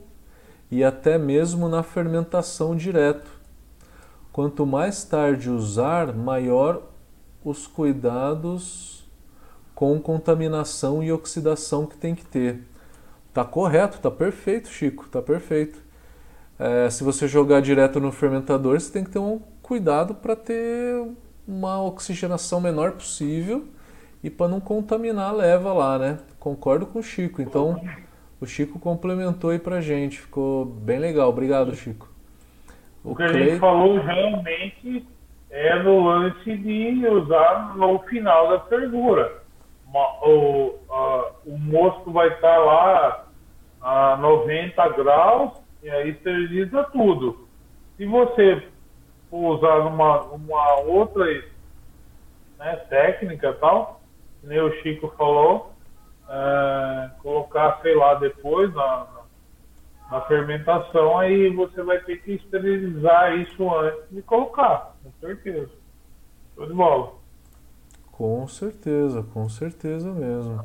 e 0.70 0.84
até 0.84 1.16
mesmo 1.16 1.66
na 1.66 1.82
fermentação 1.82 2.76
direto. 2.76 3.30
Quanto 4.30 4.66
mais 4.66 5.02
tarde 5.02 5.48
usar, 5.48 6.14
maior 6.14 6.82
os 7.42 7.66
cuidados 7.66 9.02
com 9.74 9.98
contaminação 9.98 11.02
e 11.02 11.10
oxidação 11.10 11.86
que 11.86 11.96
tem 11.96 12.14
que 12.14 12.26
ter. 12.26 12.62
Tá 13.32 13.46
correto, 13.46 13.98
tá 13.98 14.10
perfeito, 14.10 14.68
Chico, 14.68 15.08
tá 15.08 15.22
perfeito. 15.22 15.78
É, 16.58 16.90
se 16.90 17.02
você 17.02 17.26
jogar 17.26 17.62
direto 17.62 17.98
no 17.98 18.12
fermentador, 18.12 18.78
você 18.78 18.92
tem 18.92 19.04
que 19.04 19.10
ter 19.10 19.18
um 19.18 19.40
cuidado 19.62 20.16
para 20.16 20.36
ter 20.36 21.02
uma 21.48 21.82
oxigenação 21.82 22.60
menor 22.60 22.92
possível 22.92 23.64
e 24.22 24.28
para 24.28 24.48
não 24.48 24.60
contaminar 24.60 25.30
a 25.30 25.32
leva 25.32 25.72
lá, 25.72 25.98
né? 25.98 26.18
Concordo 26.48 26.84
com 26.84 26.98
o 26.98 27.02
Chico. 27.02 27.40
Então, 27.40 27.80
o 28.38 28.44
Chico 28.44 28.78
complementou 28.78 29.48
aí 29.48 29.58
pra 29.58 29.80
gente. 29.80 30.20
Ficou 30.20 30.66
bem 30.66 30.98
legal. 30.98 31.30
Obrigado, 31.30 31.74
Chico. 31.74 32.06
o 33.02 33.16
que 33.16 33.22
a 33.22 33.28
gente 33.28 33.58
falou 33.58 33.98
realmente 33.98 35.06
é 35.50 35.82
no 35.82 36.04
lance 36.04 36.54
de 36.56 37.06
usar 37.08 37.74
no 37.76 37.98
final 38.00 38.50
da 38.50 38.60
fervura. 38.60 39.42
Uma- 39.88 40.18
O, 40.28 40.74
a- 40.90 41.30
o 41.46 41.56
mosto 41.58 42.10
vai 42.12 42.28
estar 42.28 42.58
lá 42.58 43.24
a 43.80 44.16
90 44.18 44.86
graus 44.90 45.52
e 45.82 45.88
aí 45.88 46.10
esteriliza 46.10 46.84
tudo. 46.92 47.46
Se 47.96 48.04
você 48.04 48.62
for 49.30 49.56
usar 49.56 49.78
numa, 49.84 50.20
uma 50.24 50.80
outra 50.80 51.24
né, 52.58 52.76
técnica 52.90 53.48
e 53.48 53.52
tal, 53.54 54.00
que 54.40 54.46
nem 54.48 54.60
o 54.60 54.72
Chico 54.82 55.12
falou, 55.16 55.73
é, 56.28 57.10
colocar, 57.20 57.80
sei 57.82 57.94
lá, 57.94 58.14
depois 58.14 58.72
na, 58.74 59.06
na- 60.10 60.20
fermentação, 60.22 61.18
aí 61.18 61.50
você 61.50 61.82
vai 61.82 61.98
ter 62.00 62.22
que 62.22 62.32
esterilizar 62.32 63.34
isso 63.38 63.74
antes 63.74 64.10
de 64.10 64.22
colocar, 64.22 64.96
com 65.02 65.12
certeza. 65.20 65.70
Show 66.54 66.66
de 66.66 66.72
bola. 66.74 67.12
Com 68.12 68.46
certeza, 68.46 69.22
com 69.34 69.48
certeza 69.48 70.12
mesmo. 70.12 70.64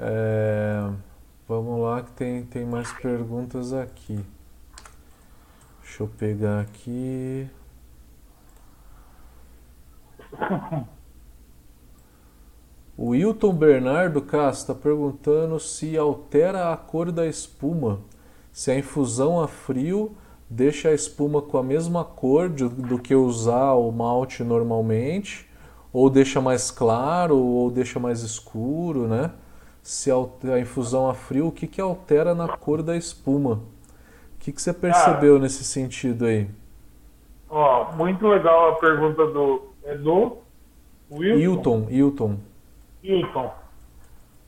É, 0.00 0.90
vamos 1.46 1.80
lá 1.80 2.02
que 2.02 2.10
tem, 2.12 2.44
tem 2.44 2.64
mais 2.66 2.92
perguntas 2.92 3.72
aqui. 3.72 4.24
Deixa 5.80 6.02
eu 6.02 6.08
pegar 6.08 6.60
aqui. 6.60 7.48
O 12.96 13.08
Wilton 13.08 13.52
Bernardo 13.54 14.22
Castro 14.22 14.72
está 14.72 14.74
perguntando 14.74 15.58
se 15.58 15.96
altera 15.98 16.72
a 16.72 16.76
cor 16.76 17.10
da 17.10 17.26
espuma. 17.26 18.00
Se 18.52 18.70
a 18.70 18.78
infusão 18.78 19.40
a 19.42 19.48
frio 19.48 20.12
deixa 20.48 20.90
a 20.90 20.94
espuma 20.94 21.42
com 21.42 21.58
a 21.58 21.62
mesma 21.62 22.04
cor 22.04 22.48
de- 22.48 22.68
do 22.68 22.98
que 22.98 23.14
usar 23.14 23.72
o 23.72 23.90
malte 23.90 24.44
normalmente, 24.44 25.48
ou 25.92 26.08
deixa 26.08 26.40
mais 26.40 26.70
claro, 26.70 27.36
ou 27.36 27.70
deixa 27.70 27.98
mais 27.98 28.22
escuro, 28.22 29.08
né? 29.08 29.32
Se 29.82 30.10
a 30.10 30.58
infusão 30.60 31.08
a 31.10 31.14
frio, 31.14 31.48
o 31.48 31.52
que, 31.52 31.66
que 31.66 31.80
altera 31.80 32.34
na 32.34 32.48
cor 32.48 32.80
da 32.82 32.96
espuma? 32.96 33.54
O 34.36 34.38
que, 34.38 34.52
que 34.52 34.62
você 34.62 34.72
percebeu 34.72 35.38
nesse 35.38 35.64
sentido 35.64 36.26
aí? 36.26 36.48
Ó, 37.50 37.92
muito 37.92 38.26
legal 38.26 38.70
a 38.70 38.74
pergunta 38.76 39.26
do 39.26 39.62
Edu. 39.84 40.38
Wilton. 41.10 41.38
Hilton, 41.38 41.86
Hilton. 41.90 42.36
Hilton. 43.04 43.54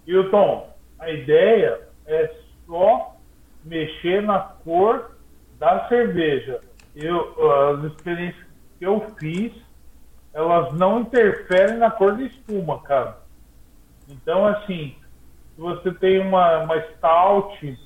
Hilton, 0.07 0.68
a 0.98 1.11
ideia 1.11 1.80
é 2.07 2.34
só 2.66 3.14
mexer 3.62 4.22
na 4.22 4.38
cor 4.40 5.11
da 5.59 5.86
cerveja. 5.88 6.61
Eu, 6.94 7.52
as 7.70 7.84
experiências 7.84 8.46
que 8.78 8.86
eu 8.86 9.00
fiz, 9.18 9.52
elas 10.32 10.72
não 10.74 11.00
interferem 11.00 11.76
na 11.76 11.90
cor 11.90 12.16
da 12.16 12.22
espuma, 12.22 12.80
cara. 12.80 13.18
Então, 14.09 14.46
assim, 14.46 14.96
se 15.54 15.61
você 15.61 15.92
tem 15.92 16.20
uma, 16.20 16.59
uma 16.61 16.80
stout 16.92 17.78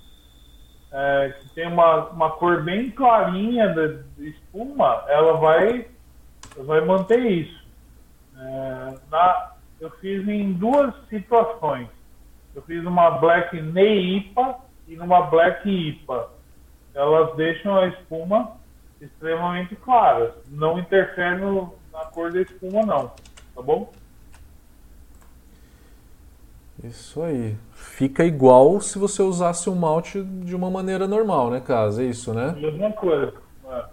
é, 0.92 1.34
que 1.40 1.48
tem 1.54 1.66
uma, 1.66 2.06
uma 2.08 2.30
cor 2.32 2.62
bem 2.62 2.90
clarinha 2.90 3.68
de 3.68 4.28
espuma, 4.28 5.04
ela 5.08 5.34
vai, 5.34 5.88
vai 6.56 6.80
manter 6.82 7.20
isso. 7.20 7.60
É, 8.36 8.94
na, 9.10 9.49
eu 9.80 9.90
fiz 9.92 10.28
em 10.28 10.52
duas 10.52 10.94
situações. 11.08 11.88
Eu 12.54 12.62
fiz 12.62 12.84
uma 12.84 13.12
Black 13.12 13.60
Neipa 13.60 14.56
e 14.86 14.94
numa 14.94 15.22
Black 15.22 15.68
IPA. 15.68 16.28
Elas 16.94 17.34
deixam 17.36 17.76
a 17.76 17.88
espuma 17.88 18.56
extremamente 19.00 19.74
clara. 19.76 20.36
Não 20.48 20.78
interfere 20.78 21.40
no, 21.40 21.74
na 21.92 22.00
cor 22.06 22.30
da 22.30 22.42
espuma, 22.42 22.82
não. 22.84 23.08
Tá 23.54 23.62
bom? 23.62 23.90
Isso 26.84 27.22
aí. 27.22 27.56
Fica 27.72 28.24
igual 28.24 28.80
se 28.80 28.98
você 28.98 29.22
usasse 29.22 29.68
o 29.70 29.74
malte 29.74 30.22
de 30.22 30.54
uma 30.54 30.70
maneira 30.70 31.06
normal, 31.06 31.50
né, 31.50 31.60
Casa? 31.60 32.02
É 32.02 32.06
isso, 32.06 32.34
né? 32.34 32.52
Mesma 32.52 32.92
coisa. 32.92 33.34
É. 33.70 33.84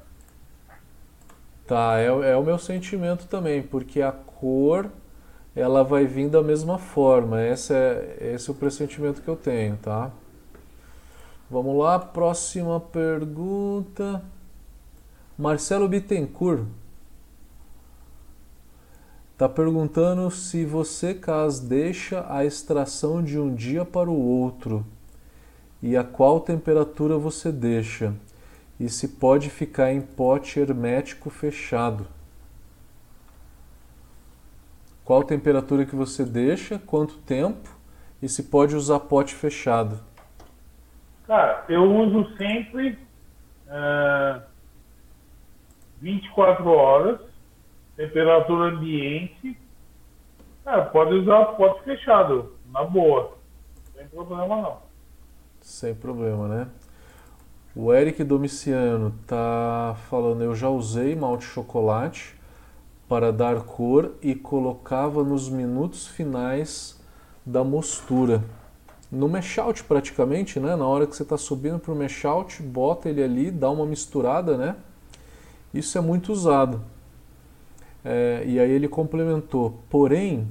Tá, 1.66 2.00
é, 2.00 2.06
é 2.06 2.36
o 2.36 2.44
meu 2.44 2.58
sentimento 2.58 3.28
também, 3.28 3.62
porque 3.62 4.02
a 4.02 4.12
cor 4.12 4.90
ela 5.58 5.84
vai 5.84 6.05
vir 6.05 6.30
da 6.30 6.43
mesma 6.43 6.78
forma. 6.78 7.43
Esse 7.43 7.74
é, 7.74 8.18
esse 8.36 8.47
é 8.47 8.51
o 8.51 8.55
pressentimento 8.55 9.24
que 9.24 9.28
eu 9.28 9.36
tenho, 9.36 9.76
tá? 9.78 10.12
Vamos 11.49 11.76
lá, 11.78 11.97
próxima 11.97 12.80
pergunta. 12.80 14.22
Marcelo 15.36 15.88
Bittencourt 15.88 16.64
está 19.34 19.49
perguntando 19.49 20.30
se 20.30 20.64
você, 20.64 21.16
Cas, 21.16 21.60
deixa 21.60 22.24
a 22.30 22.45
extração 22.45 23.24
de 23.24 23.39
um 23.39 23.53
dia 23.53 23.84
para 23.84 24.10
o 24.10 24.20
outro 24.20 24.86
e 25.82 25.97
a 25.97 26.03
qual 26.03 26.39
temperatura 26.39 27.18
você 27.18 27.51
deixa 27.51 28.14
e 28.80 28.89
se 28.89 29.08
pode 29.08 29.49
ficar 29.49 29.91
em 29.91 30.01
pote 30.01 30.60
hermético 30.60 31.32
fechado. 31.32 32.08
Qual 35.08 35.24
temperatura 35.24 35.86
que 35.86 35.95
você 35.95 36.26
deixa, 36.26 36.78
quanto 36.78 37.18
tempo 37.20 37.70
e 38.22 38.28
se 38.28 38.43
pode 38.43 38.76
usar 38.76 38.99
pote 38.99 39.34
fechado. 39.34 40.01
Cara, 41.26 41.64
eu 41.70 41.82
uso 41.82 42.36
sempre 42.36 42.99
uh, 43.68 44.41
24 46.01 46.68
horas 46.68 47.22
temperatura 47.95 48.76
ambiente, 48.76 49.58
cara, 50.66 50.84
pode 50.84 51.14
usar 51.14 51.45
pote 51.55 51.86
fechado, 51.86 52.58
na 52.70 52.84
boa. 52.84 53.38
Sem 53.95 54.05
problema 54.10 54.62
não. 54.62 54.78
Sem 55.62 55.95
problema, 55.95 56.49
né? 56.49 56.68
O 57.74 57.93
Eric 57.93 58.26
Domiciano 58.26 59.16
tá 59.26 59.95
falando, 60.10 60.43
eu 60.43 60.53
já 60.53 60.68
usei 60.68 61.16
malte 61.16 61.45
chocolate 61.45 62.37
para 63.08 63.32
dar 63.32 63.62
cor 63.62 64.14
e 64.22 64.36
colocava 64.36 65.24
nos 65.24 65.49
minutos 65.49 66.08
finais 66.08 66.99
da 67.45 67.64
mostura. 67.64 68.43
No 69.10 69.30
mashout 69.30 69.84
praticamente, 69.86 70.60
né? 70.60 70.76
Na 70.76 70.86
hora 70.86 71.08
que 71.08 71.16
você 71.16 71.24
está 71.24 71.38
subindo 71.38 71.80
para 71.80 71.93
o 71.93 71.95
mashout, 71.95 72.62
bota 72.62 73.08
ele 73.08 73.24
ali, 73.24 73.49
dá 73.49 73.70
uma 73.70 73.86
misturada, 73.86 74.58
né? 74.58 74.76
Isso 75.74 75.97
é 75.97 76.01
muito 76.01 76.32
usado. 76.34 76.82
É, 78.03 78.43
e 78.45 78.60
aí 78.60 78.72
ele 78.72 78.88
complementou, 78.88 79.82
porém, 79.89 80.47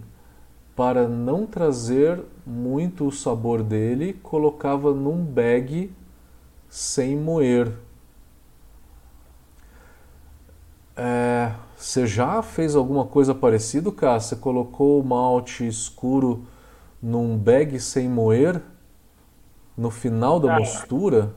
para 0.74 1.06
não 1.06 1.46
trazer 1.46 2.20
muito 2.46 3.06
o 3.06 3.12
sabor 3.12 3.62
dele, 3.62 4.14
colocava 4.22 4.92
num 4.92 5.22
bag 5.22 5.90
sem 6.68 7.16
moer. 7.16 7.72
É, 10.96 11.52
você 11.76 12.06
já 12.06 12.42
fez 12.42 12.74
alguma 12.74 13.06
coisa 13.06 13.34
parecida, 13.34 13.92
cara? 13.92 14.18
Você 14.18 14.36
colocou 14.36 15.00
o 15.00 15.04
malte 15.04 15.66
escuro 15.66 16.44
num 17.02 17.36
bag 17.36 17.78
sem 17.78 18.08
moer 18.08 18.60
no 19.76 19.90
final 19.90 20.40
da 20.40 20.58
mostura? 20.58 21.32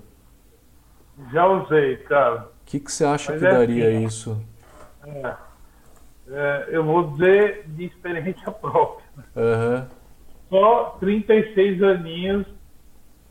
Já 1.32 1.46
usei, 1.46 1.98
cara. 1.98 2.44
O 2.62 2.66
que, 2.66 2.80
que 2.80 2.92
você 2.92 3.04
acha 3.04 3.32
Mas 3.32 3.42
que 3.42 3.48
é 3.48 3.52
daria 3.52 3.90
assim, 3.90 4.06
isso? 4.06 4.42
É 5.06 5.50
é, 6.32 6.68
eu 6.70 6.84
vou 6.84 7.12
dizer 7.12 7.64
de 7.70 7.86
experiência 7.86 8.52
própria. 8.54 9.06
Uhum. 9.36 9.88
Só 10.50 10.98
36 11.00 11.82
aninhos 11.82 12.46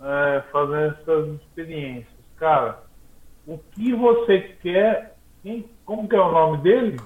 é, 0.00 0.42
fazendo 0.50 0.96
essas 1.00 1.28
experiências. 1.40 2.12
Cara, 2.36 2.82
o 3.46 3.58
que 3.58 3.94
você 3.94 4.40
quer. 4.62 5.16
Quem, 5.42 5.70
como 5.88 6.06
que 6.06 6.14
é 6.14 6.20
o 6.20 6.30
nome 6.30 6.58
dele? 6.58 7.00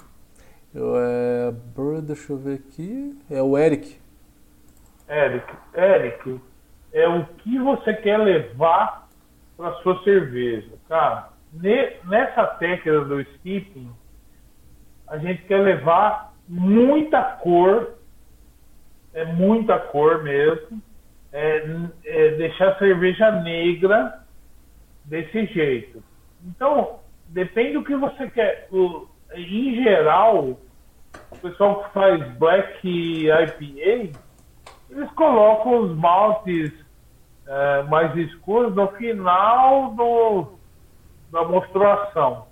Eu, 0.75 0.93
é, 0.97 1.53
deixa 2.01 2.33
eu 2.33 2.37
ver 2.37 2.55
aqui. 2.55 3.17
É 3.31 3.41
o 3.41 3.57
Eric. 3.57 3.97
Eric. 5.07 5.53
Eric, 5.73 6.41
é 6.91 7.07
o 7.07 7.25
que 7.25 7.57
você 7.59 7.93
quer 7.93 8.17
levar 8.17 9.07
para 9.55 9.71
sua 9.75 10.03
cerveja. 10.03 10.73
Cara, 10.89 11.29
ne, 11.53 11.93
nessa 12.03 12.45
técnica 12.45 13.05
do 13.05 13.21
skipping 13.21 13.89
a 15.07 15.17
gente 15.17 15.43
quer 15.43 15.59
levar 15.59 16.33
muita 16.45 17.21
cor, 17.41 17.93
é 19.13 19.23
muita 19.23 19.79
cor 19.79 20.23
mesmo, 20.23 20.81
é, 21.31 21.65
é 22.03 22.31
deixar 22.31 22.71
a 22.71 22.79
cerveja 22.79 23.31
negra 23.43 24.25
desse 25.05 25.45
jeito. 25.45 26.03
Então, 26.45 26.99
depende 27.33 27.73
do 27.73 27.83
que 27.83 27.95
você 27.95 28.29
quer. 28.29 28.67
O, 28.71 29.07
em 29.33 29.83
geral, 29.83 30.57
o 31.31 31.37
pessoal 31.41 31.83
que 31.83 31.93
faz 31.93 32.37
Black 32.37 32.87
IPA, 32.87 34.19
eles 34.89 35.11
colocam 35.15 35.79
os 35.79 35.97
maltes 35.97 36.71
é, 37.47 37.83
mais 37.83 38.15
escuros 38.15 38.75
no 38.75 38.87
final 38.89 39.91
do, 39.95 40.53
da 41.31 41.43
mostração. 41.43 42.47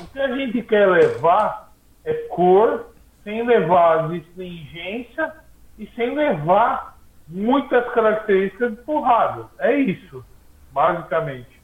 O 0.00 0.06
que 0.08 0.20
a 0.20 0.36
gente 0.36 0.60
quer 0.62 0.88
levar 0.88 1.72
é 2.04 2.12
cor, 2.28 2.92
sem 3.22 3.46
levar 3.46 4.12
astringência 4.12 5.32
e 5.78 5.86
sem 5.94 6.14
levar 6.14 6.98
muitas 7.28 7.88
características 7.92 8.72
de 8.72 8.82
porrada. 8.82 9.46
É 9.58 9.74
isso, 9.74 10.24
basicamente. 10.72 11.55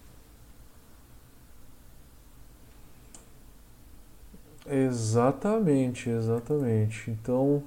Exatamente, 4.66 6.08
exatamente. 6.08 7.10
Então, 7.10 7.62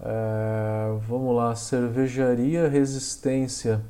é, 0.00 0.98
vamos 1.06 1.34
lá, 1.36 1.54
cervejaria 1.54 2.68
resistência. 2.68 3.82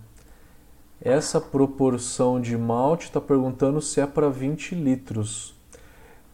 Essa 1.00 1.40
proporção 1.40 2.40
de 2.40 2.56
malte 2.56 3.04
está 3.06 3.20
perguntando 3.20 3.80
se 3.80 4.00
é 4.00 4.06
para 4.06 4.28
20 4.28 4.74
litros. 4.74 5.54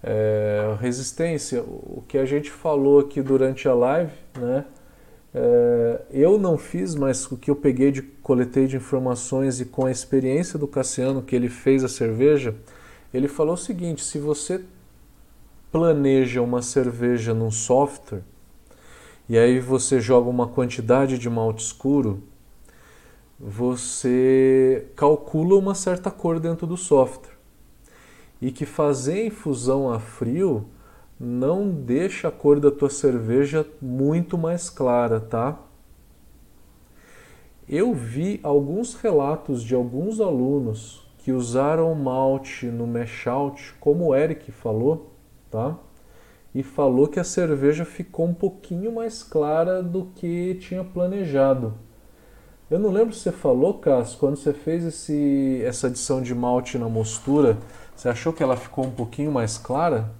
É, 0.03 0.77
resistência, 0.81 1.63
o 1.63 2.03
que 2.07 2.19
a 2.19 2.27
gente 2.27 2.51
falou 2.51 3.01
aqui 3.01 3.23
durante 3.23 3.69
a 3.69 3.75
live, 3.75 4.13
né? 4.39 4.65
É, 5.35 6.03
eu 6.11 6.39
não 6.39 6.57
fiz, 6.57 6.95
mas 6.95 7.31
o 7.31 7.37
que 7.37 7.51
eu 7.51 7.57
peguei 7.57 7.91
de 7.91 8.03
coletei 8.03 8.67
de 8.67 8.77
informações 8.77 9.61
e 9.61 9.65
com 9.65 9.87
a 9.87 9.91
experiência 9.91 10.59
do 10.59 10.69
Cassiano 10.69 11.23
que 11.23 11.35
ele 11.35 11.49
fez 11.49 11.83
a 11.83 11.89
cerveja, 11.89 12.55
ele 13.13 13.29
falou 13.29 13.55
o 13.55 13.57
seguinte: 13.59 14.05
se 14.05 14.19
você 14.19 14.63
planeja 15.75 16.41
uma 16.41 16.63
cerveja 16.63 17.35
num 17.35 17.51
software 17.51 18.23
e 19.29 19.37
aí 19.37 19.59
você 19.59 20.01
joga 20.01 20.31
uma 20.31 20.47
quantidade 20.47 21.19
de 21.19 21.29
malte 21.29 21.65
escuro, 21.65 22.23
você 23.41 24.87
calcula 24.95 25.59
uma 25.59 25.75
certa 25.75 26.13
cor 26.13 26.39
dentro 26.39 26.65
do 26.65 26.77
software. 26.77 27.35
E 28.41 28.53
que 28.53 28.65
fazer 28.65 29.27
infusão 29.27 29.93
a 29.93 29.99
frio 29.99 30.69
não 31.19 31.69
deixa 31.69 32.29
a 32.29 32.31
cor 32.31 32.61
da 32.61 32.71
tua 32.71 32.89
cerveja 32.89 33.67
muito 33.83 34.39
mais 34.39 34.71
clara, 34.71 35.19
tá? 35.19 35.59
Eu 37.69 37.93
vi 37.93 38.39
alguns 38.45 38.95
relatos 38.95 39.61
de 39.61 39.75
alguns 39.75 40.21
alunos 40.21 41.05
que 41.19 41.33
usaram 41.33 41.93
malte 41.97 42.67
no 42.67 42.87
mashout, 42.87 43.75
como 43.81 44.07
o 44.07 44.15
Eric 44.15 44.53
falou, 44.53 45.14
tá? 45.55 45.77
E 46.53 46.65
falou 46.65 47.07
que 47.07 47.21
a 47.21 47.25
cerveja 47.25 47.85
ficou 47.85 48.27
um 48.27 48.35
pouquinho 48.35 48.93
mais 48.93 49.23
clara 49.23 49.81
do 49.83 50.07
que 50.17 50.57
tinha 50.57 50.83
planejado. 50.83 51.75
Eu 52.69 52.79
não 52.81 52.91
lembro 52.91 53.15
se 53.15 53.21
você 53.21 53.33
falou, 53.33 53.75
Cássio, 53.75 54.19
quando 54.19 54.37
você 54.37 54.53
fez 54.53 54.85
esse, 54.85 55.63
essa 55.65 55.87
adição 55.87 56.21
de 56.21 56.35
malte 56.35 56.77
na 56.77 56.89
mostura, 56.89 57.57
Você 57.95 58.09
achou 58.09 58.33
que 58.33 58.43
ela 58.43 58.57
ficou 58.57 58.85
um 58.85 58.91
pouquinho 58.91 59.31
mais 59.31 59.57
clara? 59.57 60.11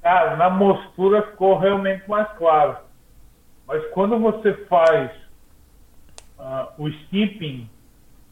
Cara, 0.00 0.36
na 0.36 0.48
mostura 0.48 1.22
ficou 1.30 1.58
realmente 1.58 2.08
mais 2.08 2.30
claro. 2.38 2.76
Mas 3.66 3.84
quando 3.90 4.16
você 4.20 4.54
faz 4.66 5.10
uh, 6.38 6.68
o 6.78 6.88
steeping, 6.92 7.68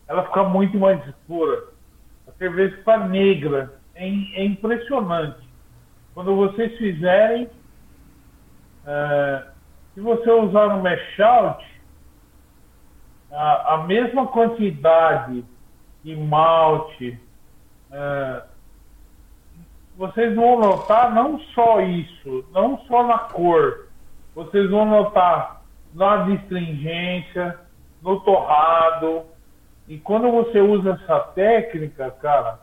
ela 0.07 0.25
fica 0.27 0.45
muito 0.45 0.79
mais 0.79 1.05
escura. 1.09 1.65
A 2.29 2.33
cerveja 2.39 2.77
fica 2.77 2.97
negra. 3.09 3.80
É, 4.01 4.07
é 4.07 4.45
impressionante. 4.47 5.47
Quando 6.15 6.35
vocês 6.35 6.77
fizerem, 6.79 7.45
uh, 7.45 9.51
se 9.95 10.01
você 10.01 10.31
usar 10.31 10.69
no 10.69 10.83
mash 10.83 11.21
out, 11.21 11.63
a, 13.31 13.75
a 13.75 13.79
mesma 13.87 14.27
quantidade 14.29 15.45
de 16.03 16.17
malte, 16.17 17.21
uh, 17.91 18.49
vocês 19.99 20.35
vão 20.35 20.59
notar 20.59 21.15
não 21.15 21.39
só 21.55 21.83
isso, 21.83 22.43
não 22.53 22.79
só 22.87 23.07
na 23.07 23.19
cor, 23.19 23.89
vocês 24.35 24.71
vão 24.71 24.87
notar 24.87 25.63
na 25.93 26.25
distringência, 26.25 27.59
no 28.01 28.19
torrado. 28.21 29.25
E 29.87 29.99
quando 29.99 30.31
você 30.31 30.59
usa 30.59 30.99
essa 31.03 31.21
técnica, 31.35 32.11
cara, 32.13 32.61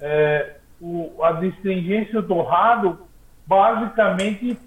é, 0.00 0.56
o, 0.82 1.22
a 1.22 1.32
distringência 1.32 2.16
e 2.16 2.18
o 2.18 2.26
torrado, 2.26 3.06
basicamente, 3.46 4.58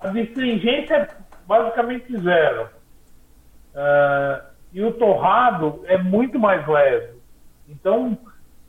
a 0.00 0.08
distringência 0.08 0.94
é 0.94 1.08
basicamente 1.46 2.20
zero. 2.20 2.68
É, 3.72 4.42
e 4.72 4.82
o 4.82 4.92
torrado 4.92 5.80
é 5.86 5.96
muito 5.96 6.40
mais 6.40 6.66
leve. 6.66 7.14
Então, 7.68 8.18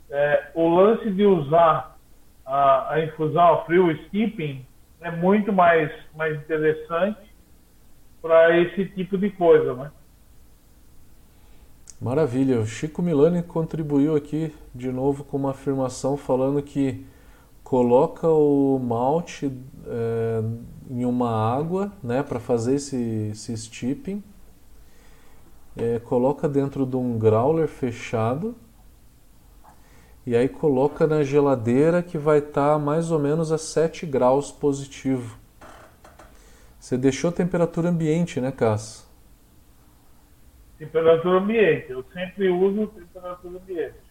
é, 0.08 0.50
o 0.54 0.68
lance 0.68 1.10
de 1.10 1.26
usar 1.26 1.96
a, 2.46 2.92
a 2.94 3.04
infusão 3.04 3.54
a 3.54 3.64
frio, 3.64 3.88
o 3.88 3.96
steeping, 4.06 4.64
é 5.00 5.10
muito 5.10 5.52
mais, 5.52 5.90
mais 6.14 6.36
interessante 6.36 7.34
para 8.22 8.56
esse 8.58 8.86
tipo 8.90 9.18
de 9.18 9.30
coisa, 9.30 9.74
né? 9.74 9.90
Maravilha. 12.00 12.60
O 12.60 12.66
Chico 12.66 13.00
Milani 13.00 13.42
contribuiu 13.42 14.14
aqui 14.14 14.54
de 14.74 14.92
novo 14.92 15.24
com 15.24 15.38
uma 15.38 15.52
afirmação 15.52 16.14
falando 16.14 16.62
que 16.62 17.06
coloca 17.64 18.28
o 18.28 18.78
malte 18.78 19.50
é, 19.86 20.42
em 20.90 21.06
uma 21.06 21.30
água, 21.30 21.90
né, 22.02 22.22
para 22.22 22.38
fazer 22.38 22.74
esse, 22.74 23.30
esse 23.32 23.56
steeping, 23.56 24.22
é, 25.74 25.98
coloca 25.98 26.46
dentro 26.46 26.84
de 26.84 26.96
um 26.96 27.18
growler 27.18 27.66
fechado 27.66 28.54
e 30.26 30.36
aí 30.36 30.50
coloca 30.50 31.06
na 31.06 31.22
geladeira 31.22 32.02
que 32.02 32.18
vai 32.18 32.38
estar 32.38 32.74
tá 32.74 32.78
mais 32.78 33.10
ou 33.10 33.18
menos 33.18 33.50
a 33.50 33.56
7 33.56 34.04
graus 34.04 34.52
positivo. 34.52 35.38
Você 36.78 36.98
deixou 36.98 37.30
a 37.30 37.32
temperatura 37.32 37.88
ambiente, 37.88 38.38
né, 38.38 38.52
Cássio? 38.52 39.05
Temperatura 40.78 41.38
ambiente. 41.38 41.90
Eu 41.90 42.04
sempre 42.12 42.48
uso 42.48 42.86
temperatura 42.88 43.58
ambiente. 43.58 44.06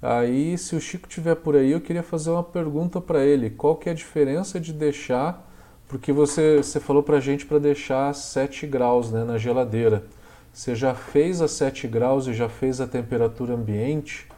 Aí, 0.00 0.56
se 0.58 0.76
o 0.76 0.80
Chico 0.80 1.08
tiver 1.08 1.34
por 1.34 1.56
aí, 1.56 1.72
eu 1.72 1.80
queria 1.80 2.02
fazer 2.02 2.30
uma 2.30 2.44
pergunta 2.44 3.00
para 3.00 3.24
ele. 3.24 3.50
Qual 3.50 3.76
que 3.76 3.88
é 3.88 3.92
a 3.92 3.94
diferença 3.94 4.60
de 4.60 4.72
deixar, 4.72 5.44
porque 5.88 6.12
você, 6.12 6.58
você 6.58 6.78
falou 6.78 7.02
para 7.02 7.16
a 7.16 7.20
gente 7.20 7.46
para 7.46 7.58
deixar 7.58 8.14
7 8.14 8.66
graus 8.66 9.10
né, 9.10 9.24
na 9.24 9.38
geladeira. 9.38 10.04
Você 10.52 10.74
já 10.74 10.94
fez 10.94 11.40
a 11.40 11.48
7 11.48 11.88
graus 11.88 12.26
e 12.26 12.34
já 12.34 12.48
fez 12.48 12.80
a 12.80 12.86
temperatura 12.86 13.54
ambiente? 13.54 14.28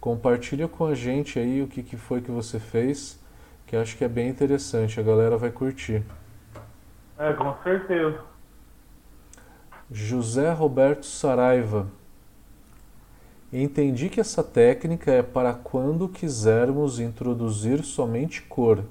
Compartilha 0.00 0.68
com 0.68 0.84
a 0.84 0.94
gente 0.94 1.38
aí 1.38 1.62
o 1.62 1.66
que, 1.66 1.82
que 1.82 1.96
foi 1.96 2.20
que 2.20 2.30
você 2.30 2.58
fez, 2.58 3.18
que 3.66 3.76
acho 3.76 3.96
que 3.96 4.04
é 4.04 4.08
bem 4.08 4.28
interessante, 4.28 5.00
a 5.00 5.02
galera 5.02 5.36
vai 5.38 5.50
curtir. 5.50 6.02
É, 7.18 7.32
com 7.32 7.54
certeza. 7.62 8.33
José 9.90 10.50
Roberto 10.50 11.04
Saraiva. 11.04 11.86
Entendi 13.52 14.08
que 14.08 14.18
essa 14.18 14.42
técnica 14.42 15.12
é 15.12 15.22
para 15.22 15.52
quando 15.52 16.08
quisermos 16.08 16.98
introduzir 16.98 17.84
somente 17.84 18.40
cor. 18.42 18.82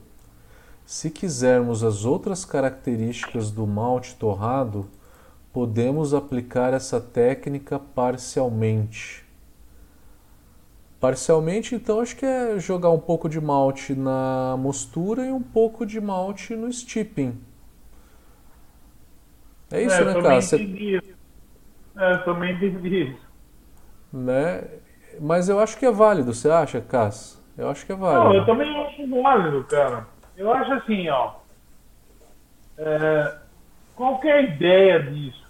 Se 0.85 1.09
quisermos 1.09 1.83
as 1.83 2.05
outras 2.05 2.45
características 2.45 3.49
do 3.49 3.65
malte 3.65 4.15
torrado, 4.15 4.87
podemos 5.51 6.13
aplicar 6.13 6.73
essa 6.73 7.01
técnica 7.01 7.79
parcialmente. 7.79 9.25
Parcialmente, 10.99 11.73
então, 11.73 11.99
acho 11.99 12.15
que 12.15 12.25
é 12.25 12.59
jogar 12.59 12.91
um 12.91 12.99
pouco 12.99 13.27
de 13.27 13.41
malte 13.41 13.95
na 13.95 14.55
mostura 14.59 15.25
e 15.25 15.31
um 15.31 15.41
pouco 15.41 15.87
de 15.87 15.99
malte 15.99 16.55
no 16.55 16.71
steeping. 16.71 17.35
É 19.73 19.81
isso, 19.81 19.95
é, 19.95 20.05
né, 20.05 20.21
cara? 20.21 20.41
Você... 20.41 21.01
É, 21.97 22.13
eu 22.13 22.23
também 22.23 22.53
entendi 22.53 23.09
isso. 23.09 23.27
Né? 24.13 24.63
Mas 25.19 25.49
eu 25.49 25.59
acho 25.59 25.77
que 25.77 25.85
é 25.85 25.91
válido, 25.91 26.31
você 26.31 26.49
acha, 26.49 26.79
Cass? 26.79 27.43
Eu 27.57 27.69
acho 27.69 27.83
que 27.85 27.91
é 27.91 27.95
válido. 27.95 28.29
Não, 28.29 28.35
eu 28.35 28.45
também 28.45 28.85
acho 28.85 29.21
válido, 29.21 29.63
cara. 29.63 30.07
Eu 30.37 30.53
acho 30.53 30.71
assim, 30.73 31.09
ó. 31.09 31.33
É, 32.77 33.37
qual 33.95 34.19
é 34.23 34.31
a 34.31 34.41
ideia 34.41 35.01
disso? 35.01 35.43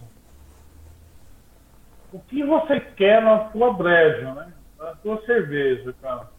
O 2.13 2.19
que 2.19 2.43
você 2.43 2.79
quer 2.79 3.21
na 3.21 3.51
sua 3.51 3.73
breja, 3.73 4.33
né? 4.33 4.53
a 4.79 4.95
tua 4.95 5.21
cerveja, 5.25 5.93
cara. 6.01 6.29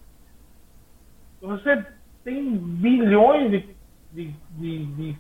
Você 1.41 1.85
tem 2.23 2.43
milhões 2.43 3.51
de, 3.51 3.77
de, 4.13 4.35
de, 4.51 4.87
de 4.87 5.19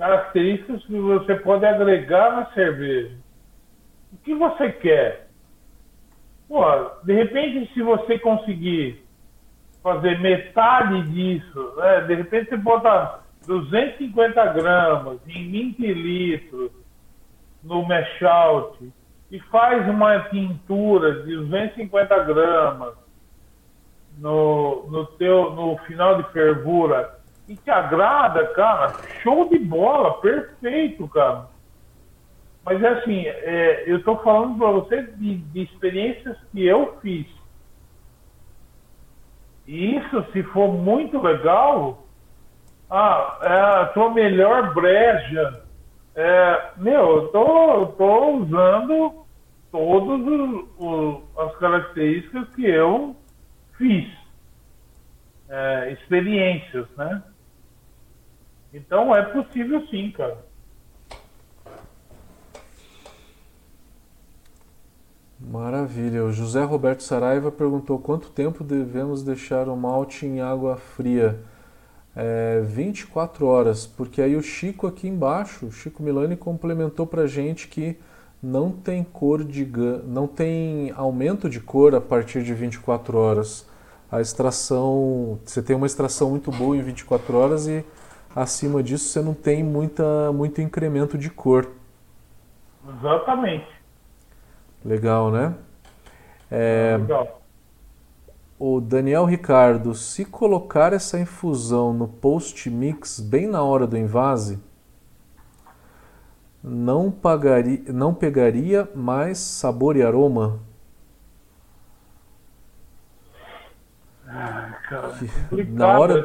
características 0.00 0.82
que 0.86 0.98
você 0.98 1.34
pode 1.34 1.66
agregar 1.66 2.32
na 2.32 2.46
cerveja. 2.52 3.14
O 4.10 4.16
que 4.16 4.34
você 4.34 4.72
quer? 4.72 5.28
Pô, 6.48 6.64
de 7.04 7.12
repente, 7.12 7.70
se 7.74 7.82
você 7.82 8.18
conseguir 8.18 9.04
fazer 9.82 10.18
metade 10.20 11.02
disso, 11.02 11.74
né? 11.76 12.00
de 12.06 12.14
repente 12.14 12.48
você 12.48 12.56
bota 12.56 13.20
250 13.46 14.52
gramas 14.54 15.18
em 15.28 15.50
20 15.50 15.92
litros 15.92 16.70
no 17.62 17.86
mash 17.86 18.22
out, 18.22 18.90
e 19.30 19.38
faz 19.50 19.86
uma 19.86 20.18
tintura 20.30 21.24
de 21.24 21.36
250 21.36 22.24
gramas 22.24 22.94
no, 24.16 24.86
no, 24.90 25.04
teu, 25.18 25.52
no 25.52 25.76
final 25.86 26.22
de 26.22 26.32
fervura 26.32 27.19
e 27.50 27.56
te 27.56 27.70
agrada, 27.70 28.46
cara, 28.54 28.94
show 29.22 29.48
de 29.48 29.58
bola, 29.58 30.20
perfeito, 30.20 31.08
cara. 31.08 31.48
Mas 32.64 32.80
é 32.82 32.88
assim, 32.88 33.26
é, 33.26 33.84
eu 33.86 33.98
estou 33.98 34.16
falando 34.22 34.56
para 34.56 34.70
você 34.70 35.02
de, 35.02 35.38
de, 35.38 35.62
experiências 35.62 36.38
que 36.52 36.64
eu 36.64 36.96
fiz. 37.02 37.26
E 39.66 39.96
isso, 39.96 40.24
se 40.32 40.44
for 40.44 40.72
muito 40.72 41.20
legal, 41.20 42.06
ah, 42.88 43.38
é 43.42 43.60
a 43.82 43.86
tua 43.86 44.10
melhor 44.10 44.72
breja 44.72 45.62
é, 46.14 46.70
meu, 46.76 47.16
eu 47.16 47.28
tô, 47.28 47.86
tô 47.86 48.30
usando 48.36 49.24
todas 49.72 50.64
as 51.38 51.56
características 51.56 52.48
que 52.54 52.66
eu 52.66 53.16
fiz. 53.76 54.08
É, 55.48 55.92
experiências, 55.92 56.86
né? 56.96 57.22
Então 58.72 59.14
é 59.14 59.22
possível 59.22 59.86
sim, 59.88 60.10
cara. 60.12 60.38
Maravilha. 65.40 66.24
O 66.24 66.32
José 66.32 66.62
Roberto 66.62 67.02
Saraiva 67.02 67.50
perguntou 67.50 67.98
quanto 67.98 68.28
tempo 68.30 68.62
devemos 68.62 69.22
deixar 69.22 69.68
o 69.68 69.76
malte 69.76 70.26
em 70.26 70.40
água 70.40 70.76
fria 70.76 71.40
é, 72.14 72.60
24 72.64 73.46
horas, 73.46 73.86
porque 73.86 74.20
aí 74.20 74.36
o 74.36 74.42
Chico 74.42 74.86
aqui 74.86 75.08
embaixo, 75.08 75.66
o 75.66 75.72
Chico 75.72 76.02
Milani 76.02 76.36
complementou 76.36 77.06
para 77.06 77.26
gente 77.26 77.68
que 77.68 77.96
não 78.42 78.70
tem 78.70 79.04
cor 79.04 79.44
de 79.44 79.68
não 80.06 80.26
tem 80.26 80.92
aumento 80.96 81.48
de 81.48 81.60
cor 81.60 81.94
a 81.94 82.00
partir 82.00 82.42
de 82.42 82.54
24 82.54 83.16
horas. 83.16 83.66
A 84.10 84.20
extração, 84.20 85.38
você 85.44 85.62
tem 85.62 85.76
uma 85.76 85.86
extração 85.86 86.30
muito 86.30 86.50
boa 86.50 86.76
em 86.76 86.82
24 86.82 87.36
horas 87.36 87.68
e 87.68 87.84
acima 88.34 88.82
disso 88.82 89.08
você 89.08 89.20
não 89.20 89.34
tem 89.34 89.62
muita, 89.62 90.32
muito 90.32 90.60
incremento 90.60 91.18
de 91.18 91.30
cor. 91.30 91.70
Exatamente. 92.98 93.68
Legal, 94.84 95.30
né? 95.30 95.54
É, 96.50 96.96
Legal. 96.98 97.40
O 98.58 98.80
Daniel 98.80 99.24
Ricardo, 99.24 99.94
se 99.94 100.24
colocar 100.24 100.92
essa 100.92 101.18
infusão 101.18 101.92
no 101.92 102.06
post-mix 102.06 103.18
bem 103.18 103.46
na 103.46 103.62
hora 103.62 103.86
do 103.86 103.96
invase, 103.96 104.58
não, 106.62 107.10
pagaria, 107.10 107.82
não 107.88 108.12
pegaria 108.12 108.88
mais 108.94 109.38
sabor 109.38 109.96
e 109.96 110.02
aroma? 110.02 110.60
cara. 114.90 115.14
Na 115.68 115.98
hora, 115.98 116.24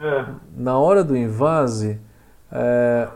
é. 0.00 0.24
na 0.56 0.78
hora 0.78 1.04
do 1.04 1.16
invase, 1.16 2.00
é, 2.50 3.08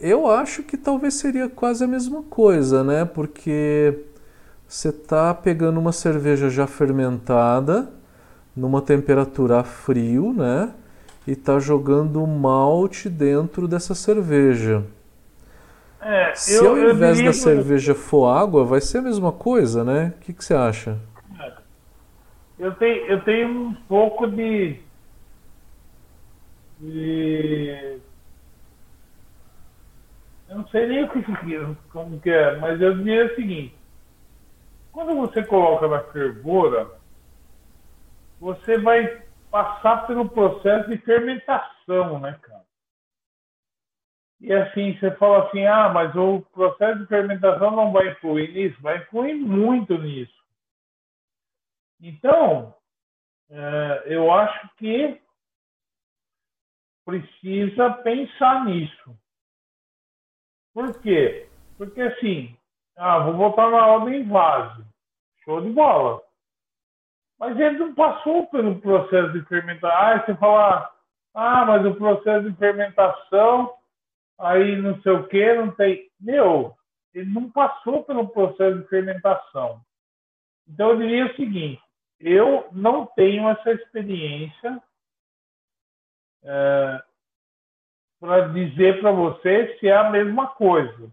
eu 0.00 0.30
acho 0.30 0.62
que 0.62 0.76
talvez 0.76 1.14
seria 1.14 1.48
quase 1.48 1.84
a 1.84 1.86
mesma 1.86 2.22
coisa, 2.22 2.82
né? 2.82 3.04
Porque 3.04 3.98
você 4.66 4.88
está 4.88 5.32
pegando 5.34 5.78
uma 5.78 5.92
cerveja 5.92 6.50
já 6.50 6.66
fermentada 6.66 7.88
numa 8.56 8.82
temperatura 8.82 9.60
a 9.60 9.64
frio, 9.64 10.32
né? 10.32 10.72
E 11.26 11.32
está 11.32 11.58
jogando 11.58 12.24
malte 12.26 13.08
dentro 13.08 13.66
dessa 13.66 13.94
cerveja. 13.94 14.84
É, 16.00 16.34
Se 16.34 16.54
eu, 16.56 16.70
ao 16.70 16.90
invés 16.90 17.22
da 17.22 17.32
cerveja 17.32 17.94
for 17.94 18.26
água, 18.26 18.62
vai 18.64 18.80
ser 18.80 18.98
a 18.98 19.02
mesma 19.02 19.32
coisa, 19.32 19.82
né? 19.82 20.12
O 20.16 20.20
que, 20.20 20.32
que 20.34 20.44
você 20.44 20.54
acha? 20.54 20.98
É. 21.40 21.52
Eu 22.58 22.72
tenho, 22.74 23.06
eu 23.06 23.24
tenho 23.24 23.48
um 23.48 23.74
pouco 23.88 24.26
de, 24.26 24.76
de 26.90 28.00
eu 30.48 30.58
não 30.58 30.68
sei 30.68 30.86
nem 30.86 31.04
o 31.04 31.10
que, 31.10 31.22
como 31.90 32.20
que 32.20 32.30
é, 32.30 32.56
mas 32.58 32.80
eu 32.80 32.96
diria 32.98 33.26
o 33.26 33.34
seguinte: 33.34 33.76
quando 34.92 35.16
você 35.16 35.44
coloca 35.44 35.88
na 35.88 36.00
fervura, 36.04 36.90
você 38.38 38.78
vai 38.78 39.22
passar 39.50 40.06
pelo 40.06 40.28
processo 40.28 40.90
de 40.90 40.98
fermentação, 40.98 42.18
né, 42.20 42.38
cara? 42.42 42.64
E 44.40 44.52
assim, 44.52 44.96
você 44.98 45.10
fala 45.12 45.46
assim, 45.46 45.64
ah, 45.64 45.88
mas 45.88 46.14
o 46.14 46.42
processo 46.52 47.00
de 47.00 47.06
fermentação 47.06 47.70
não 47.70 47.90
vai 47.90 48.10
influir 48.10 48.52
nisso? 48.52 48.80
Vai 48.82 48.98
influir 48.98 49.34
muito 49.34 49.96
nisso. 49.96 50.44
Então, 52.00 52.74
é, 53.48 54.02
eu 54.06 54.30
acho 54.32 54.68
que 54.76 55.20
precisa 57.04 57.90
pensar 58.02 58.64
nisso. 58.64 59.16
Por 60.72 61.00
quê? 61.00 61.48
Porque 61.76 62.00
assim, 62.00 62.56
ah, 62.96 63.18
vou 63.20 63.34
botar 63.34 63.70
na 63.70 63.86
ordem 63.86 64.26
vase. 64.28 64.84
Show 65.44 65.60
de 65.60 65.70
bola. 65.70 66.22
Mas 67.38 67.58
ele 67.58 67.78
não 67.78 67.94
passou 67.94 68.46
pelo 68.46 68.80
processo 68.80 69.32
de 69.32 69.44
fermentação. 69.46 69.96
Ah, 69.96 70.24
você 70.24 70.34
fala, 70.36 70.94
ah, 71.34 71.64
mas 71.64 71.86
o 71.86 71.94
processo 71.94 72.50
de 72.50 72.56
fermentação 72.56 73.74
aí 74.38 74.76
não 74.76 75.00
sei 75.02 75.12
o 75.12 75.26
que, 75.26 75.54
não 75.54 75.70
tem. 75.72 76.10
Meu, 76.20 76.74
ele 77.12 77.30
não 77.30 77.50
passou 77.50 78.04
pelo 78.04 78.28
processo 78.28 78.78
de 78.80 78.88
fermentação. 78.88 79.80
Então 80.68 80.90
eu 80.90 80.98
diria 80.98 81.26
o 81.26 81.36
seguinte: 81.36 81.82
eu 82.20 82.68
não 82.72 83.06
tenho 83.06 83.48
essa 83.48 83.72
experiência 83.72 84.82
é, 86.44 87.02
para 88.20 88.48
dizer 88.48 89.00
para 89.00 89.10
você 89.10 89.76
se 89.78 89.88
é 89.88 89.96
a 89.96 90.10
mesma 90.10 90.48
coisa. 90.48 91.10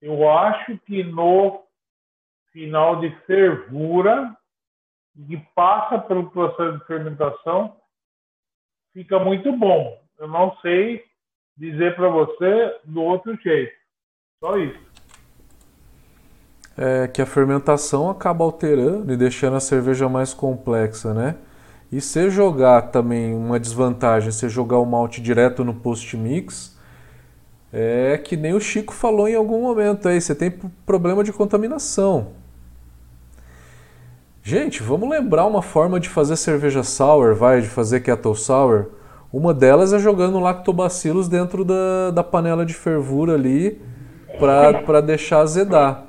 Eu 0.00 0.28
acho 0.30 0.78
que 0.80 1.02
no 1.02 1.64
final 2.52 3.00
de 3.00 3.10
fervura, 3.26 4.36
que 5.26 5.36
passa 5.54 5.98
pelo 5.98 6.30
processo 6.30 6.78
de 6.78 6.84
fermentação, 6.86 7.76
fica 8.92 9.18
muito 9.18 9.52
bom. 9.56 10.00
Eu 10.18 10.28
não 10.28 10.56
sei 10.58 11.04
dizer 11.56 11.94
para 11.96 12.08
você 12.08 12.80
do 12.84 13.02
outro 13.02 13.36
jeito. 13.36 13.74
Só 14.40 14.56
isso. 14.56 14.94
É 16.76 17.06
que 17.06 17.22
a 17.22 17.26
fermentação 17.26 18.10
acaba 18.10 18.44
alterando 18.44 19.12
e 19.12 19.16
deixando 19.16 19.56
a 19.56 19.60
cerveja 19.60 20.08
mais 20.08 20.34
complexa, 20.34 21.14
né? 21.14 21.36
E 21.94 22.00
se 22.00 22.28
jogar 22.28 22.90
também 22.90 23.32
uma 23.32 23.60
desvantagem, 23.60 24.32
se 24.32 24.48
jogar 24.48 24.78
o 24.78 24.84
malte 24.84 25.22
direto 25.22 25.62
no 25.62 25.72
post-mix, 25.72 26.76
é 27.72 28.18
que 28.18 28.36
nem 28.36 28.52
o 28.52 28.60
Chico 28.60 28.92
falou 28.92 29.28
em 29.28 29.36
algum 29.36 29.62
momento 29.62 30.08
aí, 30.08 30.20
você 30.20 30.34
tem 30.34 30.50
problema 30.84 31.22
de 31.22 31.32
contaminação. 31.32 32.32
Gente, 34.42 34.82
vamos 34.82 35.08
lembrar 35.08 35.46
uma 35.46 35.62
forma 35.62 36.00
de 36.00 36.08
fazer 36.08 36.34
cerveja 36.34 36.82
sour, 36.82 37.32
vai, 37.36 37.60
de 37.60 37.68
fazer 37.68 38.00
kettle 38.00 38.34
sour 38.34 38.86
uma 39.32 39.54
delas 39.54 39.92
é 39.92 39.98
jogando 40.00 40.40
lactobacilos 40.40 41.28
dentro 41.28 41.64
da, 41.64 42.10
da 42.12 42.24
panela 42.24 42.66
de 42.66 42.74
fervura 42.74 43.34
ali 43.34 43.80
para 44.36 45.00
deixar 45.00 45.42
azedar. 45.42 46.03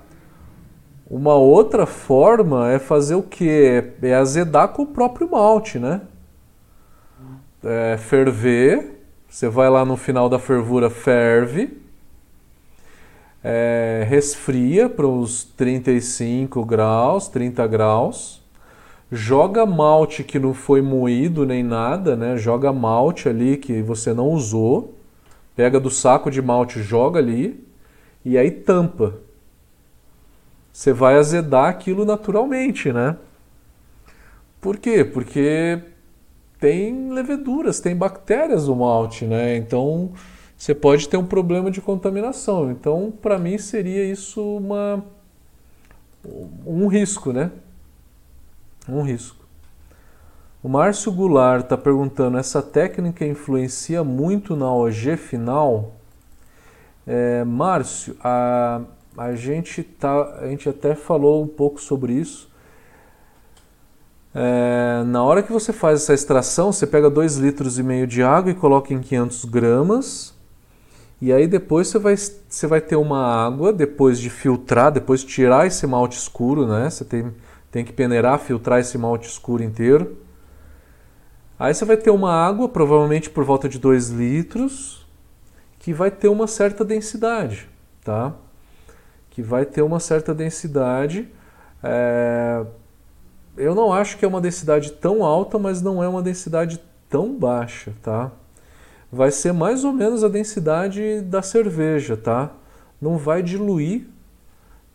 Uma 1.10 1.36
outra 1.36 1.86
forma 1.86 2.72
é 2.72 2.80
fazer 2.80 3.16
o 3.16 3.24
que? 3.24 3.84
É 4.02 4.16
azedar 4.16 4.70
com 4.70 4.84
o 4.84 4.88
próprio 4.88 5.30
malte, 5.30 5.78
né? 5.78 6.02
É 7.64 7.98
ferver, 7.98 9.04
você 9.28 9.50
vai 9.50 9.70
lá 9.70 9.84
no 9.84 9.98
final 9.98 10.30
da 10.30 10.38
fervura, 10.38 10.90
ferve, 10.90 11.82
é, 13.44 14.06
resfria 14.08 14.90
para 14.90 15.08
uns 15.08 15.44
35 15.44 16.64
graus, 16.66 17.28
30 17.28 17.66
graus 17.68 18.46
joga 19.12 19.66
malte 19.66 20.24
que 20.24 20.40
não 20.40 20.54
foi 20.54 20.82
moído 20.82 21.46
nem 21.46 21.64
nada, 21.64 22.16
né? 22.16 22.38
Joga 22.38 22.74
malte 22.74 23.30
ali 23.30 23.58
que 23.58 23.82
você 23.82 24.14
não 24.14 24.30
usou, 24.30 24.96
pega 25.56 25.80
do 25.80 25.90
saco 25.90 26.32
de 26.32 26.42
malte, 26.42 26.82
joga 26.82 27.20
ali 27.20 27.64
e 28.24 28.38
aí 28.38 28.52
tampa. 28.52 29.16
Você 30.76 30.92
vai 30.92 31.16
azedar 31.16 31.70
aquilo 31.70 32.04
naturalmente, 32.04 32.92
né? 32.92 33.16
Por 34.60 34.76
quê? 34.76 35.06
Porque 35.06 35.82
tem 36.60 37.14
leveduras, 37.14 37.80
tem 37.80 37.96
bactérias 37.96 38.68
no 38.68 38.76
malte, 38.76 39.24
né? 39.24 39.56
Então 39.56 40.12
você 40.58 40.76
pode 40.76 41.08
ter 41.08 41.16
um 41.16 41.26
problema 41.26 41.72
de 41.72 41.80
contaminação. 41.80 42.70
Então, 42.70 43.14
para 43.22 43.40
mim 43.40 43.58
seria 43.58 44.04
isso 44.04 44.42
uma 44.58 45.02
um 46.68 46.88
risco, 46.88 47.32
né? 47.32 47.52
um 48.90 49.02
risco. 49.02 49.46
O 50.62 50.68
Márcio 50.68 51.10
Goulart 51.10 51.64
está 51.64 51.78
perguntando: 51.78 52.38
essa 52.38 52.62
técnica 52.62 53.26
influencia 53.26 54.04
muito 54.04 54.58
na 54.58 54.70
OG 54.70 55.16
final? 55.16 55.94
É, 57.08 57.46
Márcio, 57.46 58.18
a, 58.22 58.82
a, 59.18 59.36
gente 59.36 59.84
tá, 59.84 60.40
a 60.42 60.48
gente 60.48 60.68
até 60.68 60.96
falou 60.96 61.44
um 61.44 61.48
pouco 61.48 61.80
sobre 61.82 62.14
isso. 62.14 62.50
É, 64.34 65.04
na 65.06 65.24
hora 65.24 65.42
que 65.42 65.52
você 65.52 65.72
faz 65.72 66.02
essa 66.02 66.14
extração, 66.14 66.72
você 66.72 66.86
pega 66.86 67.10
2 67.10 67.38
litros 67.38 67.80
e 67.80 67.84
meio 67.84 68.06
de 68.06 68.22
água 68.22 68.52
e 68.52 68.56
coloca 68.56 68.94
em 68.94 69.00
500 69.00 69.46
gramas. 69.46 70.34
E 71.22 71.32
aí 71.32 71.48
depois 71.48 71.88
você 71.88 71.98
vai, 71.98 72.16
você 72.18 72.68
vai 72.68 72.82
ter 72.82 72.98
uma 72.98 73.46
água, 73.46 73.72
depois 73.72 74.20
de 74.20 74.30
filtrar, 74.30 74.92
depois 74.92 75.22
de 75.22 75.28
tirar 75.28 75.66
esse 75.66 75.88
malte 75.88 76.18
escuro, 76.18 76.68
né? 76.68 76.90
Você 76.90 77.06
tem 77.06 77.32
tem 77.76 77.84
que 77.84 77.92
peneirar, 77.92 78.40
filtrar 78.40 78.80
esse 78.80 78.98
malte 78.98 79.28
escuro 79.28 79.62
inteiro. 79.62 80.16
Aí 81.60 81.74
você 81.74 81.84
vai 81.84 81.98
ter 81.98 82.10
uma 82.10 82.32
água, 82.32 82.70
provavelmente 82.70 83.30
por 83.30 83.44
volta 83.44 83.68
de 83.68 83.78
2 83.78 84.12
litros, 84.12 85.06
que 85.78 85.94
vai 85.94 86.10
ter 86.10 86.30
uma 86.30 86.48
certa 86.48 86.86
densidade, 86.86 87.68
tá? 88.02 88.34
Que 89.36 89.42
vai 89.42 89.66
ter 89.66 89.82
uma 89.82 90.00
certa 90.00 90.34
densidade. 90.34 91.28
É... 91.84 92.66
Eu 93.58 93.76
não 93.76 93.92
acho 93.92 94.18
que 94.18 94.24
é 94.24 94.28
uma 94.28 94.40
densidade 94.40 94.94
tão 94.94 95.26
alta, 95.26 95.60
mas 95.60 95.82
não 95.82 96.02
é 96.02 96.08
uma 96.08 96.22
densidade 96.22 96.80
tão 97.10 97.38
baixa, 97.38 97.92
tá? 98.02 98.32
Vai 99.12 99.32
ser 99.32 99.52
mais 99.52 99.84
ou 99.84 99.92
menos 99.92 100.24
a 100.24 100.30
densidade 100.30 101.20
da 101.20 101.42
cerveja, 101.42 102.16
tá? 102.16 102.50
Não 103.02 103.18
vai 103.18 103.44
diluir 103.44 104.08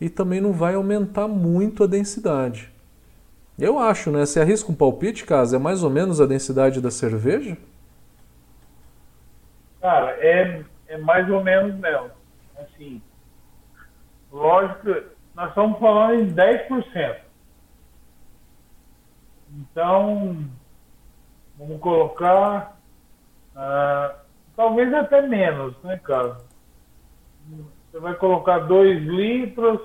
e 0.01 0.09
também 0.09 0.41
não 0.41 0.53
vai 0.55 0.74
aumentar 0.74 1.28
muito 1.28 1.84
a 1.84 1.86
densidade. 1.86 2.72
Eu 3.59 3.78
acho, 3.78 4.11
né? 4.11 4.24
Você 4.24 4.41
arrisca 4.41 4.72
um 4.72 4.74
palpite, 4.74 5.26
Casa? 5.26 5.57
É 5.57 5.59
mais 5.59 5.82
ou 5.82 5.91
menos 5.91 6.18
a 6.18 6.24
densidade 6.24 6.80
da 6.80 6.91
cerveja? 6.91 7.59
Cara, 9.82 10.12
é, 10.18 10.64
é 10.88 10.97
mais 10.97 11.28
ou 11.28 11.45
menos 11.45 11.74
mesmo. 11.78 12.11
Assim, 12.59 13.03
lógico, 14.30 14.88
nós 15.34 15.48
estamos 15.48 15.78
falando 15.78 16.14
em 16.20 16.34
10%. 16.34 17.16
Então, 19.52 20.44
vamos 21.58 21.80
colocar, 21.80 22.78
uh, 23.56 24.14
talvez 24.54 24.92
até 24.94 25.22
menos, 25.22 25.74
né, 25.82 25.98
cara? 25.98 26.38
Você 27.90 27.98
vai 27.98 28.14
colocar 28.14 28.60
2 28.60 29.02
litros, 29.02 29.80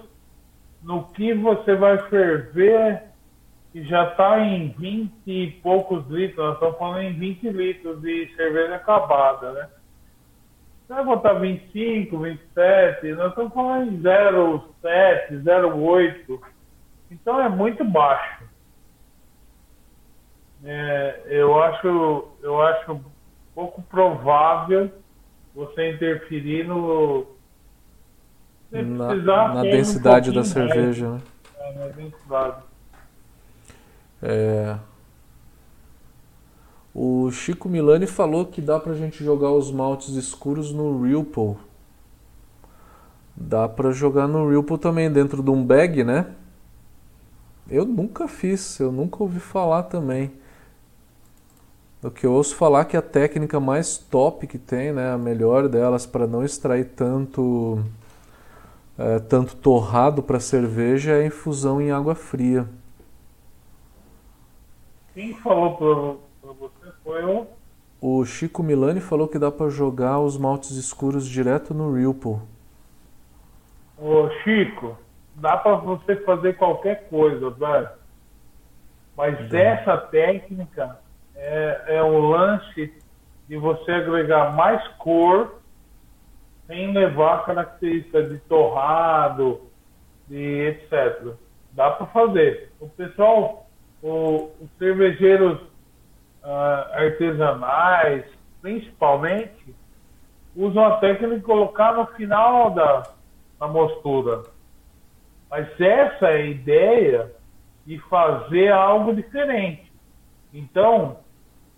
no 0.83 1.07
que 1.07 1.33
você 1.33 1.75
vai 1.75 1.97
ferver, 2.09 3.03
que 3.71 3.83
já 3.83 4.09
está 4.09 4.39
em 4.39 4.69
20 4.69 5.11
e 5.25 5.51
poucos 5.63 6.07
litros, 6.07 6.37
nós 6.37 6.53
estamos 6.53 6.77
falando 6.77 7.01
em 7.01 7.13
20 7.13 7.49
litros 7.49 8.01
de 8.01 8.33
cerveja 8.35 8.75
acabada, 8.75 9.51
né? 9.51 9.69
Você 10.85 10.93
vai 10.93 11.03
botar 11.03 11.33
25, 11.33 12.17
27, 12.19 13.13
nós 13.13 13.29
estamos 13.29 13.53
falando 13.53 13.91
em 13.91 14.01
0,7, 14.01 15.43
0,8. 15.43 16.39
Então 17.09 17.41
é 17.41 17.49
muito 17.49 17.83
baixo. 17.83 18.43
é, 20.63 21.21
eu 21.25 21.59
acho 21.61 22.27
eu 22.41 22.61
acho 22.61 23.01
pouco 23.55 23.81
provável 23.83 24.91
você 25.55 25.91
interferir 25.91 26.67
no 26.67 27.25
na, 28.71 29.53
na 29.53 29.61
densidade 29.61 30.29
um 30.29 30.33
da 30.33 30.43
cerveja, 30.43 31.09
né? 31.09 31.21
É, 31.59 31.73
na 31.73 31.87
densidade. 31.87 32.63
É, 34.21 34.75
o 36.95 37.29
Chico 37.29 37.67
Milani 37.67 38.07
falou 38.07 38.45
que 38.45 38.61
dá 38.61 38.79
pra 38.79 38.93
gente 38.93 39.21
jogar 39.21 39.51
os 39.51 39.69
maltes 39.69 40.15
escuros 40.15 40.71
no 40.71 41.03
Ripple. 41.03 41.57
Dá 43.35 43.67
pra 43.67 43.91
jogar 43.91 44.29
no 44.29 44.49
Ripple 44.49 44.77
também, 44.77 45.11
dentro 45.11 45.43
de 45.43 45.49
um 45.51 45.61
bag, 45.61 46.05
né? 46.05 46.27
Eu 47.69 47.83
nunca 47.83 48.29
fiz, 48.29 48.79
eu 48.79 48.93
nunca 48.93 49.21
ouvi 49.21 49.41
falar 49.41 49.83
também. 49.83 50.31
O 52.01 52.09
que 52.09 52.25
eu 52.25 52.31
ouço 52.31 52.55
falar 52.55 52.85
que 52.85 52.95
a 52.95 53.01
técnica 53.01 53.59
mais 53.59 53.97
top 53.97 54.47
que 54.47 54.57
tem, 54.57 54.93
né, 54.93 55.11
a 55.11 55.17
melhor 55.17 55.67
delas 55.67 56.05
para 56.05 56.25
não 56.25 56.45
extrair 56.45 56.85
tanto 56.95 57.83
é, 58.97 59.19
tanto 59.19 59.55
torrado 59.57 60.23
para 60.23 60.39
cerveja 60.39 61.11
é 61.11 61.23
a 61.23 61.25
infusão 61.25 61.81
em 61.81 61.91
água 61.91 62.15
fria. 62.15 62.65
Quem 65.13 65.33
falou 65.33 66.24
o 68.01 68.25
Chico 68.25 68.61
Milani 68.61 68.99
falou 68.99 69.27
que 69.27 69.39
dá 69.39 69.51
para 69.51 69.69
jogar 69.69 70.19
os 70.19 70.37
maltes 70.37 70.71
escuros 70.71 71.27
direto 71.27 71.73
no 71.73 71.93
Ripple. 71.93 72.39
Ô 73.97 74.29
Chico, 74.43 74.97
dá 75.35 75.57
para 75.57 75.75
você 75.75 76.15
fazer 76.17 76.57
qualquer 76.57 77.07
coisa, 77.09 77.49
velho. 77.49 77.89
Mas 79.15 79.49
dá. 79.49 79.59
essa 79.59 79.97
técnica 79.97 80.99
é, 81.35 81.95
é 81.97 82.03
o 82.03 82.19
lance 82.29 82.93
de 83.47 83.57
você 83.57 83.91
agregar 83.91 84.55
mais 84.55 84.85
cor 84.97 85.55
sem 86.67 86.91
levar 86.91 87.45
característica 87.45 88.23
de 88.23 88.39
torrado, 88.39 89.61
de 90.27 90.37
etc. 90.37 91.33
Dá 91.71 91.91
para 91.91 92.07
fazer. 92.07 92.71
O 92.79 92.89
pessoal, 92.89 93.67
o, 94.01 94.49
os 94.59 94.69
cervejeiros 94.77 95.59
uh, 96.45 96.93
artesanais, 96.93 98.23
principalmente, 98.61 99.75
usam 100.55 100.85
a 100.85 100.97
técnica 100.97 101.35
de 101.35 101.41
colocar 101.41 101.93
no 101.93 102.05
final 102.07 102.71
da, 102.71 103.03
da 103.59 103.67
mostura. 103.67 104.43
Mas 105.49 105.67
essa 105.79 106.27
é 106.27 106.35
a 106.35 106.45
ideia 106.45 107.31
de 107.85 107.99
fazer 108.09 108.71
algo 108.71 109.13
diferente. 109.13 109.91
Então, 110.53 111.17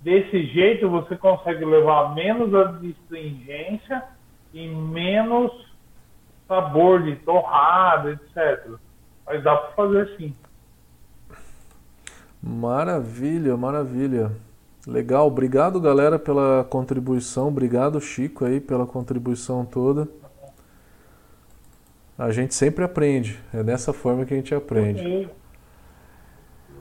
desse 0.02 0.46
jeito 0.48 0.90
você 0.90 1.16
consegue 1.16 1.66
levar 1.66 2.14
menos 2.14 2.54
astringência 2.54 4.04
e 4.54 4.68
menos 4.68 5.52
sabor 6.48 7.04
de 7.04 7.16
torrada, 7.18 8.12
etc. 8.12 8.76
Mas 9.26 9.44
dá 9.44 9.56
para 9.56 9.72
fazer 9.74 10.18
sim. 10.18 10.36
Maravilha, 12.42 13.58
maravilha. 13.58 14.32
Legal, 14.88 15.28
obrigado 15.28 15.82
galera 15.82 16.18
pela 16.18 16.64
contribuição, 16.64 17.50
obrigado 17.50 18.00
Chico 18.00 18.46
aí 18.46 18.62
pela 18.62 18.86
contribuição 18.88 19.66
toda. 19.66 20.08
A 22.18 22.32
gente 22.32 22.56
sempre 22.56 22.86
aprende, 22.86 23.38
é 23.54 23.62
dessa 23.62 23.92
forma 23.92 24.24
que 24.26 24.34
a 24.34 24.38
gente 24.38 24.56
aprende. 24.56 25.30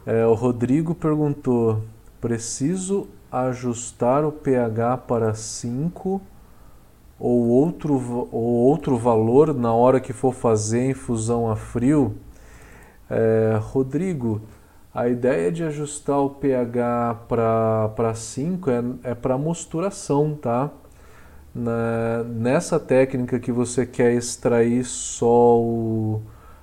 É, 0.07 0.25
o 0.25 0.35
Rodrigo 0.35 0.95
perguntou: 0.95 1.83
preciso 2.21 3.09
ajustar 3.31 4.25
o 4.25 4.31
pH 4.31 4.99
para 4.99 5.35
5 5.35 6.23
ou 7.19 7.49
outro, 7.49 8.29
ou 8.31 8.45
outro 8.69 8.97
valor 8.97 9.53
na 9.53 9.73
hora 9.73 9.99
que 9.99 10.13
for 10.13 10.33
fazer 10.33 10.79
a 10.79 10.91
infusão 10.91 11.51
a 11.51 11.57
frio? 11.57 12.15
É, 13.11 13.59
Rodrigo, 13.61 14.41
a 14.97 15.09
ideia 15.09 15.53
de 15.53 15.63
ajustar 15.63 16.19
o 16.21 16.31
pH 16.31 17.27
para 17.29 18.15
5 18.15 18.71
é, 18.71 18.83
é 19.11 19.15
para 19.15 19.37
mosturação, 19.37 20.35
tá? 20.35 20.71
Na, 21.55 22.25
nessa 22.25 22.81
técnica 22.81 23.39
que 23.39 23.53
você 23.53 23.85
quer 23.85 24.15
extrair 24.15 24.85
só 24.85 25.61
o, 25.61 26.23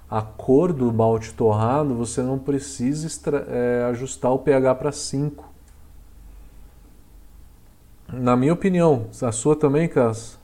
a 0.10 0.24
cor 0.24 0.74
do 0.74 0.92
malte 0.92 1.32
torrado, 1.32 1.94
você 1.94 2.24
não 2.24 2.40
precisa 2.40 3.06
extra, 3.06 3.46
é, 3.48 3.86
ajustar 3.92 4.32
o 4.32 4.40
pH 4.40 4.76
para 4.76 4.92
5. 4.92 5.54
Na 8.12 8.36
minha 8.36 8.54
opinião, 8.54 9.10
a 9.22 9.32
sua 9.32 9.56
também, 9.56 9.88
Cass? 9.88 10.42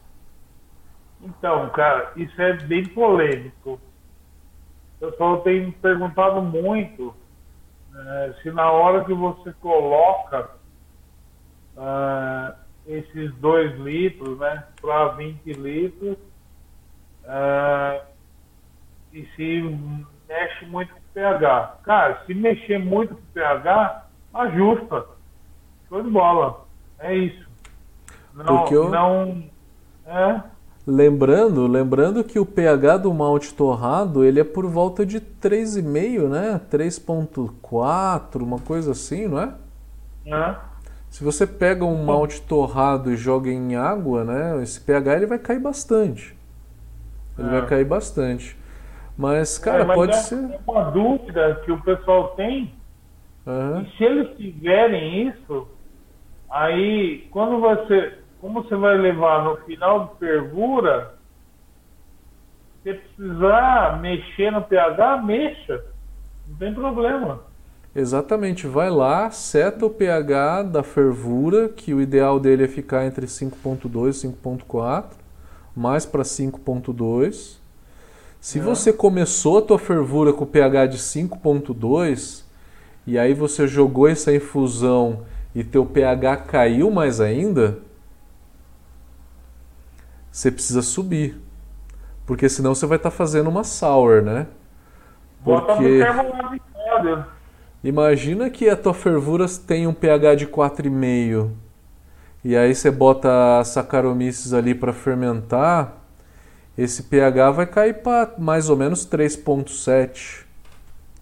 Então, 1.24 1.68
cara, 1.72 2.12
isso 2.16 2.40
é 2.40 2.54
bem 2.54 2.86
polêmico. 2.86 3.80
O 5.02 5.10
pessoal 5.10 5.42
tem 5.42 5.72
perguntado 5.72 6.40
muito 6.40 7.18
é, 8.08 8.34
se 8.42 8.52
na 8.52 8.72
hora 8.72 9.04
que 9.06 9.14
você 9.14 9.54
coloca 9.54 10.50
uh, 11.76 12.56
esses 12.86 13.34
2 13.36 13.80
litros 13.80 14.40
né, 14.40 14.64
para 14.82 15.10
20 15.10 15.54
litros 15.54 16.18
uh, 17.26 18.02
e 19.14 19.26
se 19.36 19.62
mexe 20.28 20.66
muito 20.66 20.94
com 20.94 21.00
o 21.00 21.14
pH. 21.14 21.80
Cara, 21.84 22.24
se 22.26 22.34
mexer 22.34 22.80
muito 22.80 23.16
com 23.16 23.22
o 23.22 23.34
pH, 23.34 24.08
ajusta. 24.34 25.06
Show 25.88 26.04
de 26.04 26.10
bola. 26.10 26.66
É 27.00 27.16
isso. 27.16 27.50
Não, 28.34 28.68
eu... 28.68 28.90
não 28.90 29.50
é, 30.06 30.42
Lembrando, 30.92 31.68
lembrando 31.68 32.24
que 32.24 32.40
o 32.40 32.46
pH 32.46 32.98
do 32.98 33.14
malte 33.14 33.54
torrado 33.54 34.24
ele 34.24 34.40
é 34.40 34.44
por 34.44 34.66
volta 34.66 35.06
de 35.06 35.22
3,5, 35.22 36.28
né? 36.28 36.60
3,4, 36.72 38.42
uma 38.42 38.58
coisa 38.58 38.94
assim, 38.94 39.28
não 39.28 39.40
é? 39.40 39.54
Se 41.12 41.24
você 41.24 41.46
pega 41.46 41.86
um 41.86 42.04
malte 42.04 42.42
torrado 42.42 43.12
e 43.12 43.16
joga 43.16 43.52
em 43.52 43.76
água, 43.76 44.24
né? 44.24 44.64
Esse 44.64 44.82
pH 44.82 45.18
ele 45.18 45.26
vai 45.28 45.38
cair 45.38 45.60
bastante. 45.60 46.36
Ele 47.38 47.50
vai 47.50 47.66
cair 47.68 47.86
bastante. 47.86 48.58
Mas, 49.16 49.60
cara, 49.60 49.84
é, 49.84 49.86
mas 49.86 49.96
pode 49.96 50.14
é, 50.14 50.16
ser. 50.16 50.36
É 50.36 50.60
uma 50.68 50.90
dúvida 50.90 51.62
que 51.66 51.72
o 51.72 51.80
pessoal 51.82 52.30
tem. 52.30 52.74
Uhum. 53.46 53.82
E 53.82 53.98
se 53.98 54.04
eles 54.04 54.36
tiverem 54.38 55.28
isso, 55.28 55.68
aí 56.50 57.28
quando 57.30 57.60
você 57.60 58.18
como 58.40 58.64
você 58.64 58.76
vai 58.76 58.98
levar 58.98 59.44
no 59.44 59.58
final 59.66 60.08
de 60.08 60.20
fervura, 60.20 61.14
se 62.84 62.94
precisar 62.94 64.00
mexer 64.02 64.52
no 64.52 64.62
pH, 64.62 65.22
mexa. 65.22 65.84
Não 66.48 66.56
tem 66.56 66.74
problema. 66.74 67.42
Exatamente, 67.96 68.68
vai 68.68 68.90
lá, 68.90 69.30
seta 69.32 69.86
o 69.86 69.90
pH 69.90 70.64
da 70.64 70.84
fervura, 70.84 71.68
que 71.70 71.94
o 71.94 72.00
ideal 72.00 72.40
dele 72.40 72.64
é 72.64 72.68
ficar 72.68 73.06
entre 73.06 73.26
5.2 73.26 74.24
e 74.24 74.28
5.4, 74.28 75.06
mais 75.76 76.06
para 76.06 76.24
5.2. 76.24 77.58
Se 78.40 78.60
é. 78.60 78.62
você 78.62 78.94
começou 78.94 79.58
a 79.58 79.62
tua 79.62 79.80
fervura 79.80 80.32
com 80.32 80.46
pH 80.46 80.86
de 80.86 80.98
5.2 80.98 82.44
e 83.06 83.18
aí 83.18 83.34
você 83.34 83.68
jogou 83.68 84.08
essa 84.08 84.34
infusão 84.34 85.26
e 85.54 85.64
teu 85.64 85.86
pH 85.86 86.38
caiu 86.38 86.90
mais 86.92 87.20
ainda, 87.20 87.80
você 90.40 90.50
precisa 90.50 90.82
subir. 90.82 91.38
Porque 92.26 92.48
senão 92.48 92.74
você 92.74 92.86
vai 92.86 92.96
estar 92.96 93.12
tá 93.12 93.16
fazendo 93.16 93.50
uma 93.50 93.66
sour, 93.66 94.22
né? 94.22 94.48
Porque 95.44 96.02
imagina 97.84 98.50
que 98.50 98.70
a 98.70 98.76
tua 98.76 98.94
fervura 98.94 99.46
tem 99.68 99.86
um 99.86 99.94
pH 99.94 100.36
de 100.36 100.48
4,5 100.48 101.50
e 102.44 102.56
aí 102.56 102.74
você 102.74 102.90
bota 102.90 103.62
Saccharomyces 103.66 104.54
ali 104.54 104.74
para 104.74 104.94
fermentar, 104.94 105.94
esse 106.78 107.04
pH 107.04 107.52
vai 107.52 107.66
cair 107.66 107.96
para 108.02 108.34
mais 108.38 108.70
ou 108.70 108.78
menos 108.78 109.06
3.7. 109.06 110.46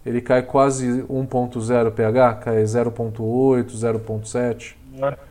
Ele 0.05 0.21
cai 0.21 0.43
quase 0.43 1.01
1.0 1.03 1.91
pH, 1.91 2.33
cai 2.35 2.63
0.8, 2.63 3.65
0.7. 3.71 4.75
É. 5.01 5.26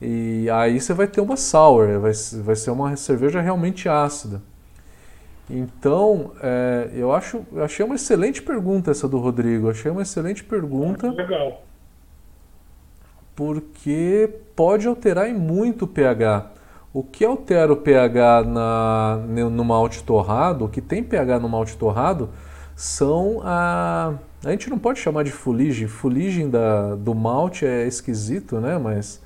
E 0.00 0.48
aí 0.50 0.80
você 0.80 0.92
vai 0.92 1.06
ter 1.06 1.20
uma 1.20 1.36
sour, 1.36 2.00
vai, 2.00 2.12
vai 2.42 2.56
ser 2.56 2.70
uma 2.70 2.96
cerveja 2.96 3.40
realmente 3.40 3.88
ácida. 3.88 4.42
Então, 5.48 6.32
é, 6.42 6.90
eu 6.94 7.12
acho, 7.12 7.44
achei 7.62 7.84
uma 7.84 7.94
excelente 7.94 8.42
pergunta 8.42 8.90
essa 8.90 9.06
do 9.06 9.18
Rodrigo. 9.18 9.70
Achei 9.70 9.90
uma 9.90 10.02
excelente 10.02 10.42
pergunta. 10.42 11.10
Legal. 11.10 11.62
Porque 13.36 14.30
pode 14.56 14.86
alterar 14.86 15.28
em 15.28 15.34
muito 15.34 15.84
o 15.84 15.88
pH. 15.88 16.50
O 16.92 17.02
que 17.02 17.24
altera 17.24 17.72
o 17.72 17.76
pH 17.76 18.44
na, 18.44 19.16
no 19.50 19.64
malte 19.64 20.02
torrado, 20.04 20.66
o 20.66 20.68
que 20.68 20.80
tem 20.80 21.02
pH 21.02 21.40
no 21.40 21.48
malte 21.48 21.76
torrado, 21.76 22.30
são 22.76 23.40
a. 23.42 24.14
A 24.44 24.50
gente 24.50 24.70
não 24.70 24.78
pode 24.78 25.00
chamar 25.00 25.24
de 25.24 25.32
fuligem. 25.32 25.88
Fuligem 25.88 26.48
da, 26.48 26.94
do 26.94 27.14
malte 27.14 27.66
é 27.66 27.86
esquisito, 27.86 28.60
né? 28.60 28.78
Mas 28.78 29.20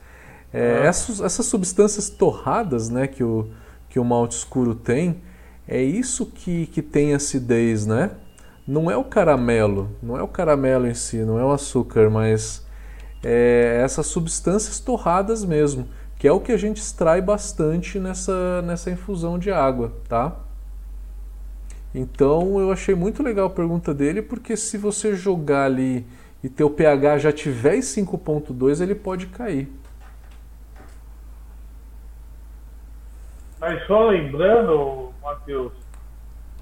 é, 0.52 0.86
essas, 0.86 1.20
essas 1.20 1.46
substâncias 1.46 2.08
torradas 2.08 2.88
né, 2.88 3.06
que, 3.06 3.22
o, 3.22 3.48
que 3.88 3.98
o 3.98 4.04
malte 4.04 4.36
escuro 4.36 4.74
tem, 4.74 5.22
é 5.66 5.82
isso 5.82 6.26
que, 6.26 6.66
que 6.66 6.80
tem 6.80 7.14
acidez, 7.14 7.86
né? 7.86 8.12
Não 8.66 8.90
é 8.90 8.96
o 8.96 9.04
caramelo, 9.04 9.90
não 10.02 10.16
é 10.16 10.22
o 10.22 10.28
caramelo 10.28 10.86
em 10.86 10.94
si, 10.94 11.18
não 11.18 11.38
é 11.38 11.44
o 11.44 11.52
açúcar, 11.52 12.10
mas 12.10 12.66
é 13.22 13.80
essas 13.82 14.06
substâncias 14.06 14.80
torradas 14.80 15.44
mesmo, 15.44 15.88
que 16.18 16.26
é 16.26 16.32
o 16.32 16.40
que 16.40 16.52
a 16.52 16.56
gente 16.56 16.78
extrai 16.78 17.20
bastante 17.20 17.98
nessa, 17.98 18.62
nessa 18.62 18.90
infusão 18.90 19.38
de 19.38 19.50
água, 19.50 19.92
tá? 20.08 20.36
Então 21.94 22.60
eu 22.60 22.70
achei 22.70 22.94
muito 22.94 23.22
legal 23.22 23.46
a 23.46 23.50
pergunta 23.50 23.94
dele, 23.94 24.22
porque 24.22 24.56
se 24.56 24.76
você 24.76 25.14
jogar 25.14 25.64
ali 25.64 26.06
e 26.42 26.48
teu 26.48 26.70
pH 26.70 27.18
já 27.18 27.32
tiver 27.32 27.76
em 27.76 27.80
5.2, 27.80 28.80
ele 28.80 28.94
pode 28.94 29.26
cair. 29.26 29.68
Mas 33.60 33.86
só 33.86 34.06
lembrando, 34.06 35.12
Matheus, 35.22 35.72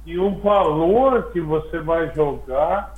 que 0.04 0.18
o 0.18 0.38
valor 0.40 1.30
que 1.32 1.40
você 1.40 1.80
vai 1.80 2.14
jogar 2.14 2.94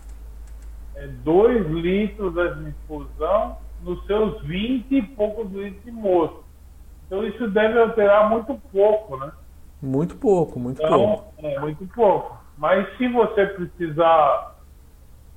é 0.95 1.07
2 1.07 1.67
litros 1.69 2.35
de 2.35 2.69
infusão 2.69 3.57
nos 3.83 4.05
seus 4.07 4.43
20 4.43 4.95
e 4.95 5.03
poucos 5.03 5.51
litros 5.53 5.85
de 5.85 5.91
moço. 5.91 6.45
Então 7.07 7.25
isso 7.25 7.49
deve 7.49 7.81
alterar 7.81 8.29
muito 8.29 8.55
pouco, 8.71 9.17
né? 9.17 9.33
Muito 9.81 10.17
pouco, 10.17 10.59
muito 10.59 10.83
então, 10.83 10.99
pouco. 10.99 11.35
É, 11.47 11.59
muito 11.61 11.87
pouco. 11.89 12.39
Mas 12.57 12.87
se 12.99 13.09
você 13.09 13.47
precisar 13.47 14.57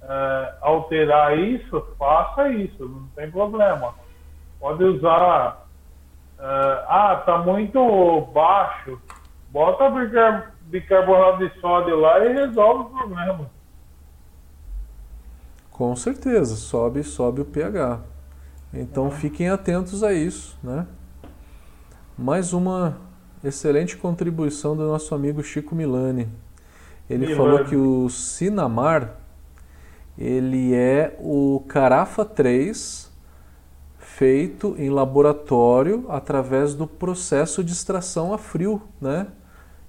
é, 0.01 0.53
alterar 0.61 1.37
isso, 1.37 1.85
faça 1.97 2.49
isso, 2.49 2.87
não 2.87 3.07
tem 3.15 3.29
problema. 3.29 3.93
Pode 4.59 4.83
usar. 4.83 5.67
É, 6.41 6.85
ah, 6.87 7.21
tá 7.23 7.37
muito 7.37 8.21
baixo. 8.33 8.99
Bota 9.49 9.91
bicarbonato 10.63 11.47
de 11.47 11.61
sódio 11.61 11.99
lá 11.99 12.25
e 12.25 12.33
resolve 12.33 12.85
o 12.85 12.97
problema. 12.97 13.49
Com 15.69 15.95
certeza, 15.95 16.55
sobe, 16.55 17.03
sobe 17.03 17.41
o 17.41 17.45
pH. 17.45 17.99
Então 18.73 19.05
uhum. 19.05 19.11
fiquem 19.11 19.49
atentos 19.49 20.03
a 20.03 20.13
isso, 20.13 20.57
né? 20.63 20.87
Mais 22.17 22.53
uma 22.53 22.97
excelente 23.43 23.95
contribuição 23.97 24.75
do 24.75 24.87
nosso 24.87 25.13
amigo 25.13 25.43
Chico 25.43 25.75
Milani. 25.75 26.27
Ele 27.09 27.27
Milani. 27.27 27.35
falou 27.35 27.65
que 27.65 27.75
o 27.75 28.09
Sinamar 28.09 29.15
ele 30.17 30.73
é 30.73 31.15
o 31.19 31.63
Carafa 31.67 32.25
3 32.25 33.10
feito 34.21 34.75
em 34.77 34.91
laboratório 34.91 36.05
através 36.07 36.75
do 36.75 36.85
processo 36.85 37.63
de 37.63 37.71
extração 37.71 38.31
a 38.35 38.37
frio, 38.37 38.79
né? 39.01 39.25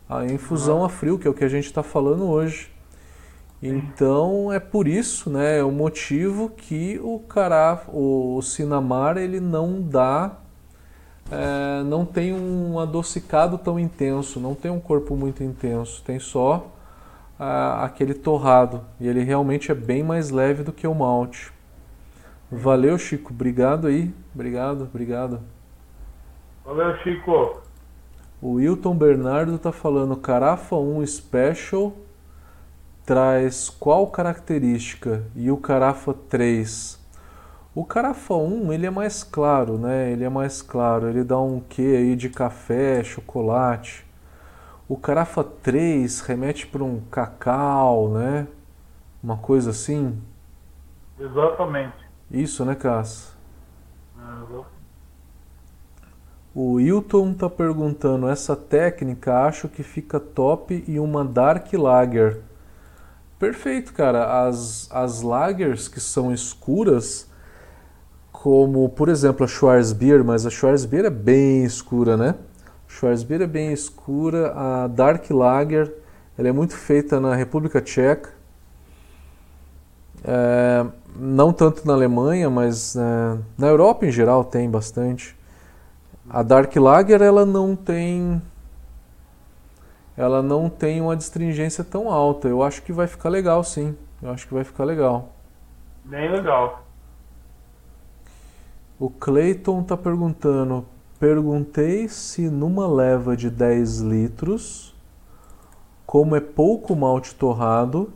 A 0.09 0.25
infusão 0.25 0.79
uhum. 0.79 0.85
a 0.87 0.89
frio, 0.89 1.19
que 1.19 1.29
é 1.29 1.31
o 1.31 1.35
que 1.35 1.45
a 1.45 1.49
gente 1.49 1.67
está 1.67 1.83
falando 1.83 2.25
hoje. 2.25 2.71
Então 3.63 4.51
é 4.51 4.59
por 4.59 4.89
isso, 4.89 5.29
né, 5.29 5.59
é 5.59 5.63
o 5.63 5.71
motivo 5.71 6.49
que 6.49 6.99
o 7.03 7.19
Carafa, 7.19 7.91
o 7.93 8.41
Sinamar, 8.41 9.19
ele 9.19 9.39
não 9.39 9.83
dá 9.83 10.39
é, 11.31 11.83
não 11.85 12.07
tem 12.07 12.33
um 12.33 12.81
adocicado 12.81 13.59
tão 13.59 13.79
intenso, 13.79 14.41
não 14.41 14.55
tem 14.55 14.71
um 14.71 14.81
corpo 14.81 15.15
muito 15.15 15.45
intenso, 15.45 16.03
tem 16.07 16.19
só 16.19 16.71
ah, 17.39 17.85
aquele 17.85 18.15
torrado. 18.15 18.81
E 18.99 19.07
ele 19.07 19.23
realmente 19.23 19.71
é 19.71 19.75
bem 19.75 20.03
mais 20.03 20.31
leve 20.31 20.63
do 20.63 20.73
que 20.73 20.87
o 20.87 20.95
malte. 20.95 21.53
Valeu, 22.53 22.99
Chico. 22.99 23.33
Obrigado 23.33 23.87
aí. 23.87 24.15
Obrigado, 24.35 24.83
obrigado. 24.83 25.41
Valeu, 26.65 26.97
Chico. 26.99 27.63
O 28.41 28.55
Wilton 28.55 28.97
Bernardo 28.97 29.55
está 29.55 29.73
falando 29.73 30.17
Carafa 30.17 30.77
1 30.77 31.07
Special 31.07 31.93
traz 33.05 33.69
qual 33.69 34.07
característica 34.07 35.25
e 35.35 35.51
o 35.51 35.57
Carafa 35.57 36.15
3 36.15 37.03
o 37.75 37.87
Carafa 37.87 38.35
1, 38.35 38.71
ele 38.71 38.85
é 38.85 38.91
mais 38.91 39.25
claro, 39.25 39.79
né? 39.79 40.13
Ele 40.13 40.25
é 40.25 40.29
mais 40.29 40.61
claro, 40.61 41.09
ele 41.09 41.25
dá 41.25 41.39
um 41.41 41.59
quê 41.59 41.95
aí 41.97 42.15
de 42.15 42.29
café, 42.29 43.03
chocolate. 43.03 44.05
O 44.87 44.95
Carafa 44.95 45.43
3 45.43 46.21
remete 46.21 46.67
para 46.67 46.85
um 46.85 47.01
cacau, 47.11 48.11
né? 48.11 48.47
Uma 49.23 49.39
coisa 49.39 49.71
assim. 49.71 50.21
Exatamente. 51.19 52.02
Isso, 52.33 52.65
né, 52.65 52.75
Cass? 52.75 53.31
O 56.55 56.81
Hilton 56.81 57.33
está 57.33 57.49
perguntando, 57.49 58.27
essa 58.27 58.57
técnica 58.57 59.45
acho 59.45 59.69
que 59.69 59.83
fica 59.83 60.19
top 60.19 60.83
em 60.89 60.99
uma 60.99 61.25
Dark 61.25 61.71
Lager. 61.75 62.41
Perfeito, 63.39 63.93
cara. 63.93 64.47
As, 64.47 64.89
as 64.91 65.21
lagers 65.21 65.89
que 65.89 66.01
são 66.01 66.33
escuras, 66.33 67.29
como, 68.31 68.89
por 68.89 69.11
exemplo, 69.11 69.45
a 69.45 69.49
Schwarzbier, 69.49 70.25
mas 70.25 70.47
a 70.47 70.51
Schwarzbier 70.51 71.05
é 71.05 71.11
bem 71.11 71.65
escura, 71.65 72.17
né? 72.17 72.35
Schwarzbier 72.89 73.43
é 73.43 73.47
bem 73.47 73.73
escura, 73.73 74.53
a 74.55 74.87
Dark 74.87 75.31
Lager, 75.31 75.93
ela 76.39 76.49
é 76.49 76.53
muito 76.53 76.75
feita 76.75 77.21
na 77.21 77.35
República 77.35 77.81
Tcheca, 77.81 78.31
é, 80.25 80.87
não 81.17 81.53
tanto 81.53 81.87
na 81.87 81.93
Alemanha, 81.93 82.49
mas 82.49 82.97
é, 82.97 83.39
na 83.59 83.67
Europa 83.67 84.07
em 84.07 84.11
geral 84.11 84.45
tem 84.45 84.71
bastante. 84.71 85.37
A 86.31 86.43
Dark 86.43 86.75
Lager 86.77 87.21
ela 87.21 87.45
não 87.45 87.75
tem 87.75 88.41
ela 90.17 90.43
não 90.43 90.69
tem 90.69 91.01
uma 91.01 91.17
distringência 91.17 91.83
tão 91.83 92.11
alta. 92.11 92.47
Eu 92.47 92.63
acho 92.63 92.83
que 92.83 92.93
vai 92.93 93.07
ficar 93.07 93.29
legal, 93.29 93.65
sim. 93.65 93.97
Eu 94.23 94.31
acho 94.31 94.47
que 94.47 94.55
vai 94.55 94.63
ficar 94.63 94.85
legal. 94.85 95.31
Bem 96.05 96.31
legal. 96.31 96.85
O 98.99 99.11
Clayton 99.11 99.81
está 99.81 99.97
perguntando: 99.97 100.85
perguntei 101.19 102.09
se 102.09 102.49
numa 102.49 102.87
leva 102.87 103.37
de 103.37 103.51
10 103.51 104.01
litros, 104.01 104.95
como 106.07 106.37
é 106.37 106.41
pouco 106.41 106.95
malte 106.95 107.35
torrado 107.35 108.13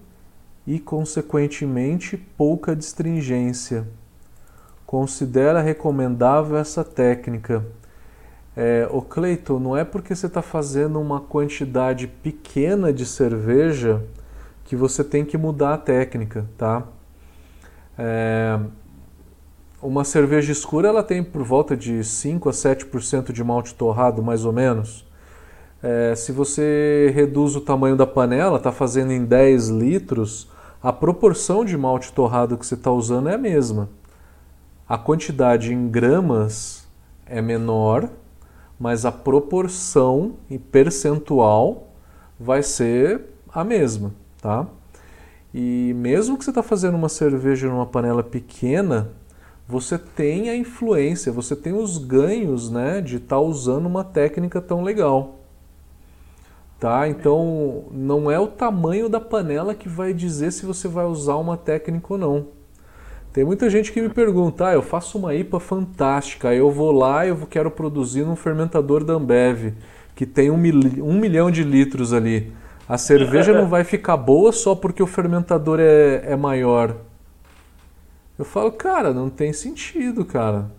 e, 0.66 0.78
consequentemente, 0.80 2.16
pouca 2.16 2.74
distringência, 2.74 3.86
considera 4.84 5.60
recomendável 5.60 6.56
essa 6.56 6.82
técnica? 6.82 7.64
É, 8.56 8.88
o 8.90 9.02
Cleiton, 9.02 9.58
não 9.58 9.76
é 9.76 9.84
porque 9.84 10.14
você 10.14 10.26
está 10.26 10.40
fazendo 10.40 10.98
uma 11.00 11.20
quantidade 11.20 12.06
pequena 12.06 12.92
de 12.92 13.04
cerveja 13.04 14.02
que 14.64 14.74
você 14.74 15.04
tem 15.04 15.24
que 15.24 15.36
mudar 15.36 15.74
a 15.74 15.78
técnica, 15.78 16.46
tá? 16.56 16.82
É, 17.98 18.58
uma 19.80 20.04
cerveja 20.04 20.50
escura 20.50 20.88
ela 20.88 21.02
tem 21.02 21.22
por 21.22 21.42
volta 21.42 21.76
de 21.76 22.02
5 22.02 22.48
a 22.48 22.52
7% 22.52 23.30
de 23.30 23.44
malte 23.44 23.74
torrado, 23.74 24.22
mais 24.22 24.44
ou 24.44 24.52
menos. 24.52 25.06
É, 25.82 26.14
se 26.16 26.32
você 26.32 27.12
reduz 27.14 27.54
o 27.54 27.60
tamanho 27.60 27.94
da 27.94 28.06
panela, 28.06 28.56
está 28.56 28.72
fazendo 28.72 29.12
em 29.12 29.24
10 29.24 29.68
litros, 29.68 30.50
a 30.82 30.92
proporção 30.92 31.64
de 31.64 31.76
malte 31.76 32.12
torrado 32.12 32.56
que 32.56 32.66
você 32.66 32.74
está 32.74 32.90
usando 32.90 33.28
é 33.28 33.34
a 33.34 33.38
mesma. 33.38 33.88
A 34.88 34.96
quantidade 34.96 35.72
em 35.72 35.88
gramas 35.88 36.86
é 37.24 37.42
menor, 37.42 38.08
mas 38.78 39.04
a 39.04 39.10
proporção 39.10 40.34
e 40.48 40.58
percentual 40.58 41.88
vai 42.38 42.62
ser 42.62 43.22
a 43.52 43.64
mesma, 43.64 44.14
tá? 44.40 44.66
E 45.52 45.94
mesmo 45.96 46.36
que 46.36 46.44
você 46.44 46.50
está 46.50 46.62
fazendo 46.62 46.94
uma 46.96 47.08
cerveja 47.08 47.68
numa 47.68 47.86
panela 47.86 48.22
pequena, 48.22 49.10
você 49.66 49.98
tem 49.98 50.50
a 50.50 50.56
influência, 50.56 51.32
você 51.32 51.56
tem 51.56 51.72
os 51.72 51.98
ganhos 51.98 52.70
né, 52.70 53.00
de 53.00 53.16
estar 53.16 53.36
tá 53.36 53.40
usando 53.40 53.86
uma 53.86 54.04
técnica 54.04 54.60
tão 54.60 54.82
legal. 54.82 55.35
Tá? 56.78 57.08
Então 57.08 57.84
não 57.90 58.30
é 58.30 58.38
o 58.38 58.46
tamanho 58.46 59.08
da 59.08 59.18
panela 59.18 59.74
que 59.74 59.88
vai 59.88 60.12
dizer 60.12 60.50
se 60.52 60.66
você 60.66 60.86
vai 60.86 61.06
usar 61.06 61.36
uma 61.36 61.56
técnica 61.56 62.06
ou 62.10 62.18
não. 62.18 62.48
Tem 63.32 63.44
muita 63.44 63.68
gente 63.70 63.92
que 63.92 64.00
me 64.00 64.08
pergunta: 64.10 64.68
ah, 64.68 64.74
eu 64.74 64.82
faço 64.82 65.18
uma 65.18 65.34
IPA 65.34 65.60
fantástica, 65.60 66.54
eu 66.54 66.70
vou 66.70 66.92
lá 66.92 67.26
e 67.26 67.34
quero 67.46 67.70
produzir 67.70 68.24
num 68.24 68.36
fermentador 68.36 69.04
da 69.04 69.14
Ambev, 69.14 69.74
que 70.14 70.26
tem 70.26 70.50
um, 70.50 70.56
mil, 70.56 70.80
um 71.02 71.18
milhão 71.18 71.50
de 71.50 71.62
litros 71.62 72.12
ali. 72.12 72.52
A 72.88 72.96
cerveja 72.96 73.52
não 73.52 73.66
vai 73.66 73.82
ficar 73.82 74.16
boa 74.16 74.52
só 74.52 74.74
porque 74.74 75.02
o 75.02 75.06
fermentador 75.06 75.80
é, 75.80 76.22
é 76.24 76.36
maior. 76.36 76.96
Eu 78.38 78.44
falo, 78.44 78.70
cara, 78.70 79.12
não 79.12 79.28
tem 79.28 79.52
sentido, 79.52 80.24
cara. 80.24 80.70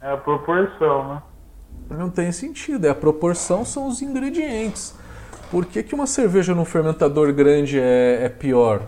É 0.00 0.10
a 0.10 0.16
proporção, 0.16 1.14
né? 1.14 1.22
Não 1.90 2.10
tem 2.10 2.32
sentido. 2.32 2.86
É 2.86 2.90
a 2.90 2.94
proporção 2.94 3.64
são 3.64 3.86
os 3.86 4.02
ingredientes. 4.02 4.94
Por 5.50 5.66
que, 5.66 5.82
que 5.82 5.94
uma 5.94 6.06
cerveja 6.06 6.54
num 6.54 6.64
fermentador 6.64 7.32
grande 7.32 7.78
é, 7.78 8.24
é 8.24 8.28
pior? 8.28 8.82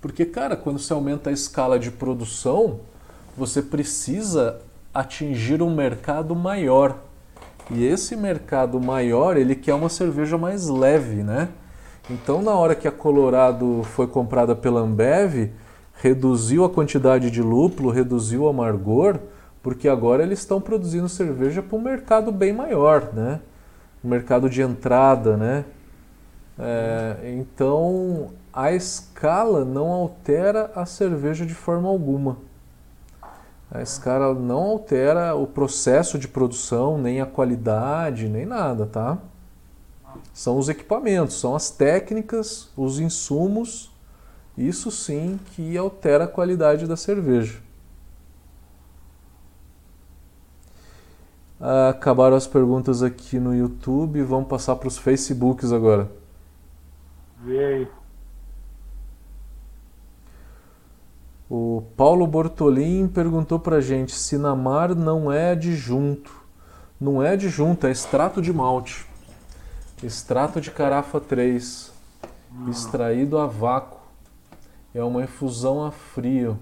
Porque, 0.00 0.24
cara, 0.24 0.56
quando 0.56 0.78
você 0.78 0.92
aumenta 0.92 1.30
a 1.30 1.32
escala 1.32 1.78
de 1.78 1.90
produção, 1.90 2.80
você 3.36 3.60
precisa 3.60 4.60
atingir 4.92 5.62
um 5.62 5.74
mercado 5.74 6.34
maior. 6.34 6.96
E 7.70 7.84
esse 7.84 8.16
mercado 8.16 8.80
maior, 8.80 9.36
ele 9.36 9.54
quer 9.54 9.74
uma 9.74 9.88
cerveja 9.88 10.38
mais 10.38 10.68
leve, 10.68 11.22
né? 11.22 11.48
Então, 12.10 12.40
na 12.40 12.52
hora 12.52 12.74
que 12.74 12.88
a 12.88 12.92
Colorado 12.92 13.82
foi 13.94 14.06
comprada 14.06 14.56
pela 14.56 14.80
Ambev, 14.80 15.50
reduziu 15.94 16.64
a 16.64 16.70
quantidade 16.70 17.30
de 17.30 17.42
lúpulo, 17.42 17.90
reduziu 17.90 18.44
o 18.44 18.48
amargor, 18.48 19.18
porque 19.62 19.88
agora 19.88 20.22
eles 20.22 20.40
estão 20.40 20.60
produzindo 20.60 21.08
cerveja 21.08 21.62
para 21.62 21.76
um 21.76 21.80
mercado 21.80 22.30
bem 22.32 22.52
maior, 22.52 23.12
né? 23.12 23.40
Um 24.04 24.08
mercado 24.08 24.48
de 24.48 24.62
entrada, 24.62 25.36
né? 25.36 25.64
É, 26.58 27.34
então, 27.38 28.30
a 28.52 28.72
escala 28.72 29.64
não 29.64 29.92
altera 29.92 30.70
a 30.74 30.84
cerveja 30.84 31.46
de 31.46 31.54
forma 31.54 31.88
alguma. 31.88 32.38
A 33.70 33.82
escala 33.82 34.34
não 34.34 34.62
altera 34.62 35.34
o 35.34 35.46
processo 35.46 36.18
de 36.18 36.26
produção, 36.26 36.96
nem 36.96 37.20
a 37.20 37.26
qualidade, 37.26 38.28
nem 38.28 38.46
nada, 38.46 38.86
tá? 38.86 39.18
São 40.32 40.58
os 40.58 40.68
equipamentos, 40.68 41.38
são 41.38 41.54
as 41.54 41.70
técnicas, 41.70 42.70
os 42.76 42.98
insumos, 42.98 43.90
isso 44.56 44.90
sim 44.90 45.38
que 45.52 45.76
altera 45.76 46.24
a 46.24 46.28
qualidade 46.28 46.86
da 46.86 46.96
cerveja. 46.96 47.67
Acabaram 51.60 52.36
as 52.36 52.46
perguntas 52.46 53.02
aqui 53.02 53.40
no 53.40 53.52
YouTube, 53.54 54.22
vamos 54.22 54.48
passar 54.48 54.76
para 54.76 54.86
os 54.86 54.96
Facebooks 54.96 55.72
agora. 55.72 56.08
E 57.44 57.58
aí? 57.58 57.88
O 61.50 61.82
Paulo 61.96 62.26
Bortolin 62.26 63.08
perguntou 63.08 63.58
pra 63.58 63.80
gente 63.80 64.12
se 64.12 64.38
Namar 64.38 64.94
não 64.94 65.32
é 65.32 65.50
adjunto. 65.50 66.32
Não 67.00 67.22
é 67.22 67.30
adjunto, 67.30 67.86
é 67.86 67.90
extrato 67.90 68.40
de 68.40 68.52
malte. 68.52 69.06
Extrato 70.02 70.60
de 70.60 70.70
carafa 70.70 71.20
3, 71.20 71.92
extraído 72.68 73.36
a 73.38 73.46
vácuo. 73.46 73.98
É 74.94 75.02
uma 75.02 75.22
infusão 75.22 75.84
a 75.84 75.90
frio. 75.90 76.58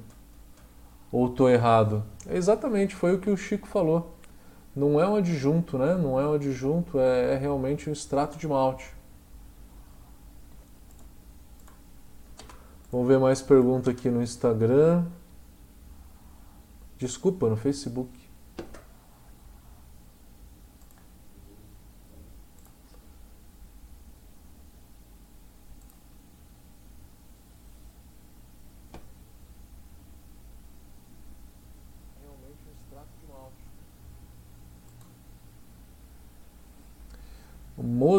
Ou 1.13 1.29
tô 1.29 1.49
errado? 1.49 2.03
Exatamente, 2.31 2.95
foi 2.95 3.15
o 3.15 3.19
que 3.19 3.29
o 3.29 3.37
Chico 3.37 3.67
falou. 3.67 4.16
Não 4.77 5.01
é 5.01 5.09
um 5.09 5.17
adjunto, 5.17 5.79
né? 5.79 5.95
Não 5.95 6.21
é 6.21 6.29
um 6.29 6.35
adjunto, 6.35 6.99
é, 6.99 7.33
é 7.33 7.39
realmente 7.39 7.89
um 7.89 7.93
extrato 7.95 8.37
de 8.37 8.47
malte. 8.47 8.95
Vamos 12.93 13.09
ver 13.09 13.19
mais 13.19 13.41
pergunta 13.41 13.91
aqui 13.91 14.11
no 14.11 14.23
Instagram. 14.23 15.07
Desculpa, 16.99 17.49
no 17.49 17.57
Facebook. 17.57 18.26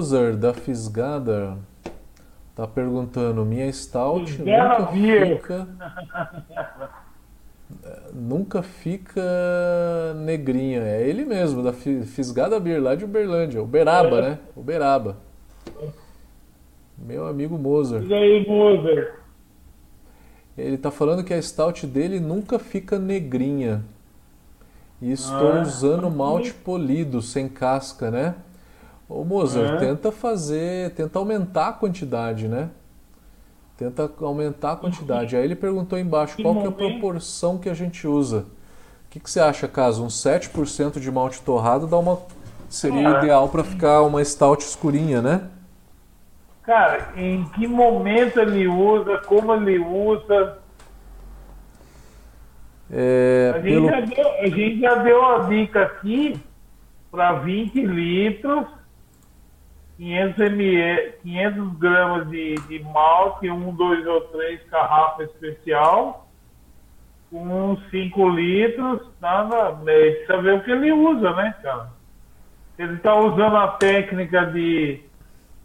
Mozart 0.08 0.38
da 0.38 0.54
Fisgada 0.54 1.58
Tá 2.56 2.66
perguntando, 2.66 3.46
minha 3.46 3.72
stout 3.72 4.42
nunca 4.42 4.88
fica. 4.88 5.68
nunca 8.12 8.64
fica 8.64 9.22
negrinha. 10.16 10.82
É 10.82 11.08
ele 11.08 11.24
mesmo, 11.24 11.62
da 11.62 11.72
Fisgada 11.72 12.60
Beer, 12.60 12.82
lá 12.82 12.96
de 12.96 13.06
Uberlândia. 13.06 13.62
Uberaba, 13.62 14.22
né? 14.22 14.40
Uberaba. 14.56 15.18
Meu 16.98 17.28
amigo 17.28 17.60
Mozart. 17.60 18.04
E 18.08 18.14
aí, 18.14 18.48
Mozart? 18.48 19.14
Ele 20.58 20.80
tá 20.80 20.90
falando 20.90 21.24
que 21.24 21.36
a 21.36 21.42
stout 21.42 21.86
dele 21.86 22.20
nunca 22.20 22.58
fica 22.58 22.98
negrinha. 22.98 23.86
E 25.00 25.12
estou 25.12 25.52
ah, 25.52 25.62
usando 25.62 26.10
malte 26.10 26.52
polido, 26.52 27.22
sem 27.22 27.48
casca, 27.48 28.10
né? 28.10 28.34
Ô 29.10 29.24
Mozart, 29.24 29.76
é. 29.76 29.78
tenta 29.78 30.12
fazer, 30.12 30.92
tenta 30.92 31.18
aumentar 31.18 31.70
a 31.70 31.74
quantidade, 31.74 32.48
né? 32.48 32.70
Tenta 33.78 34.12
aumentar 34.22 34.74
a 34.74 34.76
quantidade. 34.76 35.36
Aí 35.36 35.44
ele 35.44 35.56
perguntou 35.56 35.98
embaixo 35.98 36.42
qual 36.42 36.56
que 36.56 36.66
é 36.66 36.68
a 36.68 36.72
proporção 36.72 37.58
que 37.58 37.70
a 37.70 37.74
gente 37.74 38.06
usa. 38.08 38.40
O 38.40 39.10
que, 39.10 39.20
que 39.20 39.30
você 39.30 39.40
acha, 39.40 39.68
caso 39.68 40.04
um 40.04 40.08
7% 40.08 41.00
de 41.00 41.12
malte 41.12 41.42
torrado 41.42 41.88
dá 41.88 41.98
uma 41.98 42.20
seria 42.70 43.08
ah. 43.08 43.20
ideal 43.20 43.48
para 43.48 43.64
ficar 43.64 44.02
uma 44.02 44.24
stout 44.24 44.64
escurinha, 44.64 45.22
né? 45.22 45.48
Cara, 46.64 47.14
em 47.16 47.46
que 47.50 47.66
momento 47.66 48.40
ele 48.42 48.68
usa, 48.68 49.20
como 49.20 49.54
ele 49.54 49.80
usa? 49.80 50.58
É, 52.92 53.54
a, 53.56 53.60
gente 53.62 53.74
pelo... 53.74 53.90
já 53.90 54.02
deu, 54.02 54.32
a 54.32 54.48
gente 54.48 54.80
já 54.82 54.96
deu 54.96 55.48
dica 55.48 55.84
aqui 55.84 56.40
para 57.10 57.34
20 57.34 57.82
litros 57.86 58.77
500 59.98 60.40
ml, 60.40 61.14
500 61.24 61.80
gramas 61.80 62.30
de, 62.30 62.56
de 62.68 62.80
malte, 62.84 63.50
um, 63.50 63.74
dois 63.74 64.06
ou 64.06 64.22
três 64.22 64.62
garrafa 64.70 65.24
especial, 65.24 66.28
com 67.32 67.78
5 67.90 68.30
litros, 68.30 69.02
nada, 69.20 69.72
né, 69.84 69.94
precisa 70.12 70.42
ver 70.42 70.56
o 70.56 70.64
que 70.64 70.72
ele 70.72 70.92
usa, 70.92 71.34
né, 71.34 71.56
cara? 71.62 71.90
Ele 72.78 72.94
está 72.94 73.16
usando 73.16 73.58
a 73.58 73.68
técnica 73.70 74.46
de, 74.46 75.02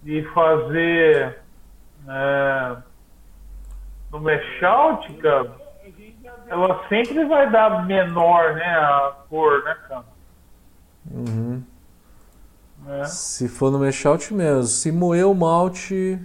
de 0.03 0.23
fazer 0.33 1.39
é, 2.09 2.77
no 4.11 4.19
meshout, 4.19 5.13
cara, 5.15 5.53
ela 6.49 6.89
sempre 6.89 7.25
vai 7.27 7.51
dar 7.51 7.87
menor, 7.87 8.55
né, 8.55 8.65
a 8.65 9.15
cor, 9.29 9.63
né, 9.63 9.77
cara? 9.89 10.05
Uhum. 11.11 11.63
É. 12.87 13.05
Se 13.05 13.49
for 13.49 13.71
no 13.71 13.79
mashout 13.79 14.33
mesmo. 14.35 14.65
Se 14.65 14.91
moer 14.91 15.27
o 15.27 15.35
malte, 15.35 16.19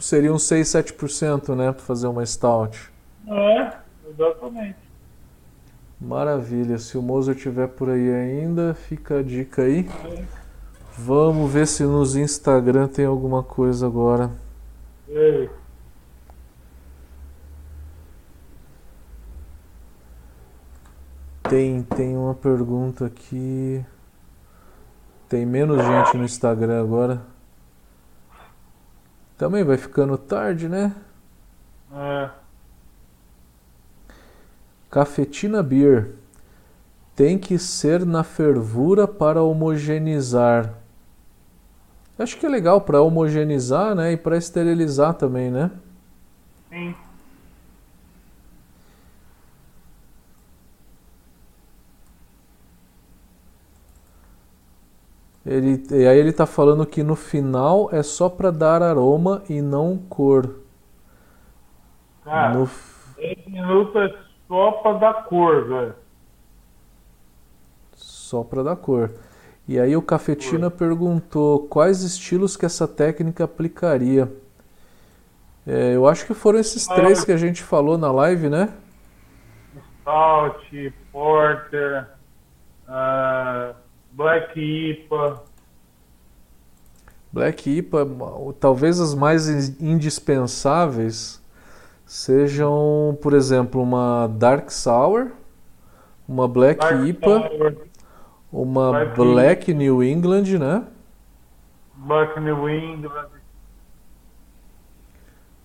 seria 0.00 0.32
uns 0.32 0.42
6, 0.44 0.68
7%, 0.68 1.54
né? 1.54 1.72
Para 1.72 1.82
fazer 1.82 2.06
uma 2.06 2.24
stout. 2.24 2.90
É, 3.26 3.72
exatamente. 4.08 4.78
Maravilha. 6.00 6.78
Se 6.78 6.96
o 6.96 7.02
Moser 7.02 7.34
estiver 7.34 7.68
por 7.68 7.90
aí 7.90 8.10
ainda, 8.10 8.74
fica 8.74 9.18
a 9.18 9.22
dica 9.22 9.62
aí. 9.62 9.88
É. 10.04 10.24
Vamos 10.96 11.50
ver 11.50 11.66
se 11.66 11.84
nos 11.84 12.16
Instagram 12.16 12.88
tem 12.88 13.04
alguma 13.04 13.42
coisa 13.42 13.86
agora. 13.86 14.30
É. 15.08 15.48
Tem, 21.48 21.82
tem 21.82 22.16
uma 22.16 22.34
pergunta 22.34 23.06
aqui. 23.06 23.84
Tem 25.30 25.46
menos 25.46 25.80
gente 25.80 26.16
no 26.16 26.24
Instagram 26.24 26.82
agora. 26.82 27.22
Também 29.38 29.62
vai 29.62 29.76
ficando 29.76 30.18
tarde, 30.18 30.68
né? 30.68 30.92
É. 31.94 32.30
Cafetina 34.90 35.62
Beer. 35.62 36.16
Tem 37.14 37.38
que 37.38 37.60
ser 37.60 38.04
na 38.04 38.24
fervura 38.24 39.06
para 39.06 39.40
homogeneizar. 39.40 40.74
Acho 42.18 42.36
que 42.36 42.44
é 42.44 42.48
legal 42.48 42.80
para 42.80 43.00
homogeneizar, 43.00 43.94
né? 43.94 44.12
E 44.12 44.16
para 44.16 44.36
esterilizar 44.36 45.14
também, 45.14 45.48
né? 45.48 45.70
Sim. 46.70 46.92
Ele, 55.50 55.82
e 55.90 56.06
aí 56.06 56.16
ele 56.16 56.30
está 56.30 56.46
falando 56.46 56.86
que 56.86 57.02
no 57.02 57.16
final 57.16 57.88
é 57.90 58.04
só 58.04 58.28
para 58.28 58.52
dar 58.52 58.84
aroma 58.84 59.42
e 59.48 59.60
não 59.60 59.98
cor. 59.98 60.48
Cara, 62.24 62.54
no... 62.54 62.70
10 63.16 63.46
minutos 63.48 63.96
é 63.96 64.14
só 64.46 64.70
para 64.70 64.98
dar 64.98 65.24
cor, 65.24 65.66
velho. 65.66 65.94
Só 67.96 68.44
para 68.44 68.62
dar 68.62 68.76
cor. 68.76 69.10
E 69.66 69.80
aí 69.80 69.96
o 69.96 70.02
Cafetina 70.02 70.70
perguntou 70.70 71.66
quais 71.66 72.04
estilos 72.04 72.56
que 72.56 72.64
essa 72.64 72.86
técnica 72.86 73.42
aplicaria. 73.42 74.32
É, 75.66 75.96
eu 75.96 76.06
acho 76.06 76.26
que 76.26 76.32
foram 76.32 76.60
esses 76.60 76.86
três 76.86 77.24
que 77.24 77.32
a 77.32 77.36
gente 77.36 77.60
falou 77.60 77.98
na 77.98 78.12
live, 78.12 78.48
né? 78.48 78.72
Stout, 80.00 80.94
Porter, 81.10 82.06
uh, 82.88 83.74
Black 84.20 84.60
IPA. 84.60 85.42
Black 87.32 87.70
IPA, 87.70 88.06
talvez 88.60 89.00
as 89.00 89.14
mais 89.14 89.48
indispensáveis 89.80 91.42
sejam, 92.04 93.16
por 93.22 93.32
exemplo, 93.32 93.80
uma 93.80 94.26
Dark 94.26 94.70
Sour, 94.70 95.28
uma 96.28 96.46
Black 96.46 96.80
Dark 96.80 97.02
IPA, 97.02 97.48
Sour. 97.48 97.76
uma 98.52 98.90
Black, 98.90 99.16
Black 99.16 99.74
New 99.74 100.04
England, 100.04 100.58
né? 100.58 100.84
Black 101.96 102.38
New 102.40 102.68
England. 102.68 103.28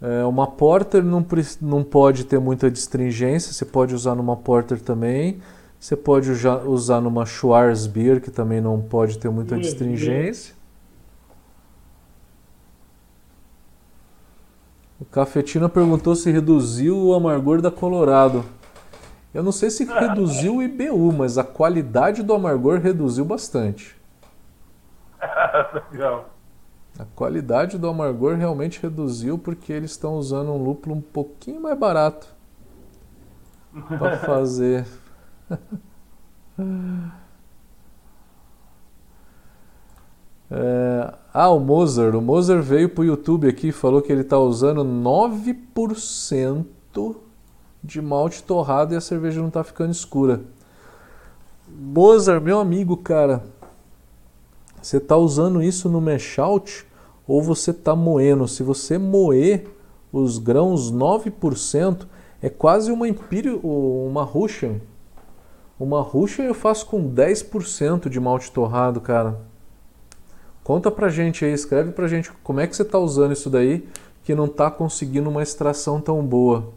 É, 0.01 0.23
uma 0.23 0.47
Porter 0.47 1.03
não, 1.03 1.25
não 1.61 1.83
pode 1.83 2.23
ter 2.23 2.39
muita 2.39 2.71
distringência, 2.71 3.51
você 3.51 3.65
pode 3.65 3.93
usar 3.93 4.15
numa 4.15 4.37
Porter 4.37 4.79
também. 4.79 5.41
Você 5.79 5.95
pode 5.95 6.31
usar 6.31 7.01
numa 7.01 7.25
Schwarzbier, 7.25 8.21
que 8.21 8.31
também 8.31 8.59
não 8.59 8.81
pode 8.81 9.17
ter 9.17 9.29
muita 9.29 9.57
distringência. 9.57 10.55
O 14.99 15.05
Cafetina 15.05 15.67
perguntou 15.67 16.15
se 16.15 16.31
reduziu 16.31 16.97
o 16.97 17.13
amargor 17.13 17.61
da 17.61 17.69
Colorado. 17.69 18.45
Eu 19.33 19.43
não 19.43 19.51
sei 19.51 19.69
se 19.69 19.83
reduziu 19.85 20.57
o 20.57 20.63
IBU, 20.63 21.11
mas 21.11 21.37
a 21.37 21.43
qualidade 21.43 22.23
do 22.23 22.33
amargor 22.33 22.79
reduziu 22.79 23.25
bastante. 23.25 23.95
Legal. 25.91 26.29
A 26.97 27.03
qualidade 27.13 27.77
do 27.77 27.89
amargor 27.89 28.37
realmente 28.37 28.81
reduziu 28.81 29.37
porque 29.37 29.73
eles 29.73 29.91
estão 29.91 30.15
usando 30.15 30.51
um 30.51 30.63
lúpulo 30.63 30.95
um 30.95 31.01
pouquinho 31.01 31.61
mais 31.61 31.77
barato 31.77 32.27
para 33.99 34.17
fazer. 34.19 34.85
É... 40.49 41.13
Ah, 41.33 41.49
o 41.49 41.59
Moser. 41.59 42.15
O 42.15 42.21
Moser 42.21 42.61
veio 42.61 42.87
para 42.89 43.01
o 43.01 43.05
YouTube 43.05 43.47
aqui 43.47 43.69
e 43.69 43.71
falou 43.71 44.01
que 44.01 44.11
ele 44.11 44.21
está 44.21 44.37
usando 44.37 44.83
9% 44.83 46.65
de 47.83 48.01
malte 48.01 48.41
torrado 48.43 48.93
e 48.93 48.97
a 48.97 49.01
cerveja 49.01 49.41
não 49.41 49.49
está 49.49 49.63
ficando 49.63 49.91
escura. 49.91 50.41
Moser, 51.67 52.39
meu 52.39 52.59
amigo, 52.59 52.95
cara, 52.97 53.43
você 54.81 54.97
está 54.97 55.17
usando 55.17 55.61
isso 55.61 55.89
no 55.89 55.99
mash 55.99 56.39
out 56.39 56.85
ou 57.27 57.41
você 57.41 57.71
está 57.71 57.95
moendo? 57.95 58.47
Se 58.47 58.63
você 58.63 58.97
moer 58.97 59.67
os 60.11 60.37
grãos 60.37 60.91
9%, 60.91 62.07
é 62.41 62.49
quase 62.49 62.91
uma 62.91 63.07
Imperial, 63.07 63.57
uma 63.57 64.23
Russian. 64.23 64.79
Uma 65.79 66.01
Russian 66.01 66.45
eu 66.45 66.53
faço 66.53 66.85
com 66.85 67.13
10% 67.13 68.07
de 68.07 68.19
malte 68.19 68.51
torrado, 68.51 69.01
cara. 69.01 69.39
Conta 70.63 70.89
pra 70.89 71.09
gente 71.09 71.43
aí, 71.43 71.51
escreve 71.51 71.91
pra 71.91 72.07
gente 72.07 72.31
como 72.43 72.59
é 72.59 72.67
que 72.67 72.75
você 72.75 72.81
está 72.81 72.97
usando 72.97 73.33
isso 73.33 73.49
daí 73.49 73.87
que 74.23 74.33
não 74.33 74.45
está 74.45 74.71
conseguindo 74.71 75.29
uma 75.29 75.43
extração 75.43 76.01
tão 76.01 76.25
boa. 76.25 76.73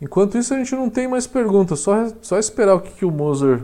Enquanto 0.00 0.36
isso, 0.36 0.52
a 0.52 0.58
gente 0.58 0.74
não 0.74 0.90
tem 0.90 1.06
mais 1.06 1.28
perguntas, 1.28 1.78
só, 1.78 2.08
só 2.20 2.36
esperar 2.36 2.74
o 2.74 2.80
que, 2.80 2.90
que 2.90 3.04
o 3.04 3.10
Moser 3.12 3.62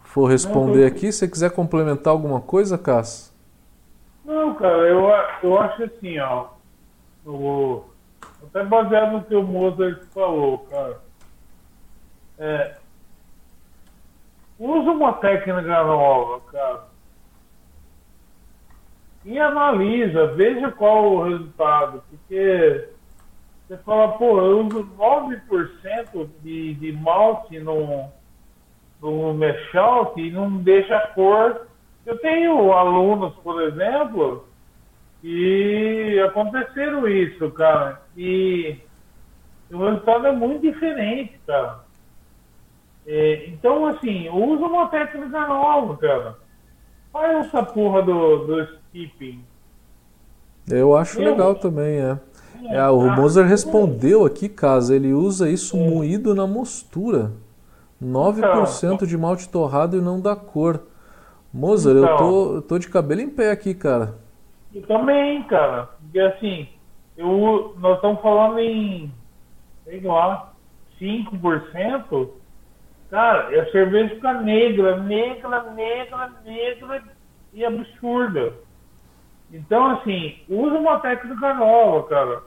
for 0.00 0.26
responder 0.26 0.84
aqui. 0.84 1.12
Se 1.12 1.20
você 1.20 1.28
quiser 1.28 1.50
complementar 1.52 2.10
alguma 2.12 2.40
coisa, 2.40 2.76
Cass? 2.76 3.32
Não, 4.24 4.54
cara, 4.54 4.88
eu, 4.88 5.08
eu 5.44 5.60
acho 5.60 5.84
assim, 5.84 6.18
ó. 6.18 6.46
Eu, 7.24 7.90
até 8.42 8.64
baseado 8.64 9.12
no 9.12 9.24
que 9.24 9.34
o 9.34 9.42
Moser 9.42 10.04
falou, 10.12 10.58
cara. 10.70 11.00
É, 12.38 12.76
usa 14.58 14.90
uma 14.90 15.12
técnica 15.14 15.84
nova, 15.84 16.40
cara. 16.50 16.92
E 19.24 19.38
analisa, 19.38 20.34
veja 20.34 20.72
qual 20.72 21.12
o 21.12 21.22
resultado, 21.22 22.02
porque 22.10 22.88
você 23.68 23.76
fala, 23.78 24.18
pô, 24.18 24.40
eu 24.40 24.66
uso 24.66 24.84
9% 24.98 26.28
de, 26.42 26.74
de 26.74 26.92
malte 26.92 27.58
no, 27.60 28.10
no 29.00 29.32
mashout 29.34 30.20
e 30.20 30.30
não 30.30 30.56
deixa 30.56 30.96
a 30.96 31.06
cor. 31.08 31.68
Eu 32.04 32.18
tenho 32.18 32.72
alunos, 32.72 33.34
por 33.36 33.62
exemplo, 33.62 34.48
que 35.22 36.20
aconteceram 36.26 37.08
isso, 37.08 37.48
cara. 37.52 38.02
E 38.16 38.76
o 39.70 39.78
resultado 39.78 40.26
é 40.26 40.32
muito 40.32 40.60
diferente, 40.60 41.40
cara. 41.46 41.80
É, 43.06 43.46
então, 43.46 43.86
assim, 43.86 44.28
usa 44.28 44.66
uma 44.66 44.88
técnica 44.88 45.46
nova, 45.46 45.96
cara. 45.96 46.36
Faz 47.12 47.46
essa 47.46 47.62
porra 47.62 48.02
do, 48.02 48.38
do 48.46 48.60
skipping. 48.62 49.44
Eu 50.68 50.96
acho 50.96 51.20
legal 51.20 51.54
também, 51.54 51.98
é. 51.98 52.18
É, 52.70 52.88
o 52.88 53.10
Moser 53.16 53.44
respondeu 53.44 54.24
aqui, 54.24 54.48
caso 54.48 54.94
ele 54.94 55.12
usa 55.12 55.48
isso 55.48 55.76
moído 55.76 56.34
na 56.34 56.46
mostura. 56.46 57.32
9% 58.02 58.94
então, 58.94 59.06
de 59.06 59.16
malte 59.16 59.48
torrado 59.48 59.96
e 59.96 60.00
não 60.00 60.20
dá 60.20 60.34
cor. 60.34 60.80
Moser, 61.52 61.96
então, 61.96 62.08
eu, 62.08 62.16
tô, 62.16 62.54
eu 62.56 62.62
tô 62.62 62.78
de 62.78 62.88
cabelo 62.88 63.20
em 63.20 63.28
pé 63.28 63.50
aqui, 63.50 63.74
cara. 63.74 64.14
Eu 64.74 64.82
também, 64.86 65.42
cara. 65.44 65.88
Porque 66.00 66.20
assim, 66.20 66.68
eu, 67.16 67.74
nós 67.78 67.96
estamos 67.96 68.20
falando 68.20 68.58
em, 68.58 69.12
sei 69.84 70.00
lá, 70.00 70.52
5%. 71.00 72.30
Cara, 73.10 73.60
a 73.60 73.70
cerveja 73.70 74.14
fica 74.14 74.32
negra, 74.40 74.96
negra, 74.96 75.70
negra, 75.72 76.32
negra 76.44 77.02
e 77.52 77.64
absurda. 77.64 78.54
Então, 79.52 79.90
assim, 79.90 80.38
usa 80.48 80.78
uma 80.78 80.98
técnica 81.00 81.52
nova, 81.52 82.08
cara. 82.08 82.42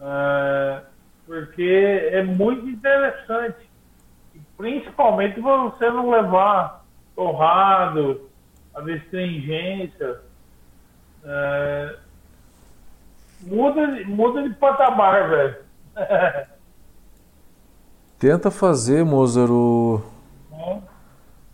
É, 0.00 0.82
porque 1.24 2.08
é 2.12 2.22
muito 2.24 2.68
interessante. 2.68 3.68
Principalmente 4.56 5.38
você 5.38 5.88
não 5.88 6.10
levar 6.10 6.84
torrado, 7.14 8.28
a 8.74 8.80
destringência. 8.80 10.20
É, 11.30 11.96
muda, 13.42 13.86
muda 14.06 14.48
de 14.48 14.54
patamar, 14.54 15.28
velho. 15.28 15.56
Tenta 18.18 18.50
fazer, 18.50 19.04
Mozart, 19.04 19.50
o... 19.50 20.00
é. 20.50 20.78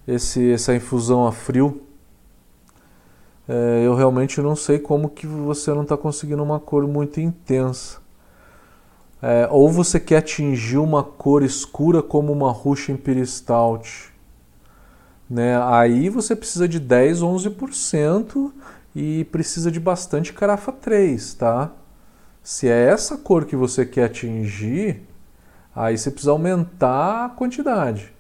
esse, 0.07 0.53
essa 0.53 0.75
infusão 0.77 1.27
a 1.27 1.33
frio. 1.33 1.83
É, 3.49 3.83
eu 3.85 3.97
realmente 3.97 4.41
não 4.41 4.55
sei 4.55 4.79
como 4.79 5.11
que 5.11 5.27
você 5.27 5.75
não 5.75 5.83
está 5.83 5.97
conseguindo 5.97 6.43
uma 6.43 6.61
cor 6.61 6.87
muito 6.87 7.21
intensa. 7.21 7.99
É, 9.21 9.49
ou 9.51 9.71
você 9.71 9.99
quer 9.99 10.19
atingir 10.19 10.79
uma 10.79 11.03
cor 11.03 11.43
escura 11.43 12.01
como 12.01 12.33
uma 12.33 12.53
Russian 12.53 12.95
Imperial 12.95 13.27
Stout. 13.27 14.13
Né? 15.29 15.61
Aí 15.65 16.09
você 16.09 16.37
precisa 16.37 16.69
de 16.69 16.79
10, 16.79 17.23
11% 17.23 18.53
e 18.95 19.25
precisa 19.25 19.71
de 19.71 19.81
bastante 19.81 20.33
carafa 20.33 20.71
3, 20.71 21.35
tá? 21.35 21.73
Se 22.43 22.69
é 22.69 22.89
essa 22.89 23.17
cor 23.17 23.45
que 23.45 23.57
você 23.57 23.85
quer 23.85 24.05
atingir, 24.05 25.03
aí 25.75 25.99
você 25.99 26.11
precisa 26.11 26.31
aumentar 26.31 27.25
a 27.25 27.29
quantidade. 27.31 28.13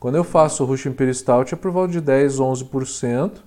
Quando 0.00 0.16
eu 0.16 0.24
faço 0.24 0.64
Russian 0.64 0.90
Imperial 0.90 1.14
Stout 1.14 1.54
é 1.54 1.56
por 1.56 1.70
volta 1.70 1.92
de 1.92 2.00
10, 2.00 2.38
11%, 2.38 3.42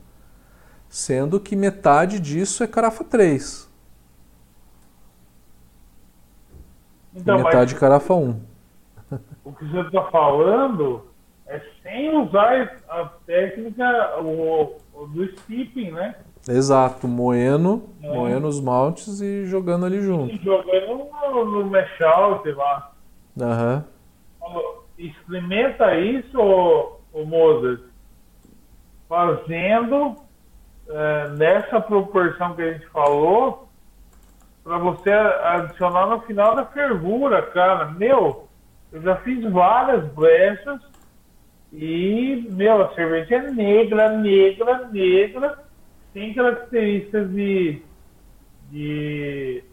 sendo 0.88 1.40
que 1.40 1.56
metade 1.56 2.20
disso 2.20 2.64
é 2.64 2.68
carafa 2.68 3.04
3. 3.04 3.68
Então, 7.16 7.38
metade 7.38 7.74
mas, 7.74 7.80
carafa 7.80 8.14
1. 8.14 8.40
O 9.44 9.54
que 9.54 9.66
você 9.66 9.80
está 9.82 10.04
falando 10.12 11.08
é 11.48 11.62
sem 11.82 12.16
usar 12.16 12.80
a 12.88 13.06
técnica 13.26 14.20
o, 14.22 14.78
o 14.94 15.08
do 15.08 15.24
skipping, 15.26 15.92
né? 15.92 16.16
Exato, 16.48 17.08
moendo, 17.08 17.90
é. 18.02 18.08
moendo 18.08 18.48
os 18.48 18.62
maltes 18.62 19.20
e 19.20 19.46
jogando 19.46 19.86
ali 19.86 20.02
junto. 20.02 20.34
E 20.34 20.38
jogando 20.38 21.08
no, 21.32 21.46
no 21.46 21.66
mesh 21.66 22.02
out 22.02 22.50
lá. 22.52 22.92
Uhum. 23.36 23.84
Experimenta 24.98 25.96
isso, 26.00 26.40
o 27.14 27.26
Moses, 27.26 27.80
fazendo 29.08 30.16
é, 30.90 31.28
nessa 31.38 31.82
proporção 31.82 32.56
que 32.56 32.62
a 32.62 32.74
gente 32.74 32.88
falou, 32.88 33.68
para 34.64 34.78
você 34.80 35.12
adicionar 35.12 36.08
no 36.08 36.22
final 36.22 36.56
da 36.56 36.66
fervura, 36.66 37.42
cara. 37.42 37.86
Meu, 37.92 38.48
eu 38.92 39.02
já 39.02 39.16
fiz 39.18 39.44
várias 39.52 40.06
brechas 40.14 40.82
e, 41.72 42.48
meu, 42.50 42.82
a 42.82 42.94
cerveja 42.94 43.36
é 43.36 43.52
negra, 43.52 44.10
negra, 44.18 44.88
negra, 44.92 45.67
tem 46.14 46.34
características 46.34 47.30
de, 47.32 47.82
de, 48.72 49.64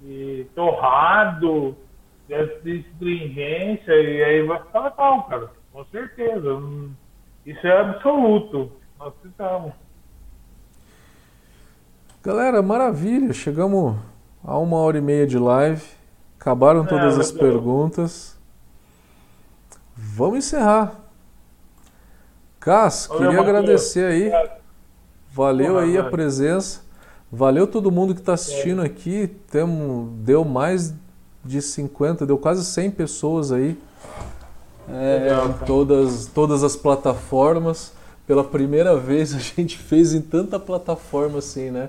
de 0.00 0.46
torrado, 0.54 1.76
de 2.62 2.78
stringência 2.92 3.92
e 3.92 4.24
aí 4.24 4.42
vai 4.42 4.58
ficar 4.62 4.80
legal, 4.80 5.24
cara. 5.24 5.50
Com 5.72 5.84
certeza. 5.86 6.62
Isso 7.44 7.66
é 7.66 7.80
absoluto. 7.80 8.72
Nós 8.98 9.12
precisamos. 9.14 9.72
Galera, 12.22 12.62
maravilha. 12.62 13.32
Chegamos 13.32 13.96
a 14.44 14.56
uma 14.58 14.76
hora 14.76 14.98
e 14.98 15.00
meia 15.00 15.26
de 15.26 15.38
live. 15.38 15.82
Acabaram 16.38 16.84
todas 16.84 17.16
é, 17.16 17.20
as 17.20 17.32
perguntas. 17.32 18.38
Vamos 19.96 20.38
encerrar. 20.38 21.00
Cas, 22.60 23.08
queria 23.08 23.40
agradecer 23.40 24.04
aí. 24.04 24.61
Valeu 25.32 25.78
aí 25.78 25.96
a 25.96 26.04
presença. 26.04 26.82
Valeu 27.30 27.66
todo 27.66 27.90
mundo 27.90 28.14
que 28.14 28.20
está 28.20 28.34
assistindo 28.34 28.82
aqui. 28.82 29.30
Temos, 29.50 30.10
deu 30.18 30.44
mais 30.44 30.94
de 31.42 31.62
50, 31.62 32.26
deu 32.26 32.36
quase 32.36 32.64
100 32.64 32.90
pessoas 32.90 33.50
aí. 33.50 33.78
É, 34.88 35.28
em 35.48 35.64
todas, 35.64 36.26
todas 36.26 36.62
as 36.62 36.76
plataformas. 36.76 37.94
Pela 38.26 38.44
primeira 38.44 38.96
vez 38.96 39.34
a 39.34 39.38
gente 39.56 39.78
fez 39.78 40.12
em 40.12 40.20
tanta 40.20 40.58
plataforma 40.58 41.38
assim, 41.38 41.70
né? 41.70 41.88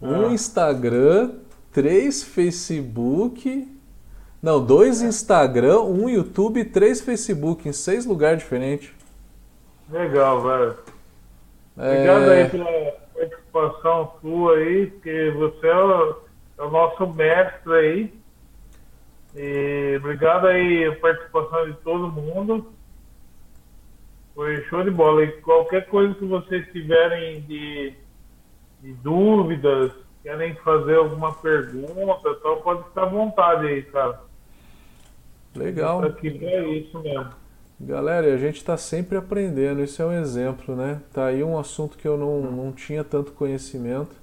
Um 0.00 0.26
ah. 0.26 0.32
Instagram, 0.32 1.30
três 1.72 2.22
Facebook. 2.22 3.66
Não, 4.42 4.64
dois 4.64 5.00
Instagram, 5.00 5.80
um 5.80 6.08
YouTube, 6.08 6.64
três 6.66 7.00
Facebook 7.00 7.66
em 7.68 7.72
seis 7.72 8.04
lugares 8.04 8.40
diferentes. 8.40 8.90
Legal, 9.90 10.42
velho. 10.42 10.76
É... 11.78 11.92
Obrigado 11.92 12.30
aí 12.30 12.50
pela 12.50 12.92
participação 13.14 14.12
sua 14.20 14.56
aí, 14.56 14.86
porque 14.86 15.30
você 15.30 15.66
é 15.66 15.76
o, 15.76 16.16
é 16.58 16.62
o 16.62 16.70
nosso 16.70 17.06
mestre 17.06 17.72
aí. 17.72 18.18
E 19.36 19.96
obrigado 19.98 20.46
aí 20.46 20.86
a 20.86 20.96
participação 20.96 21.70
de 21.70 21.76
todo 21.78 22.10
mundo. 22.10 22.72
Foi 24.34 24.62
show 24.64 24.82
de 24.82 24.90
bola. 24.90 25.24
E 25.24 25.32
qualquer 25.42 25.86
coisa 25.86 26.14
que 26.14 26.24
vocês 26.24 26.66
tiverem 26.72 27.40
de, 27.42 27.94
de 28.80 28.92
dúvidas, 28.94 29.92
querem 30.22 30.54
fazer 30.56 30.96
alguma 30.96 31.32
pergunta, 31.34 32.34
tal, 32.42 32.60
pode 32.62 32.84
ficar 32.84 33.02
à 33.02 33.06
vontade 33.06 33.66
aí, 33.66 33.82
cara. 33.84 34.20
Legal. 35.54 36.04
Aqui 36.04 36.44
é 36.44 36.68
isso 36.68 36.98
mesmo. 37.00 37.30
Galera, 37.80 38.34
a 38.34 38.36
gente 38.36 38.56
está 38.56 38.76
sempre 38.76 39.16
aprendendo, 39.16 39.82
isso 39.84 40.02
é 40.02 40.06
um 40.06 40.12
exemplo, 40.12 40.74
né? 40.74 41.00
Tá 41.12 41.26
aí 41.26 41.44
um 41.44 41.56
assunto 41.56 41.96
que 41.96 42.08
eu 42.08 42.18
não, 42.18 42.42
não 42.50 42.72
tinha 42.72 43.04
tanto 43.04 43.30
conhecimento. 43.32 44.16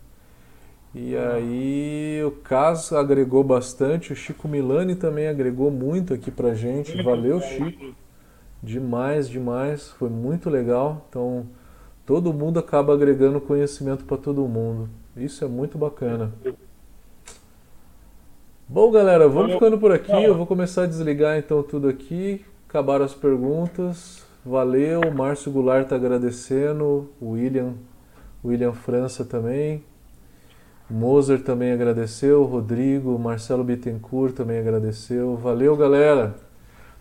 E 0.94 1.15
aí 1.15 2.22
o 2.26 2.32
caso 2.32 2.98
agregou 2.98 3.44
bastante, 3.44 4.11
o 4.11 4.15
Chico 4.15 4.48
Milani 4.48 4.95
também 4.95 5.27
agregou 5.27 5.72
muito 5.72 6.14
aqui 6.14 6.32
pra 6.32 6.53
gente. 6.53 7.02
Valeu, 7.02 7.40
Chico. 7.41 7.95
Demais, 8.61 9.30
demais. 9.30 9.90
Foi 9.90 10.10
muito 10.10 10.49
legal. 10.49 11.06
Então, 11.10 11.45
todo 12.06 12.34
mundo 12.34 12.60
acaba 12.60 12.94
agregando 12.94 13.40
conhecimento 13.40 14.03
para 14.06 14.18
todo 14.18 14.41
mundo. 14.48 14.90
Isso 15.15 15.45
é 15.45 15.48
muito 15.48 15.77
bacana. 15.77 16.34
Bom, 18.68 18.91
galera, 18.91 19.30
vamos 19.30 19.53
ficando 19.53 19.77
por 19.77 19.91
aqui. 19.91 20.11
Eu 20.11 20.36
vou 20.36 20.45
começar 20.45 20.84
a 20.84 20.88
desligar 20.88 21.38
então 21.38 21.61
tudo 21.61 21.88
aqui. 21.88 22.44
Acabaram 22.76 23.06
as 23.06 23.14
perguntas. 23.14 24.26
Valeu, 24.46 25.10
Márcio 25.10 25.50
Goulart 25.50 25.84
está 25.84 25.96
agradecendo, 25.96 27.10
William, 27.22 27.76
William 28.44 28.74
França 28.74 29.24
também. 29.24 29.82
Moser 30.90 31.42
também 31.42 31.72
agradeceu, 31.72 32.44
Rodrigo, 32.44 33.18
Marcelo 33.18 33.64
Bittencourt 33.64 34.34
também 34.34 34.60
agradeceu. 34.60 35.38
Valeu, 35.38 35.78
galera. 35.78 36.36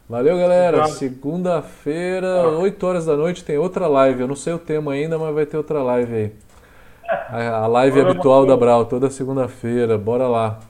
Valeu, 0.09 0.39
galera. 0.39 0.87
Segunda-feira, 0.87 2.49
8 2.51 2.87
horas 2.87 3.05
da 3.05 3.17
noite, 3.17 3.43
tem 3.43 3.59
outra 3.59 3.89
live. 3.89 4.21
Eu 4.21 4.29
não 4.29 4.37
sei 4.37 4.53
o 4.53 4.61
tema 4.61 4.93
ainda, 4.93 5.19
mas 5.19 5.35
vai 5.35 5.45
ter 5.45 5.57
outra 5.57 5.83
live 5.83 6.15
aí. 6.15 6.33
A 7.29 7.67
live 7.67 8.01
habitual 8.01 8.47
da 8.47 8.57
Brau, 8.57 8.85
toda 8.85 9.11
segunda-feira. 9.11 9.99
Bora 9.99 10.29
lá. 10.29 10.61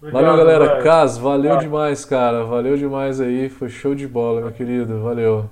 Obrigado, 0.00 0.24
valeu, 0.24 0.36
galera. 0.38 0.82
Cas, 0.82 1.18
valeu 1.18 1.58
demais, 1.58 2.06
cara. 2.06 2.42
Valeu 2.44 2.74
demais 2.74 3.20
aí. 3.20 3.50
Foi 3.50 3.68
show 3.68 3.94
de 3.94 4.08
bola, 4.08 4.40
meu 4.40 4.50
querido. 4.50 5.02
Valeu. 5.02 5.48